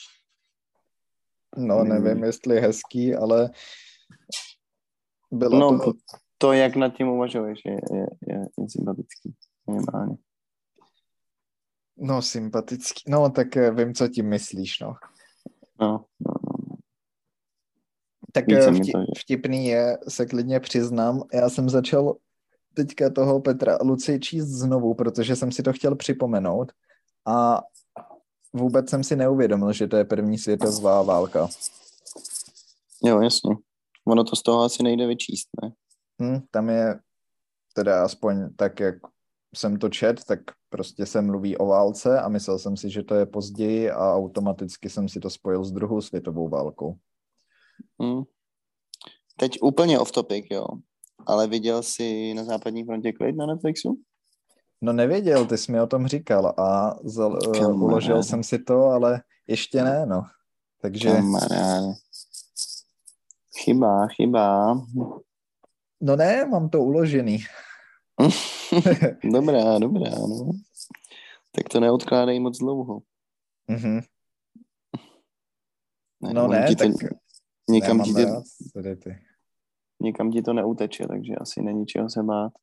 No, 1.58 1.84
nevím, 1.84 2.24
jestli 2.24 2.60
hezký, 2.60 3.16
ale 3.16 3.50
bylo 5.32 5.60
no, 5.60 5.80
to... 5.80 5.94
to, 6.38 6.54
jak 6.54 6.76
nad 6.76 6.90
tím 6.90 7.08
uvažuješ, 7.08 7.60
je, 7.66 7.72
je, 7.72 8.08
je, 8.28 8.40
je 8.60 8.70
sympatický, 8.70 9.36
minimálně. 9.68 10.16
No, 11.98 12.22
sympatický, 12.22 13.04
no, 13.08 13.30
tak 13.30 13.58
eh, 13.58 13.72
vím, 13.72 13.94
co 13.94 14.08
tím 14.08 14.30
myslíš, 14.30 14.80
no. 14.80 14.96
No, 15.82 16.06
no, 16.20 16.34
tak 18.32 18.52
eh, 18.52 18.72
vtip, 18.72 18.96
vtipný 19.18 19.66
je, 19.66 19.98
se 20.08 20.26
klidně 20.26 20.60
přiznám, 20.60 21.24
já 21.34 21.50
jsem 21.50 21.70
začal 21.70 22.16
teďka 22.74 23.10
toho 23.10 23.40
Petra 23.40 23.78
Luci 23.82 24.20
číst 24.20 24.48
znovu, 24.48 24.94
protože 24.94 25.36
jsem 25.36 25.52
si 25.52 25.64
to 25.64 25.74
chtěl 25.74 25.96
připomenout 25.96 26.72
a 27.26 27.62
vůbec 28.54 28.90
jsem 28.90 29.04
si 29.04 29.16
neuvědomil, 29.16 29.74
že 29.74 29.88
to 29.88 29.98
je 29.98 30.06
první 30.06 30.38
světová 30.38 31.02
válka. 31.02 31.48
Jo, 33.04 33.22
jasně. 33.22 33.56
Ono 34.08 34.24
to 34.24 34.36
z 34.36 34.44
toho 34.44 34.64
asi 34.64 34.84
nejde 34.84 35.08
vyčíst, 35.08 35.50
ne? 35.64 35.72
Hmm, 36.20 36.42
tam 36.52 36.70
je 36.70 37.00
teda 37.74 38.04
aspoň 38.04 38.56
tak, 38.56 38.80
jak 38.80 38.96
jsem 39.56 39.78
to 39.78 39.90
čet, 39.90 40.24
tak 40.24 40.40
prostě 40.70 41.06
se 41.06 41.22
mluví 41.22 41.58
o 41.58 41.66
válce 41.66 42.20
a 42.20 42.30
myslel 42.30 42.60
jsem 42.60 42.78
si, 42.78 42.90
že 42.90 43.04
to 43.04 43.16
je 43.16 43.26
později 43.26 43.92
a 43.92 44.16
automaticky 44.16 44.90
jsem 44.90 45.10
si 45.10 45.20
to 45.20 45.30
spojil 45.30 45.64
s 45.64 45.72
druhou 45.72 46.02
světovou 46.02 46.50
válkou. 46.50 46.96
Hmm. 48.02 48.24
Teď 49.38 49.52
úplně 49.62 50.00
off 50.00 50.12
topic, 50.12 50.46
jo. 50.52 50.66
Ale 51.26 51.48
viděl 51.48 51.84
jsi 51.84 52.34
na 52.34 52.44
západní 52.44 52.86
frontě 52.86 53.12
klid 53.14 53.36
na 53.36 53.46
Netflixu? 53.46 54.02
No 54.82 54.94
nevěděl, 54.94 55.46
ty 55.46 55.58
jsi 55.58 55.72
mi 55.72 55.82
o 55.82 55.88
tom 55.88 56.08
říkal 56.08 56.48
a 56.58 56.96
zal, 57.04 57.40
uh, 57.48 57.84
uložil 57.84 58.24
jsem 58.24 58.44
si 58.44 58.60
to, 58.60 58.84
ale 58.84 59.22
ještě 59.48 59.84
ne, 59.84 60.06
no. 60.06 60.22
Takže... 60.82 61.10
Kamarád. 61.12 61.96
Chyba, 63.58 64.08
chyba. 64.08 64.74
No 66.02 66.16
ne, 66.16 66.46
mám 66.46 66.70
to 66.70 66.84
uložený. 66.84 67.40
dobrá, 69.32 69.80
dobrá, 69.80 70.10
no. 70.10 70.52
Tak 71.52 71.70
to 71.70 71.80
neodkládej 71.80 72.40
moc 72.40 72.58
dlouho. 72.58 73.00
Mm-hmm. 73.70 74.02
Ne, 76.22 76.34
no 76.34 76.48
ne, 76.48 76.76
tak... 76.76 76.92
To, 77.02 77.08
Někam 77.70 78.04
ti, 78.04 78.14
rád, 78.14 78.44
ty. 79.04 79.20
někam 80.02 80.32
ti 80.32 80.42
to 80.42 80.54
neuteče, 80.54 81.08
takže 81.08 81.36
asi 81.36 81.62
není 81.62 81.86
čeho 81.86 82.10
se 82.10 82.24
bát. 82.24 82.54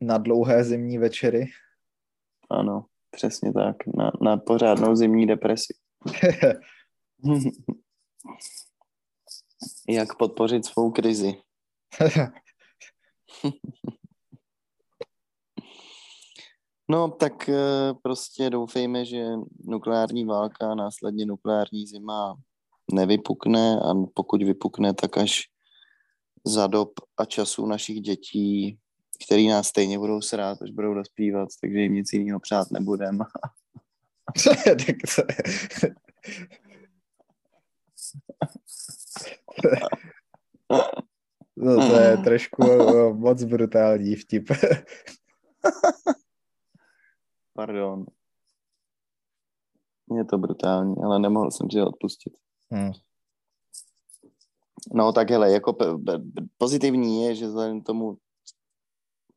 Na 0.00 0.18
dlouhé 0.18 0.64
zimní 0.64 0.98
večery? 0.98 1.46
Ano, 2.50 2.84
přesně 3.10 3.52
tak. 3.52 3.76
Na, 3.86 4.12
na 4.22 4.36
pořádnou 4.36 4.96
zimní 4.96 5.26
depresi. 5.26 5.74
Jak 9.88 10.16
podpořit 10.18 10.66
svou 10.66 10.90
krizi? 10.90 11.34
no, 16.90 17.10
tak 17.10 17.48
eh, 17.48 17.94
prostě 18.02 18.50
doufejme, 18.50 19.04
že 19.04 19.26
nukleární 19.64 20.24
válka, 20.24 20.74
následně 20.74 21.26
nukleární 21.26 21.86
zima 21.86 22.36
nevypukne 22.92 23.80
a 23.80 23.94
pokud 24.14 24.42
vypukne, 24.42 24.94
tak 24.94 25.16
až 25.18 25.42
za 26.46 26.66
dob 26.66 26.90
a 27.16 27.24
času 27.24 27.66
našich 27.66 28.00
dětí, 28.00 28.78
který 29.24 29.48
nás 29.48 29.66
stejně 29.66 29.98
budou 29.98 30.20
srát, 30.20 30.62
až 30.62 30.70
budou 30.70 30.94
dospívat, 30.94 31.48
takže 31.60 31.78
jim 31.78 31.94
nic 31.94 32.12
jiného 32.12 32.40
přát 32.40 32.70
nebudem. 32.70 33.18
no 41.56 41.88
to 41.88 41.96
je 42.00 42.16
trošku 42.16 42.62
moc 43.12 43.44
brutální 43.44 44.16
vtip. 44.16 44.50
Pardon. 47.54 48.06
Je 50.16 50.24
to 50.24 50.38
brutální, 50.38 50.94
ale 51.04 51.18
nemohl 51.18 51.50
jsem 51.50 51.70
si 51.70 51.78
ho 51.78 51.86
odpustit. 51.86 52.32
Hmm. 52.70 52.92
No 54.94 55.12
tak 55.12 55.30
hele, 55.30 55.52
jako 55.52 55.76
pozitivní 56.58 57.24
je, 57.24 57.34
že 57.34 57.46
vzhledem 57.46 57.80
k 57.80 57.86
tomu, 57.86 58.18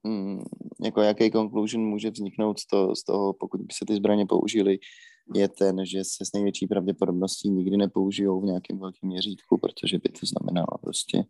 mm, 0.04 0.44
jako 0.84 1.02
jaký 1.02 1.32
conclusion 1.32 1.84
může 1.86 2.10
vzniknout 2.10 2.60
z 2.60 2.68
toho, 2.68 2.96
z 2.96 3.04
toho, 3.04 3.34
pokud 3.34 3.62
by 3.62 3.74
se 3.74 3.86
ty 3.86 3.96
zbraně 3.96 4.26
použily, 4.26 4.80
je 5.36 5.48
ten, 5.48 5.86
že 5.86 6.04
se 6.04 6.26
s 6.26 6.34
největší 6.34 6.68
pravděpodobností 6.68 7.50
nikdy 7.50 7.78
nepoužijou 7.78 8.42
v 8.42 8.46
nějakém 8.46 8.80
velkém 8.80 9.10
měřítku, 9.10 9.58
protože 9.58 9.98
by 10.00 10.10
to 10.10 10.26
znamenalo 10.26 10.78
prostě 10.82 11.24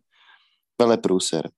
veleprůser, 0.78 1.50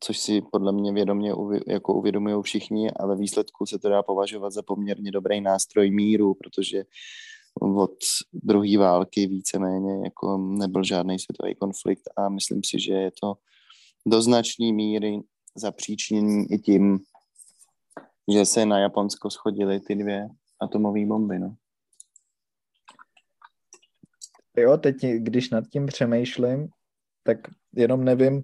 což 0.00 0.18
si 0.18 0.42
podle 0.52 0.72
mě 0.72 0.92
vědomě 0.92 1.34
uvi, 1.34 1.60
jako 1.66 1.94
uvědomují 1.94 2.42
všichni 2.42 2.90
a 2.90 3.06
ve 3.06 3.16
výsledku 3.16 3.66
se 3.66 3.78
to 3.78 3.88
dá 3.88 4.02
považovat 4.02 4.50
za 4.50 4.62
poměrně 4.62 5.10
dobrý 5.10 5.40
nástroj 5.40 5.90
míru, 5.90 6.34
protože 6.34 6.84
od 7.60 7.94
druhé 8.32 8.78
války 8.78 9.26
víceméně 9.26 10.04
jako 10.04 10.38
nebyl 10.38 10.84
žádný 10.84 11.18
světový 11.18 11.54
konflikt 11.54 12.02
a 12.16 12.28
myslím 12.28 12.60
si, 12.64 12.80
že 12.80 12.92
je 12.92 13.10
to 13.20 13.34
do 14.06 14.22
značné 14.22 14.72
míry 14.72 15.20
zapříčinění 15.54 16.52
i 16.52 16.58
tím, 16.58 16.98
že 18.32 18.46
se 18.46 18.66
na 18.66 18.78
Japonsko 18.78 19.30
schodily 19.30 19.80
ty 19.80 19.94
dvě 19.94 20.28
atomové 20.60 21.06
bomby. 21.06 21.38
No. 21.38 21.56
Jo, 24.56 24.76
teď, 24.76 24.96
když 25.02 25.50
nad 25.50 25.64
tím 25.66 25.86
přemýšlím, 25.86 26.68
tak 27.22 27.38
jenom 27.72 28.04
nevím, 28.04 28.42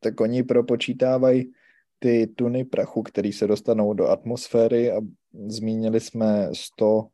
tak 0.00 0.20
oni 0.20 0.42
propočítávají 0.42 1.52
ty 1.98 2.26
tuny 2.26 2.64
prachu, 2.64 3.02
které 3.02 3.32
se 3.32 3.46
dostanou 3.46 3.94
do 3.94 4.08
atmosféry 4.08 4.92
a 4.92 5.00
zmínili 5.46 6.00
jsme 6.00 6.48
100 6.54 7.08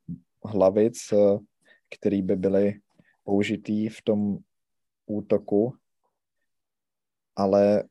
hlavic, 0.44 1.12
eh, 1.12 1.38
které 1.98 2.22
by 2.22 2.36
byly 2.36 2.80
použitý 3.24 3.88
v 3.88 4.02
tom 4.02 4.38
útoku, 5.06 5.74
ale 7.36 7.84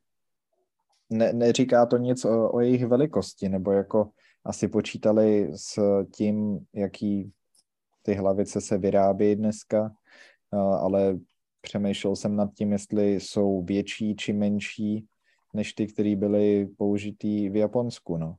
ne, 1.10 1.34
neříká 1.34 1.86
to 1.86 1.98
nic 1.98 2.26
o, 2.26 2.52
o 2.52 2.60
jejich 2.60 2.86
velikosti, 2.86 3.50
nebo 3.50 3.72
jako 3.72 4.10
asi 4.46 4.68
počítali 4.68 5.52
s 5.56 5.80
tím, 6.14 6.60
jaký 6.74 7.32
ty 8.02 8.14
hlavice 8.14 8.62
se 8.62 8.78
vyrábí 8.78 9.36
dneska, 9.36 9.92
ale 10.80 11.18
přemýšlel 11.62 12.16
jsem 12.16 12.36
nad 12.36 12.54
tím, 12.54 12.72
jestli 12.72 13.14
jsou 13.14 13.62
větší 13.62 14.16
či 14.16 14.34
menší 14.34 15.06
než 15.54 15.74
ty, 15.74 15.88
které 15.88 16.16
byly 16.16 16.68
použitý 16.78 17.50
v 17.50 17.56
Japonsku, 17.56 18.18
no. 18.18 18.36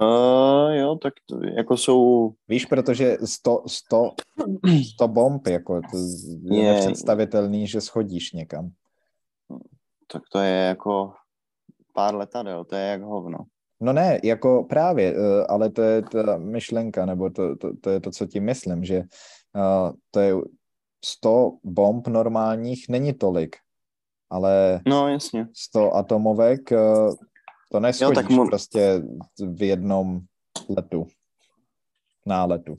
Uh, 0.00 0.72
jo, 0.74 0.96
tak 0.96 1.14
to, 1.26 1.44
jako 1.44 1.76
jsou... 1.76 2.32
Víš, 2.48 2.66
protože 2.66 3.16
100, 3.24 3.62
100, 3.66 4.10
100 4.94 5.08
bomb, 5.08 5.46
jako 5.46 5.80
to 5.90 5.96
je, 6.54 6.62
Je. 6.62 6.72
nepředstavitelný, 6.72 7.66
že 7.66 7.80
schodíš 7.80 8.32
někam. 8.32 8.70
Tak 10.12 10.22
to 10.32 10.38
je 10.38 10.54
jako 10.54 11.12
pár 11.94 12.14
letadel, 12.14 12.64
to 12.64 12.76
je 12.76 12.86
jak 12.86 13.02
hovno. 13.02 13.38
No 13.80 13.92
ne, 13.92 14.20
jako 14.24 14.64
právě, 14.64 15.14
eh, 15.16 15.46
ale 15.48 15.70
to 15.70 15.82
je 15.82 16.02
ta 16.02 16.36
myšlenka, 16.36 17.06
nebo 17.06 17.30
to, 17.30 17.56
to, 17.56 17.76
to 17.80 17.90
je 17.90 18.00
to, 18.00 18.10
co 18.10 18.26
ti 18.26 18.40
myslím, 18.40 18.84
že 18.84 18.98
uh, 19.54 19.92
to 20.10 20.20
je 20.20 20.34
100 21.04 21.58
bomb 21.64 22.08
normálních 22.08 22.88
není 22.88 23.14
tolik, 23.14 23.56
ale 24.30 24.80
No, 24.86 25.08
jasně. 25.08 25.48
100 25.54 25.94
atomovek 25.94 26.72
uh, 26.72 27.14
to 27.72 27.80
neschodíš 27.80 28.14
tak 28.14 28.26
prostě 28.46 29.02
v 29.38 29.62
jednom 29.62 30.20
letu, 30.76 31.06
náletu. 32.26 32.76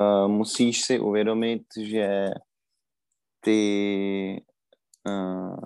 Uh, 0.00 0.28
musíš 0.28 0.82
si 0.82 0.98
uvědomit, 0.98 1.62
že 1.80 2.30
ty 3.40 4.42
uh, 5.06 5.56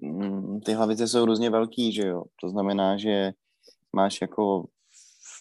mm, 0.00 0.60
ty 0.60 0.72
hlavice 0.72 1.08
jsou 1.08 1.24
různě 1.24 1.50
velký, 1.50 1.92
že 1.92 2.08
jo? 2.08 2.22
To 2.40 2.48
znamená, 2.48 2.96
že 2.96 3.32
máš 3.92 4.20
jako 4.20 4.64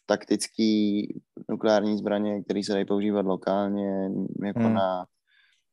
taktický 0.06 1.08
nukleární 1.50 1.98
zbraně, 1.98 2.44
které 2.44 2.64
se 2.64 2.74
dají 2.74 2.86
používat 2.86 3.26
lokálně, 3.26 4.10
jako 4.46 4.60
Hmm. 4.60 4.74
na 4.74 5.06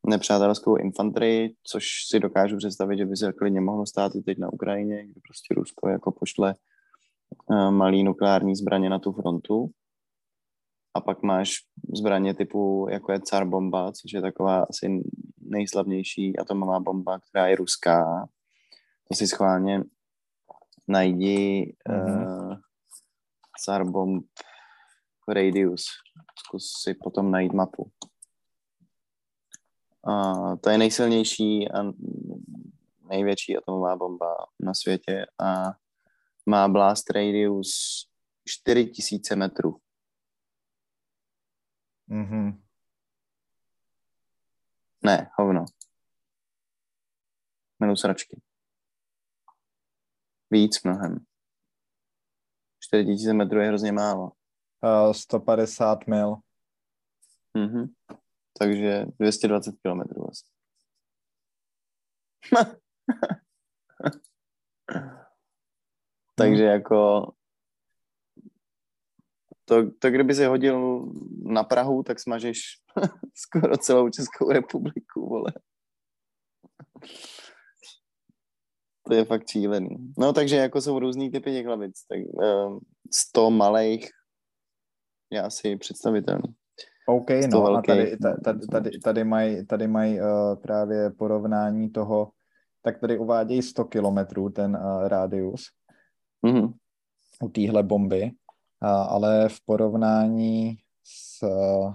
nepřátelskou 0.07 0.77
infantry, 0.77 1.55
což 1.63 1.87
si 2.09 2.21
dokážu 2.21 2.57
představit, 2.57 2.99
že 2.99 3.07
by 3.07 3.17
se 3.17 3.33
klidně 3.33 3.61
mohlo 3.61 3.87
stát 3.87 4.15
i 4.15 4.23
teď 4.23 4.39
na 4.39 4.53
Ukrajině, 4.53 5.05
kde 5.05 5.21
prostě 5.29 5.55
Rusko 5.55 5.89
jako 5.89 6.13
pošle 6.13 6.55
uh, 7.51 7.71
malý 7.71 8.05
nukleární 8.05 8.57
zbraně 8.57 8.91
na 8.91 8.99
tu 8.99 9.13
frontu. 9.13 9.71
A 10.95 11.01
pak 11.01 11.23
máš 11.23 11.55
zbraně 11.97 12.35
typu, 12.35 12.87
jako 12.91 13.13
je 13.13 13.21
car 13.21 13.45
bomba, 13.45 13.93
což 13.93 14.13
je 14.13 14.21
taková 14.23 14.63
asi 14.71 15.03
nejslavnější 15.41 16.39
atomová 16.39 16.81
bomba, 16.81 17.19
která 17.19 17.47
je 17.47 17.57
ruská. 17.57 18.29
To 19.09 19.15
si 19.15 19.27
schválně 19.29 19.83
najdi 20.89 21.75
Mhm. 21.89 22.27
uh, 22.27 22.57
car 23.65 23.85
bomb 23.85 24.27
radius. 25.29 25.85
Zkus 26.39 26.73
si 26.83 26.95
potom 26.95 27.31
najít 27.31 27.53
mapu. 27.53 27.91
Uh, 30.07 30.57
to 30.57 30.71
je 30.71 30.79
nejsilnější 30.79 31.71
a 31.71 31.83
největší 33.09 33.57
atomová 33.57 33.97
bomba 33.97 34.35
na 34.61 34.75
světě 34.75 35.27
a 35.39 35.73
má 36.47 36.69
blast 36.69 37.11
radius 37.11 37.71
4000 38.49 39.37
metrů. 39.37 39.77
Mhm. 42.13 42.63
Ne, 45.05 45.31
hovno. 45.39 45.65
Jmenuji 47.81 47.97
sračky. 47.97 48.41
Víc 50.51 50.83
mnohem. 50.83 51.27
4000 52.81 53.33
metrů 53.33 53.61
je 53.61 53.69
hrozně 53.69 53.93
málo. 53.93 54.25
Uh, 54.25 55.13
150 55.13 56.07
mil. 56.07 56.37
Mhm. 57.55 57.95
Takže 58.59 59.05
220 59.19 59.75
kilometrů 59.83 60.31
asi. 60.31 60.47
Takže 66.35 66.65
jako 66.65 67.33
to, 69.65 69.91
to, 69.99 70.11
kdyby 70.11 70.35
se 70.35 70.47
hodil 70.47 71.07
na 71.45 71.65
Prahu, 71.65 72.03
tak 72.03 72.21
smažeš 72.21 72.59
skoro 73.35 73.77
celou 73.77 74.09
Českou 74.09 74.53
republiku, 74.53 75.29
vole. 75.29 75.53
To 79.07 79.15
je 79.15 79.25
fakt 79.25 79.49
šílený. 79.51 79.97
No 80.19 80.33
takže 80.33 80.57
jako 80.57 80.81
jsou 80.81 80.99
různý 80.99 81.31
typy 81.31 81.53
těch 81.53 81.67
hlavic, 81.67 82.07
tak 82.09 82.19
um, 82.19 82.81
100 83.13 83.51
malých 83.51 84.11
je 85.31 85.43
asi 85.43 85.77
představitelný. 85.77 86.55
OK, 87.07 87.31
no 87.31 87.49
toho 87.51 87.67
a 87.67 87.71
velkých, 87.71 88.19
tady, 88.19 88.41
tady, 88.45 88.67
tady, 88.67 88.99
tady 88.99 89.25
mají 89.25 89.67
tady 89.67 89.89
maj, 89.89 90.21
uh, 90.21 90.27
právě 90.63 91.11
porovnání 91.11 91.91
toho, 91.91 92.31
tak 92.83 93.01
tady 93.01 93.19
uvádějí 93.19 93.63
100 93.63 93.85
kilometrů 93.85 94.51
ten 94.51 94.77
uh, 94.77 95.09
rádius 95.09 95.63
Mhm. 96.47 96.73
u 97.43 97.49
téhle 97.49 97.83
bomby, 97.83 98.31
ale 98.89 99.49
v 99.49 99.61
porovnání 99.65 100.79
s, 101.05 101.43
uh, 101.43 101.95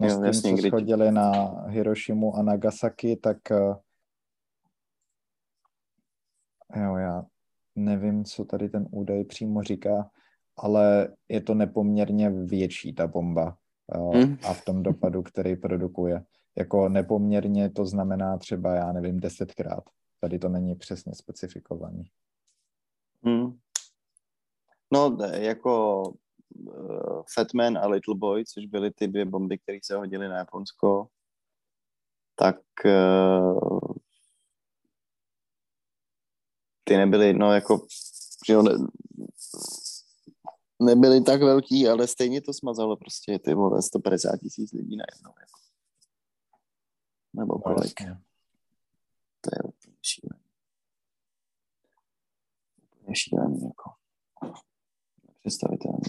no, 0.00 0.06
Jo, 0.08 0.10
s 0.10 0.16
tím, 0.16 0.24
jasně, 0.24 0.50
co 0.50 0.56
kdy- 0.56 0.68
schodili 0.68 1.12
na 1.12 1.30
Hirošimu 1.66 2.36
a 2.36 2.42
Nagasaki, 2.42 3.16
tak 3.16 3.36
uh, 3.50 3.76
jo, 6.82 6.96
já 6.96 7.24
nevím, 7.76 8.24
co 8.24 8.44
tady 8.44 8.68
ten 8.68 8.88
údaj 8.90 9.24
přímo 9.24 9.62
říká, 9.62 10.10
ale 10.56 11.08
je 11.28 11.40
to 11.40 11.54
nepoměrně 11.54 12.30
větší 12.30 12.94
ta 12.94 13.06
bomba 13.06 13.56
uh, 13.96 14.14
Hmm. 14.16 14.36
a 14.44 14.52
v 14.54 14.64
tom 14.64 14.82
dopadu, 14.82 15.22
který 15.22 15.56
produkuje. 15.56 16.24
Jako 16.56 16.88
nepoměrně 16.88 17.70
to 17.70 17.86
znamená 17.86 18.38
třeba, 18.38 18.74
já 18.74 18.92
nevím, 18.92 19.20
desetkrát. 19.20 19.84
Tady 20.20 20.38
to 20.38 20.48
není 20.48 20.74
přesně 20.74 21.14
specifikovaný. 21.14 22.04
Hmm. 23.24 23.58
No, 24.94 25.10
d- 25.10 25.38
jako 25.44 26.02
uh, 26.54 27.22
Fat 27.34 27.54
Man 27.54 27.78
a 27.78 27.86
Little 27.86 28.14
Boy, 28.14 28.44
což 28.44 28.66
byly 28.66 28.90
ty 28.90 29.08
dvě 29.08 29.24
bomby, 29.24 29.58
které 29.58 29.78
se 29.82 29.96
hodily 29.96 30.28
na 30.28 30.36
Japonsko, 30.36 31.08
tak 32.34 32.56
uh, 32.84 33.94
ty 36.84 36.96
nebyly, 36.96 37.32
no 37.32 37.52
jako, 37.52 37.86
že 38.46 38.56
ne, 38.56 38.72
nebyly 40.82 41.20
tak 41.22 41.42
velký, 41.42 41.88
ale 41.88 42.06
stejně 42.06 42.40
to 42.40 42.52
smazalo 42.52 42.96
prostě 42.96 43.38
ty 43.38 43.54
vole 43.54 43.82
150 43.82 44.36
tisíc 44.36 44.72
lidí 44.72 44.96
najednou. 44.96 45.34
Jako. 45.40 45.60
Nebo 47.32 47.58
kolik. 47.58 48.00
No, 48.00 48.06
jasně. 48.06 48.24
To 49.40 49.50
je 49.52 49.62
úplně 49.62 49.96
šílený. 50.02 50.44
Úplně 53.00 53.16
šílený, 53.16 53.64
jako. 53.64 53.93
Představitelný. 55.44 56.00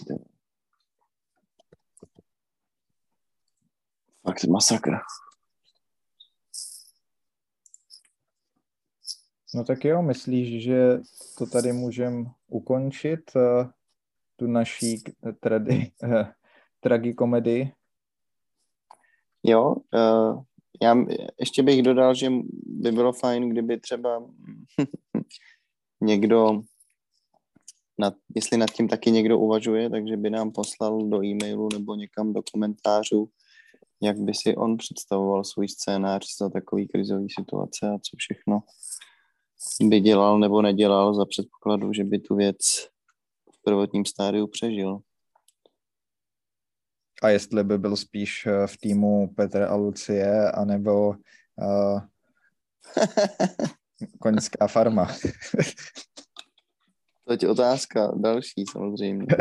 Fakt 4.24 4.44
masakr. 4.44 4.92
No 9.56 9.64
tak 9.64 9.86
jo, 9.86 10.02
myslíš, 10.02 10.64
že 10.64 11.00
to 11.38 11.46
tady 11.46 11.74
můžeme 11.74 12.26
ukončit, 12.48 13.32
eh, 13.36 13.70
tu 14.36 14.48
naší 14.48 15.04
tradi, 15.40 15.92
eh, 16.04 16.34
tragikomedii? 16.80 17.72
Jo, 19.44 19.76
já 20.82 20.96
ještě 21.40 21.64
bych 21.64 21.82
dodal, 21.82 22.16
že 22.16 22.30
by 22.66 22.92
bylo 22.92 23.14
fajn, 23.14 23.50
kdyby 23.50 23.80
třeba 23.80 24.30
někdo, 26.02 26.62
nad, 28.00 28.14
jestli 28.36 28.58
nad 28.58 28.70
tím 28.70 28.88
taky 28.88 29.12
někdo 29.12 29.40
uvažuje, 29.40 29.90
takže 29.90 30.18
by 30.18 30.30
nám 30.30 30.52
poslal 30.52 31.10
do 31.10 31.24
e-mailu 31.24 31.70
nebo 31.74 31.96
někam 31.96 32.34
do 32.34 32.42
komentářů, 32.54 33.30
jak 34.02 34.18
by 34.18 34.34
si 34.34 34.56
on 34.56 34.78
představoval 34.78 35.44
svůj 35.44 35.68
scénář 35.68 36.26
za 36.40 36.50
takový 36.50 36.88
krizový 36.88 37.28
situace 37.30 37.90
a 37.90 37.98
co 37.98 38.18
všechno 38.18 38.60
by 39.82 40.00
dělal 40.00 40.40
nebo 40.40 40.62
nedělal 40.62 41.14
za 41.16 41.26
předpokladu, 41.26 41.94
že 41.94 42.04
by 42.04 42.20
tu 42.20 42.36
věc 42.36 42.58
v 43.56 43.64
prvotním 43.64 44.06
stádiu 44.06 44.48
přežil. 44.48 45.00
A 47.22 47.30
jestli 47.30 47.64
by 47.64 47.78
byl 47.78 47.96
spíš 47.96 48.46
eh, 48.46 48.68
v 48.68 48.78
týmu 48.78 49.34
Petr 49.36 49.62
a 49.62 49.76
Lucie, 49.76 50.52
anebo 50.52 51.10
uh, 51.10 52.02
koňská 54.20 54.68
farma. 54.68 55.08
To 57.26 57.34
je 57.34 57.50
otázka 57.50 58.12
další 58.16 58.64
samozřejmě. 58.72 59.26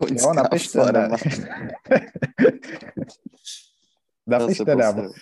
Koňská 0.00 0.28
jo, 0.28 0.34
napište. 0.34 0.78
Zase 0.78 0.92
napište 4.26 4.76
nám. 4.76 5.12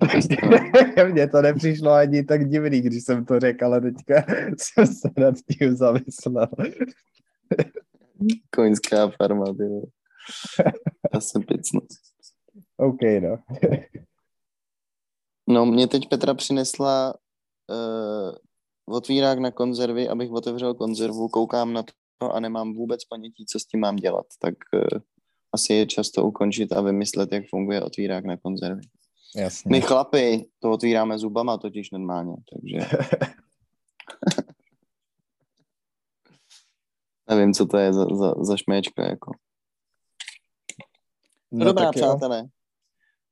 Mně 1.12 1.28
to 1.28 1.42
nepřišlo 1.42 1.92
ani 1.92 2.24
tak 2.24 2.48
divný, 2.48 2.80
když 2.80 3.04
jsem 3.04 3.24
to 3.24 3.40
řekl, 3.40 3.64
ale 3.64 3.80
teďka 3.80 4.24
jsem 4.58 4.86
se 4.86 5.10
nad 5.18 5.34
tím 5.50 5.76
zamyslel. 5.76 6.48
Koňská 8.50 9.08
farma, 9.08 9.44
ty. 9.44 9.90
Já 11.14 11.20
jsem 11.20 11.42
picnu. 11.42 11.80
OK, 12.76 13.00
no. 13.22 13.38
No, 15.48 15.66
mě 15.66 15.86
teď 15.86 16.08
Petra 16.08 16.34
přinesla 16.34 17.14
uh, 17.70 18.34
otvírák 18.96 19.38
na 19.38 19.50
konzervy, 19.50 20.08
abych 20.08 20.30
otevřel 20.30 20.74
konzervu, 20.74 21.28
koukám 21.28 21.72
na 21.72 21.82
to 22.18 22.32
a 22.32 22.40
nemám 22.40 22.74
vůbec 22.74 23.04
pamětí, 23.04 23.46
co 23.46 23.60
s 23.60 23.66
tím 23.66 23.80
mám 23.80 23.96
dělat. 23.96 24.26
Tak 24.40 24.54
uh, 24.74 25.00
asi 25.52 25.74
je 25.74 25.86
čas 25.86 26.10
to 26.10 26.24
ukončit 26.24 26.72
a 26.72 26.80
vymyslet, 26.80 27.32
jak 27.32 27.44
funguje 27.50 27.82
otvírák 27.82 28.24
na 28.24 28.36
konzervy. 28.36 28.80
Jasně. 29.36 29.70
My 29.70 29.80
chlapi 29.80 30.46
to 30.58 30.70
otvíráme 30.70 31.18
zubama 31.18 31.58
totiž 31.58 31.90
normálně, 31.90 32.36
takže 32.52 32.78
nevím, 37.28 37.54
co 37.54 37.66
to 37.66 37.76
je 37.76 37.92
za, 37.92 38.04
za, 38.04 38.34
za 38.40 38.56
šméčka, 38.56 39.08
jako. 39.08 39.32
No, 41.50 41.64
Dobrá, 41.64 41.84
tak 41.84 41.96
jo. 41.96 42.18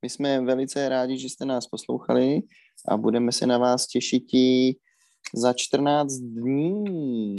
My 0.05 0.11
jsme 0.11 0.40
velice 0.40 0.88
rádi, 0.88 1.18
že 1.18 1.28
jste 1.28 1.44
nás 1.44 1.66
poslouchali 1.66 2.40
a 2.88 2.96
budeme 2.96 3.32
se 3.32 3.46
na 3.46 3.59
vás 3.59 3.86
těšit 3.86 4.24
i 4.34 4.76
za 5.34 5.52
14 5.52 6.12
dní. 6.12 7.36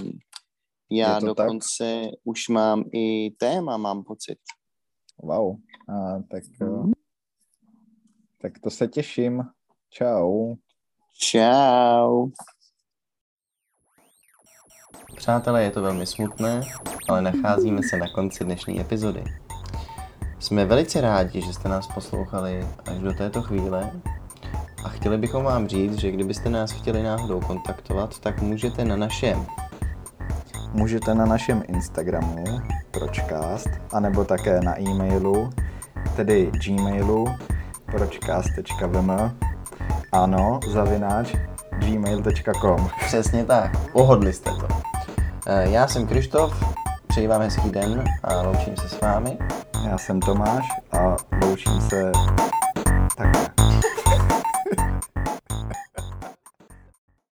Já 0.92 1.20
to 1.20 1.36
tak? 1.36 1.48
dokonce 1.48 2.02
už 2.24 2.50
mám 2.50 2.84
i 2.94 3.32
téma, 3.32 3.78
mám 3.78 4.04
pocit. 4.04 4.38
Wow. 5.24 5.56
A, 5.90 6.22
tak. 6.32 6.44
Mhm. 6.60 6.92
tak 8.42 8.60
to 8.60 8.70
se 8.70 8.88
těším. 8.88 9.44
Čau. 9.90 10.56
Čau. 11.20 12.30
Přátelé, 15.16 15.64
je 15.64 15.72
to 15.72 15.82
velmi 15.82 16.06
smutné, 16.06 16.62
ale 17.10 17.22
nacházíme 17.22 17.82
se 17.84 17.98
na 17.98 18.14
konci 18.14 18.44
dnešní 18.44 18.82
epizody. 18.82 19.45
Jsme 20.46 20.66
velice 20.66 21.02
rádi, 21.02 21.42
že 21.42 21.54
jste 21.54 21.70
nás 21.70 21.88
poslouchali 21.88 22.68
až 22.92 22.98
do 22.98 23.14
této 23.14 23.42
chvíle 23.42 23.92
a 24.84 24.90
chtěli 24.90 25.18
bychom 25.18 25.44
vám 25.44 25.68
říct, 25.68 26.00
že 26.00 26.12
kdybyste 26.12 26.50
nás 26.50 26.72
chtěli 26.72 27.04
náhodou 27.04 27.40
kontaktovat, 27.40 28.20
tak 28.20 28.42
můžete 28.42 28.86
na 28.86 28.96
našem 28.96 29.46
Můžete 30.74 31.16
na 31.16 31.26
našem 31.26 31.64
Instagramu 31.68 32.44
pročcast, 32.92 33.70
anebo 33.92 34.26
také 34.26 34.62
na 34.62 34.82
e-mailu, 34.82 35.50
tedy 36.16 36.52
gmailu 36.66 37.28
pročcast.vm 37.86 39.12
ano, 40.12 40.60
zavináč 40.72 41.36
gmail.com 41.72 42.90
Přesně 43.06 43.46
tak, 43.46 43.92
pohodli 43.92 44.34
jste 44.34 44.50
to. 44.50 44.68
Eh, 45.48 45.70
Já 45.70 45.88
jsem 45.88 46.08
Krištof, 46.08 46.76
přeji 47.08 47.28
vám 47.28 47.42
hezký 47.42 47.70
den 47.70 48.04
a 48.24 48.42
loučím 48.42 48.78
se 48.78 48.90
s 48.90 49.02
vámi 49.02 49.38
já 49.86 49.98
jsem 49.98 50.20
Tomáš 50.20 50.68
a 50.92 51.16
loučím 51.42 51.82
se 51.82 52.12
takhle. 53.18 53.55